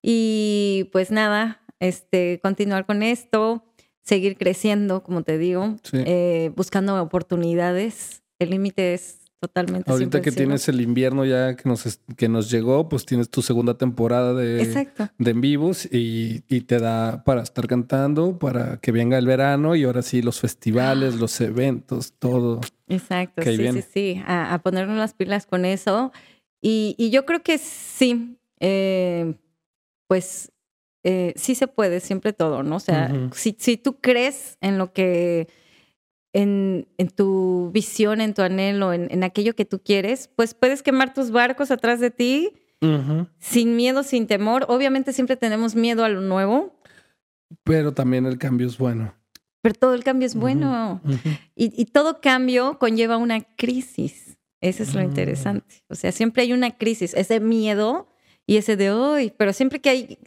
[0.00, 3.64] Y pues nada, este, continuar con esto,
[4.00, 8.22] seguir creciendo, como te digo, eh, buscando oportunidades.
[8.38, 9.90] El límite es totalmente.
[9.90, 13.76] Ahorita que tienes el invierno ya que nos, que nos llegó, pues tienes tu segunda
[13.76, 14.86] temporada de,
[15.18, 19.84] de en vivos y, te da para estar cantando, para que venga el verano y
[19.84, 22.60] ahora sí los festivales, los eventos, todo.
[22.88, 26.12] Exacto, sí, sí, sí, a, ponernos las pilas con eso.
[26.60, 29.34] Y, yo creo que sí, eh,
[30.06, 30.52] pues
[31.02, 32.76] eh, sí se puede siempre todo, ¿no?
[32.76, 35.48] O sea, si, si tú crees en lo que
[36.34, 41.30] en, tu visión, en tu anhelo, en, aquello que tú quieres, pues puedes quemar tus
[41.30, 42.52] barcos atrás de ti
[43.38, 44.66] sin miedo, sin temor.
[44.68, 46.78] Obviamente siempre tenemos miedo a lo nuevo.
[47.62, 49.14] Pero también el cambio es bueno.
[49.62, 51.00] Pero todo el cambio es bueno.
[51.54, 54.36] y, todo cambio conlleva una crisis.
[54.60, 55.04] Eso es lo ah.
[55.04, 55.82] interesante.
[55.88, 58.08] O sea, siempre hay una crisis, ese miedo
[58.46, 60.18] y ese de hoy, pero siempre que hay,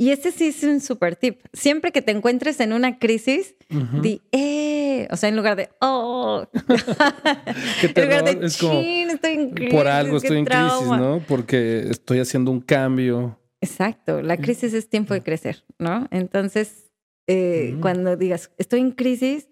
[0.00, 1.42] y este sí es un super tip.
[1.52, 3.54] Siempre que te encuentres en una crisis,
[4.00, 9.50] di, eh, o sea, en lugar de, oh, en lugar de, es como, estoy en
[9.50, 11.22] crisis, por algo estoy en crisis, ¿no?
[11.28, 13.38] Porque estoy haciendo un cambio.
[13.60, 16.08] Exacto, la crisis es tiempo de crecer, ¿no?
[16.10, 16.90] Entonces,
[17.26, 19.50] eh, cuando digas, estoy en crisis,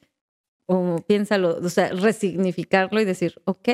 [0.65, 3.69] o piénsalo, o sea, resignificarlo y decir, ok,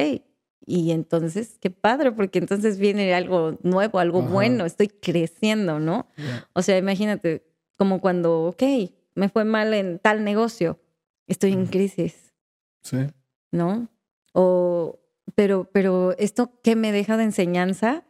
[0.67, 6.09] y entonces, qué padre, porque entonces viene algo nuevo, algo bueno, estoy creciendo, ¿no?
[6.55, 7.47] O sea, imagínate,
[7.77, 8.63] como cuando, ok,
[9.15, 10.81] me fue mal en tal negocio,
[11.27, 12.33] estoy en crisis.
[12.83, 12.99] Sí.
[13.53, 13.89] ¿No?
[14.33, 15.01] O,
[15.35, 18.05] pero, pero esto, ¿qué me deja de enseñanza?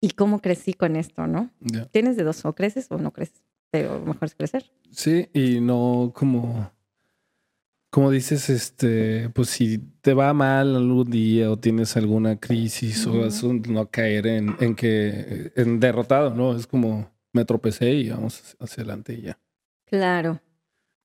[0.00, 1.50] ¿Y cómo crecí con esto, no?
[1.90, 4.72] Tienes de dos, o creces o no creces, pero mejor es crecer.
[4.90, 6.70] Sí, y no como
[7.94, 13.24] como dices, este, pues si te va mal algún día o tienes alguna crisis o
[13.24, 16.56] eso, no caer en, en, que, en derrotado, ¿no?
[16.56, 19.38] Es como me tropecé y vamos hacia adelante y ya.
[19.84, 20.40] Claro.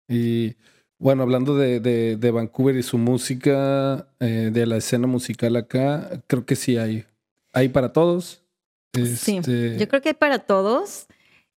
[0.08, 0.56] Y
[0.98, 6.44] bueno, hablando de, de, Vancouver y su música, eh, de la escena musical acá, creo
[6.48, 7.06] que sí hay.
[7.54, 8.42] Hay para todos.
[8.96, 11.06] Sí, este yo creo que hay para todos.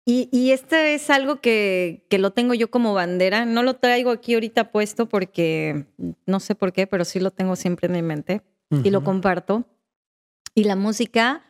[0.04, 3.44] Y, y este es algo que, que, lo tengo yo como bandera.
[3.44, 5.86] No lo traigo aquí ahorita puesto porque
[6.26, 8.42] no sé por qué, pero sí lo tengo siempre en mi mente
[8.82, 9.64] y lo comparto.
[10.54, 11.44] Y la música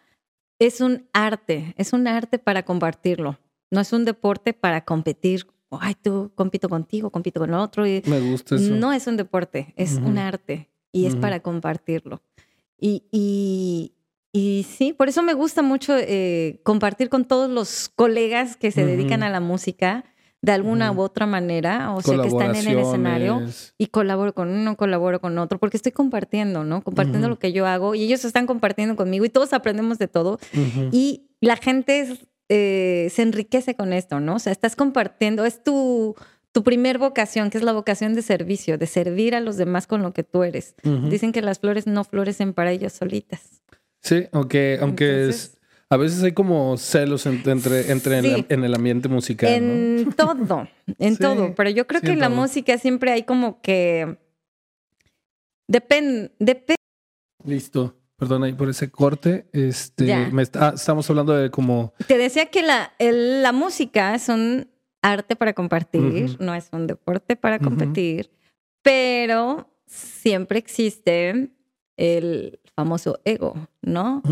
[0.59, 3.39] es un arte, es un arte para compartirlo.
[3.71, 5.47] No es un deporte para competir.
[5.71, 7.87] Ay, tú compito contigo, compito con otro.
[7.87, 8.75] Y Me gusta eso.
[8.75, 12.23] No es un deporte, es un arte y es para compartirlo.
[12.79, 13.95] Y, y,
[14.33, 18.87] y sí, por eso me gusta mucho eh, compartir con todos los colegas que se
[18.87, 20.05] dedican a la música
[20.41, 23.43] de alguna u otra manera, o sea, que están en el escenario
[23.79, 26.83] y colaboro con uno, colaboro con otro, porque estoy compartiendo, ¿no?
[26.83, 30.41] Compartiendo lo que yo hago y ellos están compartiendo conmigo y todos aprendemos de todo
[30.91, 32.19] y la gente
[32.49, 34.37] eh, se enriquece con esto, ¿no?
[34.37, 36.17] O sea, estás compartiendo, es tu,
[36.51, 40.03] tu primer vocación, que es la vocación de servicio, de servir a los demás con
[40.03, 40.75] lo que tú eres.
[41.09, 43.63] Dicen que las flores no florecen para ellas solitas.
[44.03, 45.59] Sí, aunque, aunque es,
[45.89, 48.19] a veces hay como celos entre, entre
[48.49, 49.51] en el ambiente musical.
[49.51, 50.69] En todo,
[50.99, 51.55] en todo.
[51.55, 54.19] Pero yo creo que en la música siempre hay como que.
[55.69, 56.33] Depende.
[57.45, 57.99] Listo.
[58.17, 59.49] Perdón ahí por ese corte.
[59.53, 61.93] Este, ah, estamos hablando de como.
[62.07, 64.69] Te decía que la, la música es un
[65.03, 68.31] arte para compartir, no es un deporte para competir,
[68.81, 71.51] pero siempre existe
[71.97, 74.23] el famoso ego, ¿no?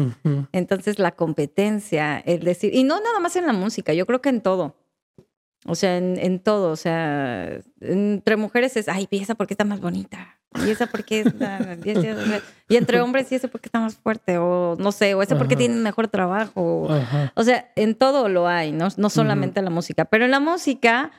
[0.53, 4.31] Entonces la competencia, el decir, y no nada más en la música, yo creo que
[4.31, 4.77] en todo.
[5.67, 9.81] O sea, en, todo, o sea, entre mujeres es, ay, y esa porque está más
[9.81, 14.77] bonita, y esa porque está, y, entre hombres y ese porque está más fuerte, o
[14.79, 16.89] no sé, o ese porque tiene mejor trabajo.
[17.35, 20.41] O sea, en todo lo hay, no, no solamente en la música, pero en la
[20.41, 21.11] música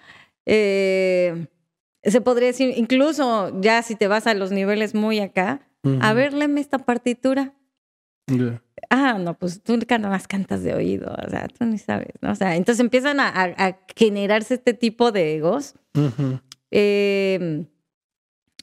[0.47, 1.45] eh,
[2.03, 5.61] se podría decir, incluso ya si te vas a los niveles muy acá,
[5.99, 7.53] a ver, léeme esta partitura.
[8.89, 12.31] Ah, no, pues tú más cantas de oído, o sea, tú ni sabes, ¿no?
[12.31, 15.75] O sea, entonces empiezan a, generarse este tipo de egos.
[16.71, 17.65] Em,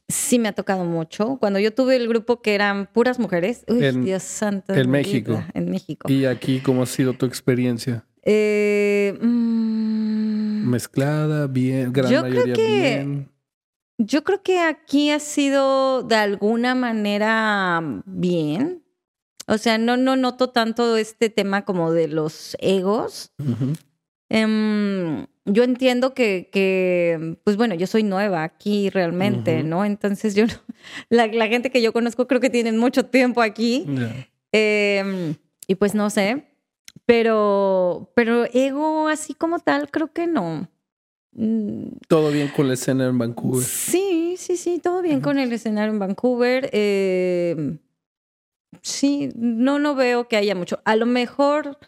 [0.08, 1.36] sí me ha tocado mucho.
[1.38, 4.74] Cuando yo tuve el grupo que eran puras mujeres, uy, en, Dios santo.
[4.74, 5.42] En México.
[5.54, 6.10] en México.
[6.10, 8.04] ¿Y aquí cómo ha sido tu experiencia?
[8.22, 13.28] Eh, mm, Mezclada, bien, gran yo mayoría creo que, bien.
[13.98, 18.84] Yo creo que aquí ha sido de alguna manera bien.
[19.48, 23.32] O sea, no, no noto tanto este tema como de los egos.
[24.28, 29.84] Em, yo entiendo que, que, pues bueno, yo soy nueva aquí realmente, ¿no?
[29.84, 30.44] Entonces yo,
[31.08, 33.86] la, la, gente que yo conozco creo que tienen mucho tiempo aquí.
[34.52, 35.34] Em,
[35.66, 36.44] y pues no sé,
[37.04, 40.68] pero, pero ego así como tal, creo que no.
[41.38, 41.98] Mm.
[42.08, 43.62] ¿Todo bien con la escena en Vancouver?
[43.62, 46.68] Sí, sí, sí, todo bien con el escenario en Vancouver.
[46.72, 47.78] Eh,
[48.82, 50.80] sí, no, no veo que haya mucho.
[50.84, 51.78] A lo mejor,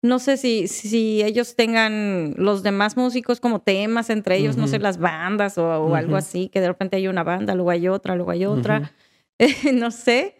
[0.00, 4.78] no sé si, si ellos tengan los demás músicos como temas entre ellos, no sé,
[4.78, 8.30] las bandas o, algo así, que de repente hay una banda, luego hay otra, luego
[8.30, 8.92] hay otra,
[9.74, 10.36] no sé,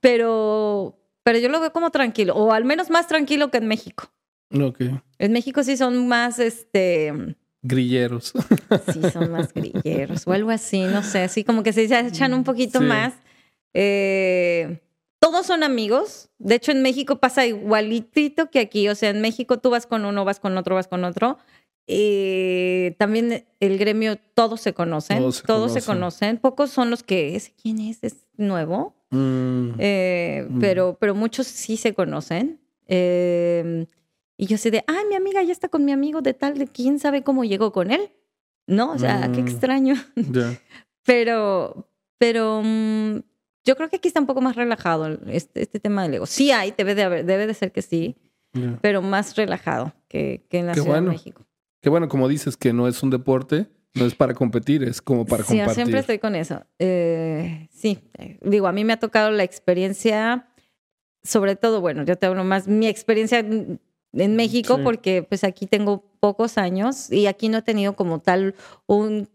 [0.00, 4.10] pero, pero yo lo veo como tranquilo, o al menos más tranquilo que en México.
[4.58, 4.80] Ok.
[5.18, 7.36] En México sí son más, este...
[7.62, 8.32] Grilleros.
[8.92, 12.44] Sí, son más grilleros o algo así, no sé, así como que se echan un
[12.44, 13.14] poquito más.
[13.74, 14.80] Eh,
[15.18, 16.30] todos son amigos.
[16.38, 18.88] De hecho, en México pasa igualitito que aquí.
[18.88, 21.38] O sea, en México tú vas con uno, vas con otro, vas con otro.
[21.86, 25.18] Eh, también el gremio, todos se conocen.
[25.46, 26.38] Todos se, conocen.
[26.38, 28.04] Pocos son los que, ¿quién es?
[28.04, 28.94] ¿Es nuevo?
[29.10, 29.70] Mm.
[29.78, 30.60] Eh, mm.
[30.60, 32.60] Pero, pero muchos sí se conocen.
[32.86, 33.86] Em,
[34.38, 36.68] y yo sé de, ay, mi amiga ya está con mi amigo de tal, de
[36.68, 38.12] quién sabe cómo llegó con él.
[38.66, 38.92] ¿No?
[38.92, 39.48] O sea, qué mm.
[39.48, 39.94] extraño.
[41.04, 42.62] Pero, pero
[43.64, 46.26] yo creo que aquí está un poco más relajado este, este tema del ego.
[46.26, 48.16] Sí hay, debe de, haber, debe de ser que sí,
[48.82, 51.46] pero más relajado que, que en la Ciudad de México.
[51.80, 55.24] Qué bueno, como dices, que no es un deporte, no es para competir, es como
[55.24, 55.74] para sí, compartir.
[55.74, 56.66] siempre estoy con eso.
[56.78, 57.98] Eh, sí,
[58.42, 60.48] digo, a mí me ha tocado la experiencia,
[61.22, 63.44] sobre todo, bueno, yo te hablo más mi experiencia
[64.12, 68.54] en México, porque pues aquí tengo pocos años y aquí no he tenido como tal
[68.86, 69.28] un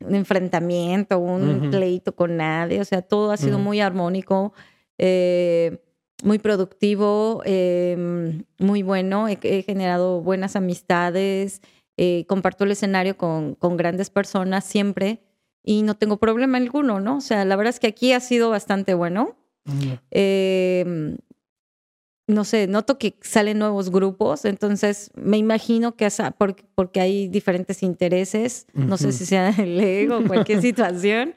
[0.00, 4.52] un enfrentamiento, un pleito con nadie, o sea, todo ha sido muy armónico,
[4.98, 5.82] eh,
[6.22, 11.62] muy productivo, em, muy bueno, he, generado buenas amistades,
[11.96, 15.22] eh, comparto el escenario con, con, grandes personas siempre
[15.62, 17.16] y no tengo problema alguno, ¿no?
[17.16, 19.36] O sea, la verdad es que aquí ha sido bastante bueno
[22.26, 27.82] no sé, noto que salen nuevos grupos, entonces me imagino que porque, porque hay diferentes
[27.82, 31.34] intereses, no sé si sea el ego o cualquier situación.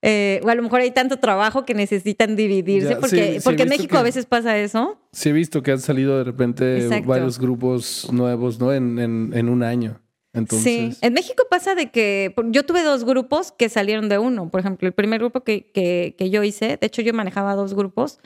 [0.00, 3.96] Eh, o a lo mejor hay tanto trabajo que necesitan dividirse, porque, porque en México
[3.96, 5.00] a veces pasa eso.
[5.10, 8.72] Sí, he visto que han salido de repente varios grupos nuevos, ¿no?
[8.72, 10.00] En, en, en un año.
[10.50, 14.50] Sí, en México pasa de que yo tuve dos grupos que salieron de uno.
[14.50, 18.20] Por ejemplo, el primer grupo que, que, yo hice, de hecho yo manejaba dos grupos,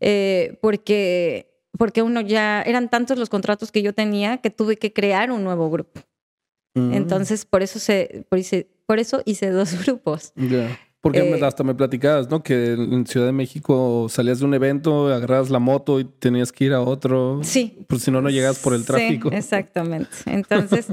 [0.00, 4.92] eh, porque, porque uno ya, eran tantos los contratos que yo tenía que tuve que
[4.92, 6.00] crear un nuevo grupo.
[6.74, 6.92] Mm.
[6.94, 10.32] Entonces, por eso, se, por, hice, por eso hice dos grupos.
[11.00, 12.42] Porque eh, hasta me platicabas, ¿no?
[12.42, 16.64] Que en Ciudad de México salías de un evento, agarrabas la moto y tenías que
[16.64, 17.40] ir a otro.
[17.44, 17.78] Sí.
[17.86, 19.30] Pues si no, no llegas por el tráfico.
[19.30, 20.10] Sí, exactamente.
[20.26, 20.88] Entonces,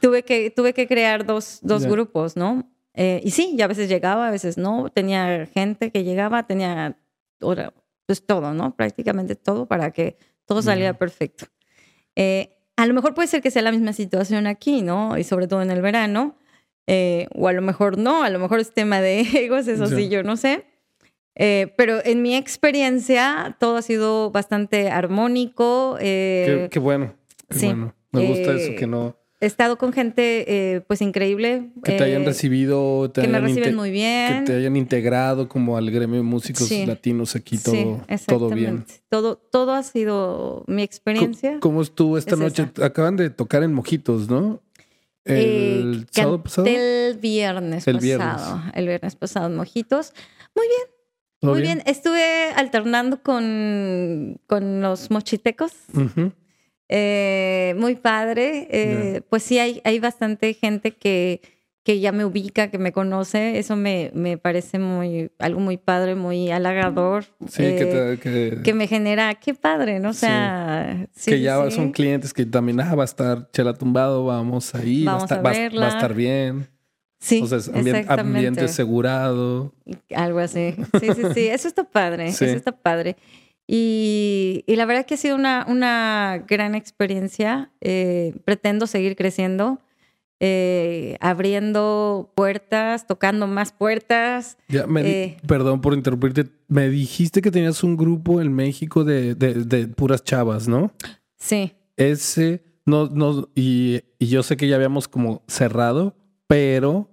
[0.00, 2.68] tuve que, tuve que crear dos, dos grupos, ¿no?
[2.94, 4.90] Eh, y sí, ya a veces llegaba, a veces no.
[4.90, 6.98] Tenía gente que llegaba, tenía
[8.06, 8.74] pues todo, ¿no?
[8.74, 11.46] Prácticamente todo para que todo saliera perfecto.
[12.16, 15.16] Eh, a lo mejor puede ser que sea la misma situación aquí, ¿no?
[15.16, 16.36] Y sobre todo en el verano.
[16.86, 20.08] Eh, o a lo mejor no, a lo mejor es tema de egos, eso sí,
[20.08, 20.66] yo no sé.
[21.34, 25.96] pero en mi experiencia todo ha sido bastante armónico.
[26.00, 27.14] Qué, bueno,
[27.48, 27.94] qué bueno.
[28.12, 31.70] Me gusta eso que no he estado con gente eh, pues increíble.
[31.82, 34.40] Que te hayan eh, recibido, que me reciben muy bien.
[34.40, 38.84] Que te hayan integrado como al gremio de músicos latinos aquí, todo, todo bien.
[39.08, 41.58] Todo, todo ha sido mi experiencia.
[41.60, 42.70] ¿Cómo, estuvo esta noche?
[42.82, 44.62] Acaban de tocar en Mojitos, ¿no?
[45.24, 46.66] El eh, sábado pasado.
[46.66, 48.62] El viernes pasado.
[48.74, 50.12] El viernes pasado en Mojitos.
[50.54, 51.00] Muy bien.
[51.42, 51.82] Muy bien?
[51.86, 55.72] Estuve alternando con, con los mochitecos.
[56.92, 58.66] Eh, muy padre.
[58.70, 61.40] Eh, pues sí, hay, hay bastante gente que,
[61.84, 63.58] que ya me ubica, que me conoce.
[63.60, 67.26] Eso me, me parece muy, algo muy padre, muy halagador.
[67.48, 70.10] Sí, que, eh, me genera, qué padre, ¿no?
[70.10, 74.74] O sea, que ya son clientes que también, ah, va a estar Chela Tumbado, vamos
[74.74, 76.66] ahí, va, a estar, va, a estar bien.
[77.20, 77.60] Sí, o sea,
[78.08, 79.74] ambiente, asegurado.
[80.12, 80.74] Algo así.
[80.98, 81.48] Sí, sí, sí.
[81.48, 82.28] Eso está padre.
[82.28, 83.16] Eso está padre.
[83.72, 87.70] Y, la verdad que ha sido una, una gran experiencia.
[87.80, 89.78] Eh, pretendo seguir creciendo,
[90.40, 94.58] eh, abriendo puertas, tocando más puertas.
[94.66, 96.46] Ya, eh, perdón por interrumpirte.
[96.66, 100.90] Me dijiste que tenías un grupo en México de, de, puras chavas, ¿no?
[101.36, 101.72] Sí.
[101.96, 106.16] Ese, no, no, y, y yo sé que ya habíamos como cerrado,
[106.48, 107.08] pero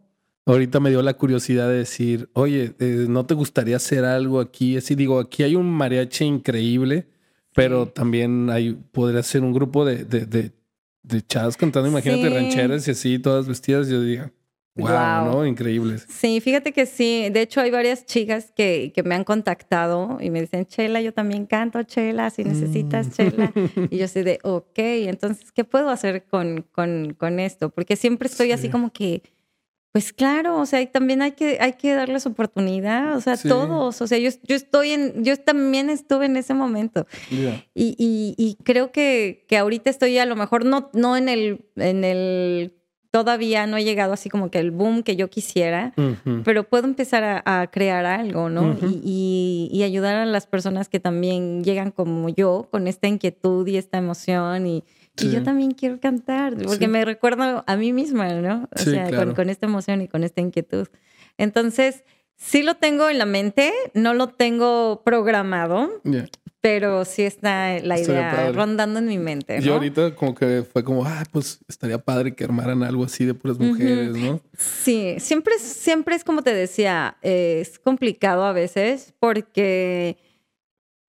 [0.48, 4.78] Ahorita me dio la curiosidad de decir, oye, eh, ¿no te gustaría hacer algo aquí?
[4.78, 7.06] Así digo, aquí hay un mariachi increíble,
[7.54, 10.54] pero también hay, podría ser un grupo de, de, de,
[11.04, 13.90] de chavas cantando, imagínate, rancheras y así, todas vestidas.
[13.90, 14.32] Yo diría,
[14.76, 15.46] wow, ¿no?
[15.46, 16.08] Increíbles.
[16.08, 17.28] Sí, fíjate que sí.
[17.30, 21.14] De hecho, hay varias chicas que, que me han contactado y me dicen, Chela, yo
[21.14, 23.12] también canto, Chela, si necesitas, mm.
[23.12, 23.54] Chela.
[23.90, 27.70] y yo soy de, ok, entonces, ¿qué puedo hacer con, con, con esto?
[27.70, 29.24] Porque siempre estoy así como que
[29.92, 34.08] Pues claro, o sea, también hay que, hay que darles oportunidad, o sea, todos, o
[34.08, 37.08] sea, yo, yo estoy en, yo también estuve en ese momento.
[37.74, 37.96] Y,
[38.38, 42.78] y, creo que, que ahorita estoy a lo mejor no, no en el, en el
[43.12, 45.94] todavía no he llegado así como que el boom que yo quisiera,
[46.44, 48.78] pero puedo empezar a, crear algo, ¿no?
[49.04, 53.98] y, ayudar a las personas que también llegan como yo, con esta inquietud y esta
[53.98, 54.84] emoción y,
[55.26, 58.70] yo también quiero cantar, porque me recuerdo a mí misma, ¿no?
[58.76, 60.88] O sea, con, esta emoción y con esta inquietud.
[61.38, 62.04] Entonces,
[62.36, 65.90] sí lo tengo en la mente, no lo tengo programado,
[66.62, 69.60] pero sí está la idea rondando en mi mente.
[69.60, 69.66] ¿no?
[69.66, 73.34] Yo ahorita como que fue como, ah, pues estaría padre que armaran algo así de
[73.34, 74.42] puras mujeres, ¿no?
[74.58, 80.18] Sí, siempre, siempre es como te decía, es complicado a veces porque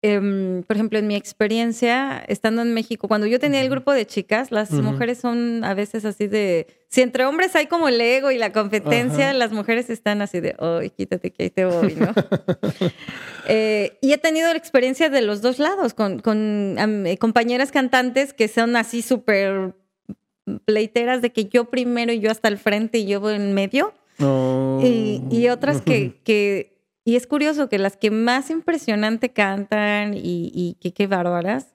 [0.07, 4.05] Em, por ejemplo, en mi experiencia, estando en México, cuando yo tenía el grupo de
[4.05, 8.31] chicas, las mujeres son a veces así de, si entre hombres hay como el ego
[8.31, 12.13] y la competencia, las mujeres están así de, ¡ay, quítate que ahí te voy, ¿no?
[13.49, 18.34] Eh, y he tenido la experiencia de los dos lados, con, con eh, compañeras cantantes
[18.34, 19.73] que son así súper
[20.65, 23.93] pleiteras de que yo primero y yo hasta el frente y yo en medio.
[24.19, 24.81] Oh.
[24.84, 26.77] Y, y, otras que, que
[27.07, 31.73] y es curioso que las que más impresionante cantan y, y que qué bárbaras,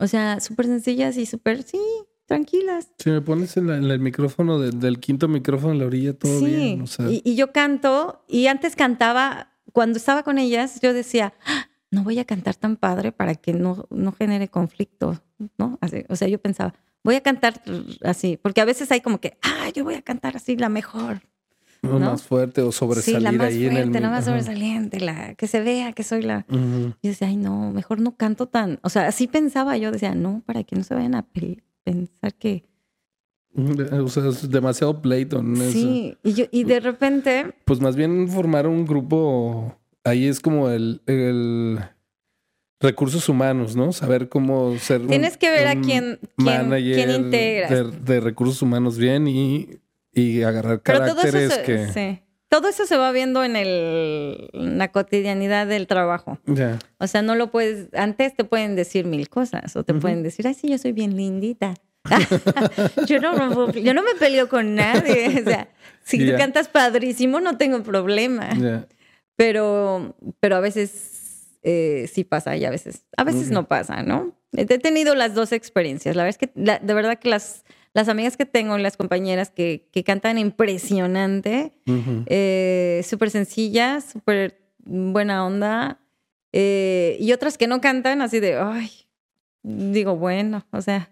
[0.00, 1.78] o sea, súper sencillas y súper, sí,
[2.26, 2.88] tranquilas.
[2.98, 6.86] Si me pones en, el micrófono del quinto micrófono en la orilla, todo bien.
[7.08, 12.02] y, y, yo canto, y antes cantaba, cuando estaba con ellas, yo decía, ah, no
[12.02, 15.22] voy a cantar tan padre para que no, no genere conflicto,
[15.56, 15.78] ¿no?
[16.08, 16.74] o sea, yo pensaba,
[17.04, 17.62] voy a cantar
[18.02, 21.22] así, porque a veces hay como que, ah, yo voy a cantar así la mejor.
[21.82, 21.98] ¿No?
[21.98, 24.02] más fuerte o sobresalir sí, la más ahí fuerte, en el...
[24.02, 26.46] la más sobresaliente, la que se vea que soy la...
[26.48, 28.78] Yo decía, ay, no, mejor no canto tan...
[28.82, 31.26] O sea, así pensaba yo, decía, no, para que no se vayan a
[31.84, 32.64] pensar que...
[33.54, 35.42] O sea, es demasiado pleito.
[35.70, 37.54] Sí, y, yo, y de repente...
[37.64, 41.02] Pues más bien formar un grupo, ahí es como el...
[41.06, 41.78] el
[42.80, 43.92] recursos humanos, ¿no?
[43.92, 47.70] Saber cómo ser Tienes que ver a quién, quién, quién integras.
[47.70, 49.80] De, de, recursos humanos bien y
[50.12, 51.88] y agarrar caracteres todo que...
[51.88, 52.22] Sí.
[52.48, 56.38] Todo eso se va viendo en, el, la cotidianidad del trabajo.
[56.98, 57.92] O sea, no lo puedes...
[57.92, 61.14] Antes te pueden decir mil cosas o te pueden decir, ay, sí, yo soy bien
[61.14, 61.74] lindita.
[63.06, 65.42] yo, no, yo no me peleo con nadie.
[65.42, 65.68] O sea,
[66.02, 68.48] si tú cantas padrísimo, no tengo problema.
[69.36, 74.34] Pero, pero a veces eh, sí pasa y a veces, a veces no pasa, ¿no?
[74.52, 76.16] He tenido las dos experiencias.
[76.16, 77.64] La verdad es que, de verdad que las
[77.94, 81.72] las amigas que tengo, las compañeras que, que cantan impresionante,
[82.26, 86.00] eh, súper sencillas, súper buena onda,
[86.52, 88.90] eh, y otras que no cantan así de, ay,
[89.62, 91.10] digo, bueno, o sea,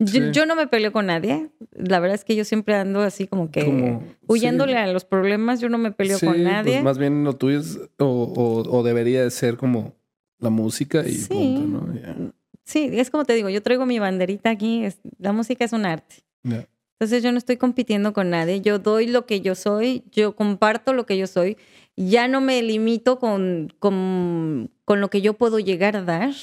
[0.00, 1.50] yo, no me peleo con nadie.
[1.72, 5.60] La verdad es que yo siempre ando así como que huyéndole a los problemas.
[5.60, 6.80] Yo no me peleo con pues nadie.
[6.80, 9.94] más bien lo tuyo es, o, o, debería de ser como
[10.38, 12.32] la música y punto, ¿no?
[12.64, 14.86] Sí, es como te digo, yo traigo mi banderita aquí,
[15.18, 16.16] la música es un arte.
[16.42, 20.92] Entonces yo no estoy compitiendo con nadie, yo doy lo que yo soy, yo comparto
[20.92, 21.56] lo que yo soy,
[21.96, 26.34] ya no me limito con, con, con lo que yo puedo llegar a dar,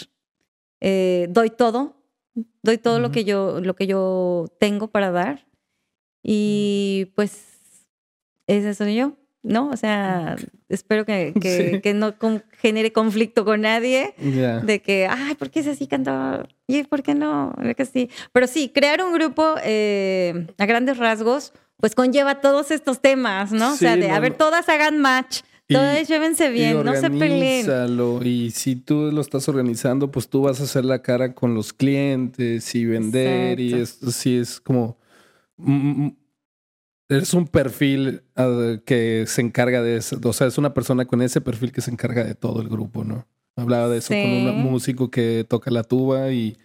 [0.81, 1.95] eh, doy todo,
[2.64, 5.48] doy todo lo, que yo, lo que yo tengo para dar
[6.23, 7.85] y pues
[8.48, 9.14] ese soy yo.
[9.48, 9.69] ¿no?
[9.69, 10.35] O sea,
[10.69, 12.15] espero que, que, no
[12.60, 16.48] genere conflicto con nadie de que, ay, ¿por qué es así cantaba?
[16.68, 17.56] ¿Y por qué no?
[17.76, 18.10] Que sí.
[18.31, 23.73] Pero sí, crear un grupo eh, a grandes rasgos, pues conlleva todos estos temas, ¿no?
[23.73, 25.41] o sea, de, a ver, todas hagan match.
[25.68, 27.68] todas llévense bien, no se peleen.
[28.23, 31.73] Y si tú lo estás organizando, pues tú vas a hacer la cara con los
[31.73, 33.60] clientes y vender.
[33.60, 34.98] Y esto sí es como
[37.09, 40.19] es un perfil ah, que se encarga de eso.
[40.23, 43.03] O sea, es una persona con ese perfil que se encarga de todo el grupo,
[43.03, 43.27] ¿no?
[43.55, 46.57] Hablaba de eso con un músico que toca la tuba y,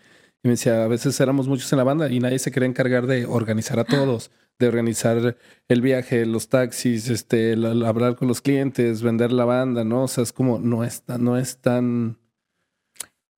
[0.42, 3.24] me decía, a veces éramos muchos en la banda y nadie se quería encargar de
[3.24, 5.36] organizar a todos, de organizar
[5.68, 7.54] el viaje, los taxis, este,
[7.86, 10.04] hablar con los clientes, vender la banda, ¿no?
[10.04, 12.18] O sea, es como, no es no es tan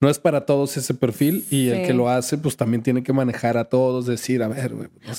[0.00, 3.12] no es para todos ese perfil y el que lo hace pues también tiene que
[3.12, 4.72] manejar a todos, decir, a ver,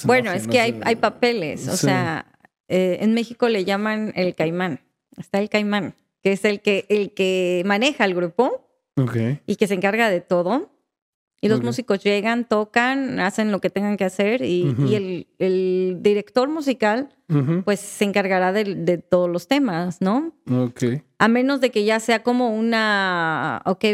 [0.03, 2.25] bueno, es que hay, hay, papeles, o sea,
[2.67, 4.81] eh, en México le llaman el caimán,
[5.17, 8.67] está el caimán, que es el que, el que maneja el grupo
[9.45, 10.71] y que se encarga de todo.
[11.41, 17.09] Y los músicos llegan, tocan, hacen lo que tengan que hacer y, el, director musical
[17.63, 20.33] pues se encargará de, de, todos los temas, ¿no?
[20.49, 21.03] Ok.
[21.19, 23.85] A menos de que ya sea como una, ok,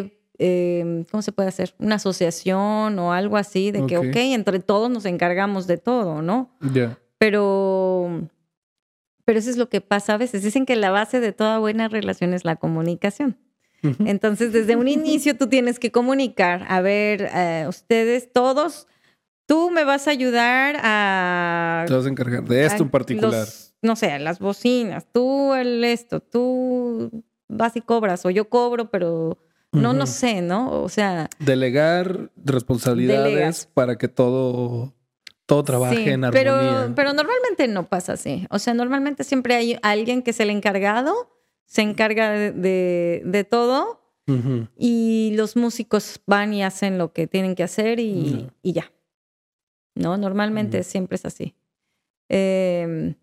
[0.44, 1.76] Em, ¿cómo se puede hacer?
[1.78, 6.50] Una asociación o algo así, de que, ok, entre todos nos encargamos de todo, ¿no?
[6.74, 6.98] Ya.
[7.20, 8.28] Pero,
[9.24, 10.42] pero eso es lo que pasa a veces.
[10.42, 13.38] Dicen que la base de toda buena relación es la comunicación.
[14.00, 18.88] Entonces, desde un inicio tú tienes que comunicar, a ver, eh, ustedes todos,
[19.46, 21.86] tú me vas a ayudar a...
[21.88, 23.48] Te vas a encargar de esto en particular.
[23.84, 29.38] no sé, las bocinas, tú el esto, tú vas y cobras, o yo cobro, pero
[29.72, 30.82] no, no sé, ¿no?
[30.82, 31.30] O sea...
[31.40, 34.94] Delegar responsabilidades para que todo
[35.52, 36.32] todo trabaje en armonía.
[36.32, 38.48] Pero, pero normalmente no pasa así.
[38.50, 41.14] O sea, normalmente siempre hay alguien que es el encargado,
[41.66, 44.00] se encarga de, todo
[44.78, 48.94] y los músicos van y hacen lo que tienen que hacer y, ya.
[49.94, 50.16] ¿No?
[50.16, 51.54] Normalmente siempre es así.
[52.30, 53.16] Eh,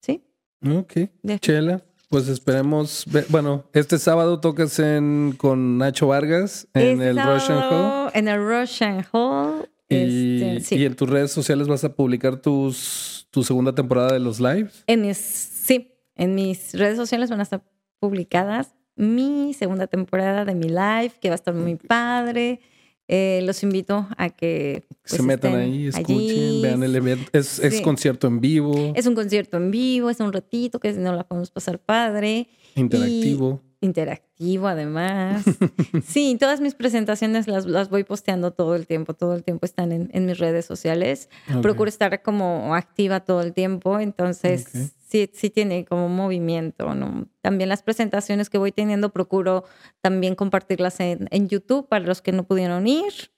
[0.00, 0.24] ¿Sí?
[0.68, 1.08] Ok.
[1.38, 3.04] Chela, pues esperemos.
[3.28, 8.10] Bueno, este sábado tocas en, con Nacho Vargas en este el Russian Hall.
[8.14, 9.68] En el Russian Hall.
[9.88, 14.40] Este, y, en tus redes sociales vas a publicar tus, tu segunda temporada de los
[14.40, 14.82] lives.
[14.88, 17.62] En mis, sí, en mis redes sociales van a estar
[18.00, 22.60] publicadas mi segunda temporada de mi live, que va a estar muy padre.
[23.08, 27.30] Eh, los invito a que se pues, metan ahí, escuchen, vean el evento.
[27.32, 28.92] Es, es, concierto en vivo.
[28.96, 32.48] Es un concierto en vivo, es un ratito que no la podemos pasar padre.
[32.74, 35.44] Interactivo interactivo además.
[36.06, 39.92] sí, todas mis presentaciones las, las, voy posteando todo el tiempo, todo el tiempo están
[39.92, 41.28] en, mis redes sociales.
[41.62, 47.28] Procuro estar como activa todo el tiempo, entonces sí, sí tiene como movimiento, ¿no?
[47.40, 49.64] También las presentaciones que voy teniendo procuro
[50.00, 53.30] también compartirlas en, YouTube para los que no pudieron ir.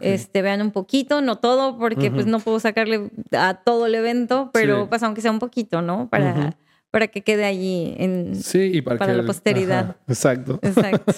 [0.00, 4.50] Este, vean un poquito, no todo, porque pues no puedo sacarle a todo el evento,
[4.52, 6.08] pero pues aunque sea un poquito, ¿no?
[6.08, 6.56] Para,
[6.90, 9.96] para que quede allí en, sí, para, la posteridad.
[10.08, 10.58] exacto.
[10.62, 11.12] Exacto.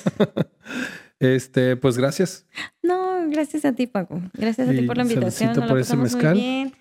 [1.19, 2.47] este, pues gracias.
[2.83, 4.21] No, gracias a ti, Paco.
[4.35, 5.55] Gracias a ti por la invitación.
[5.55, 6.35] Nos por ese mezcal.
[6.35, 6.73] Muy bien.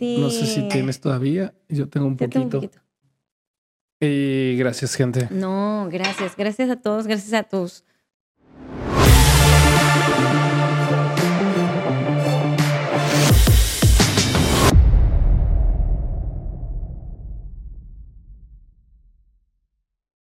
[0.00, 1.54] No sé si tienes todavía.
[1.68, 2.62] Yo tengo un poquito.
[4.00, 5.28] Y gracias, gente.
[5.30, 6.36] No, gracias.
[6.36, 7.06] Gracias a todos.
[7.06, 7.84] Gracias a tus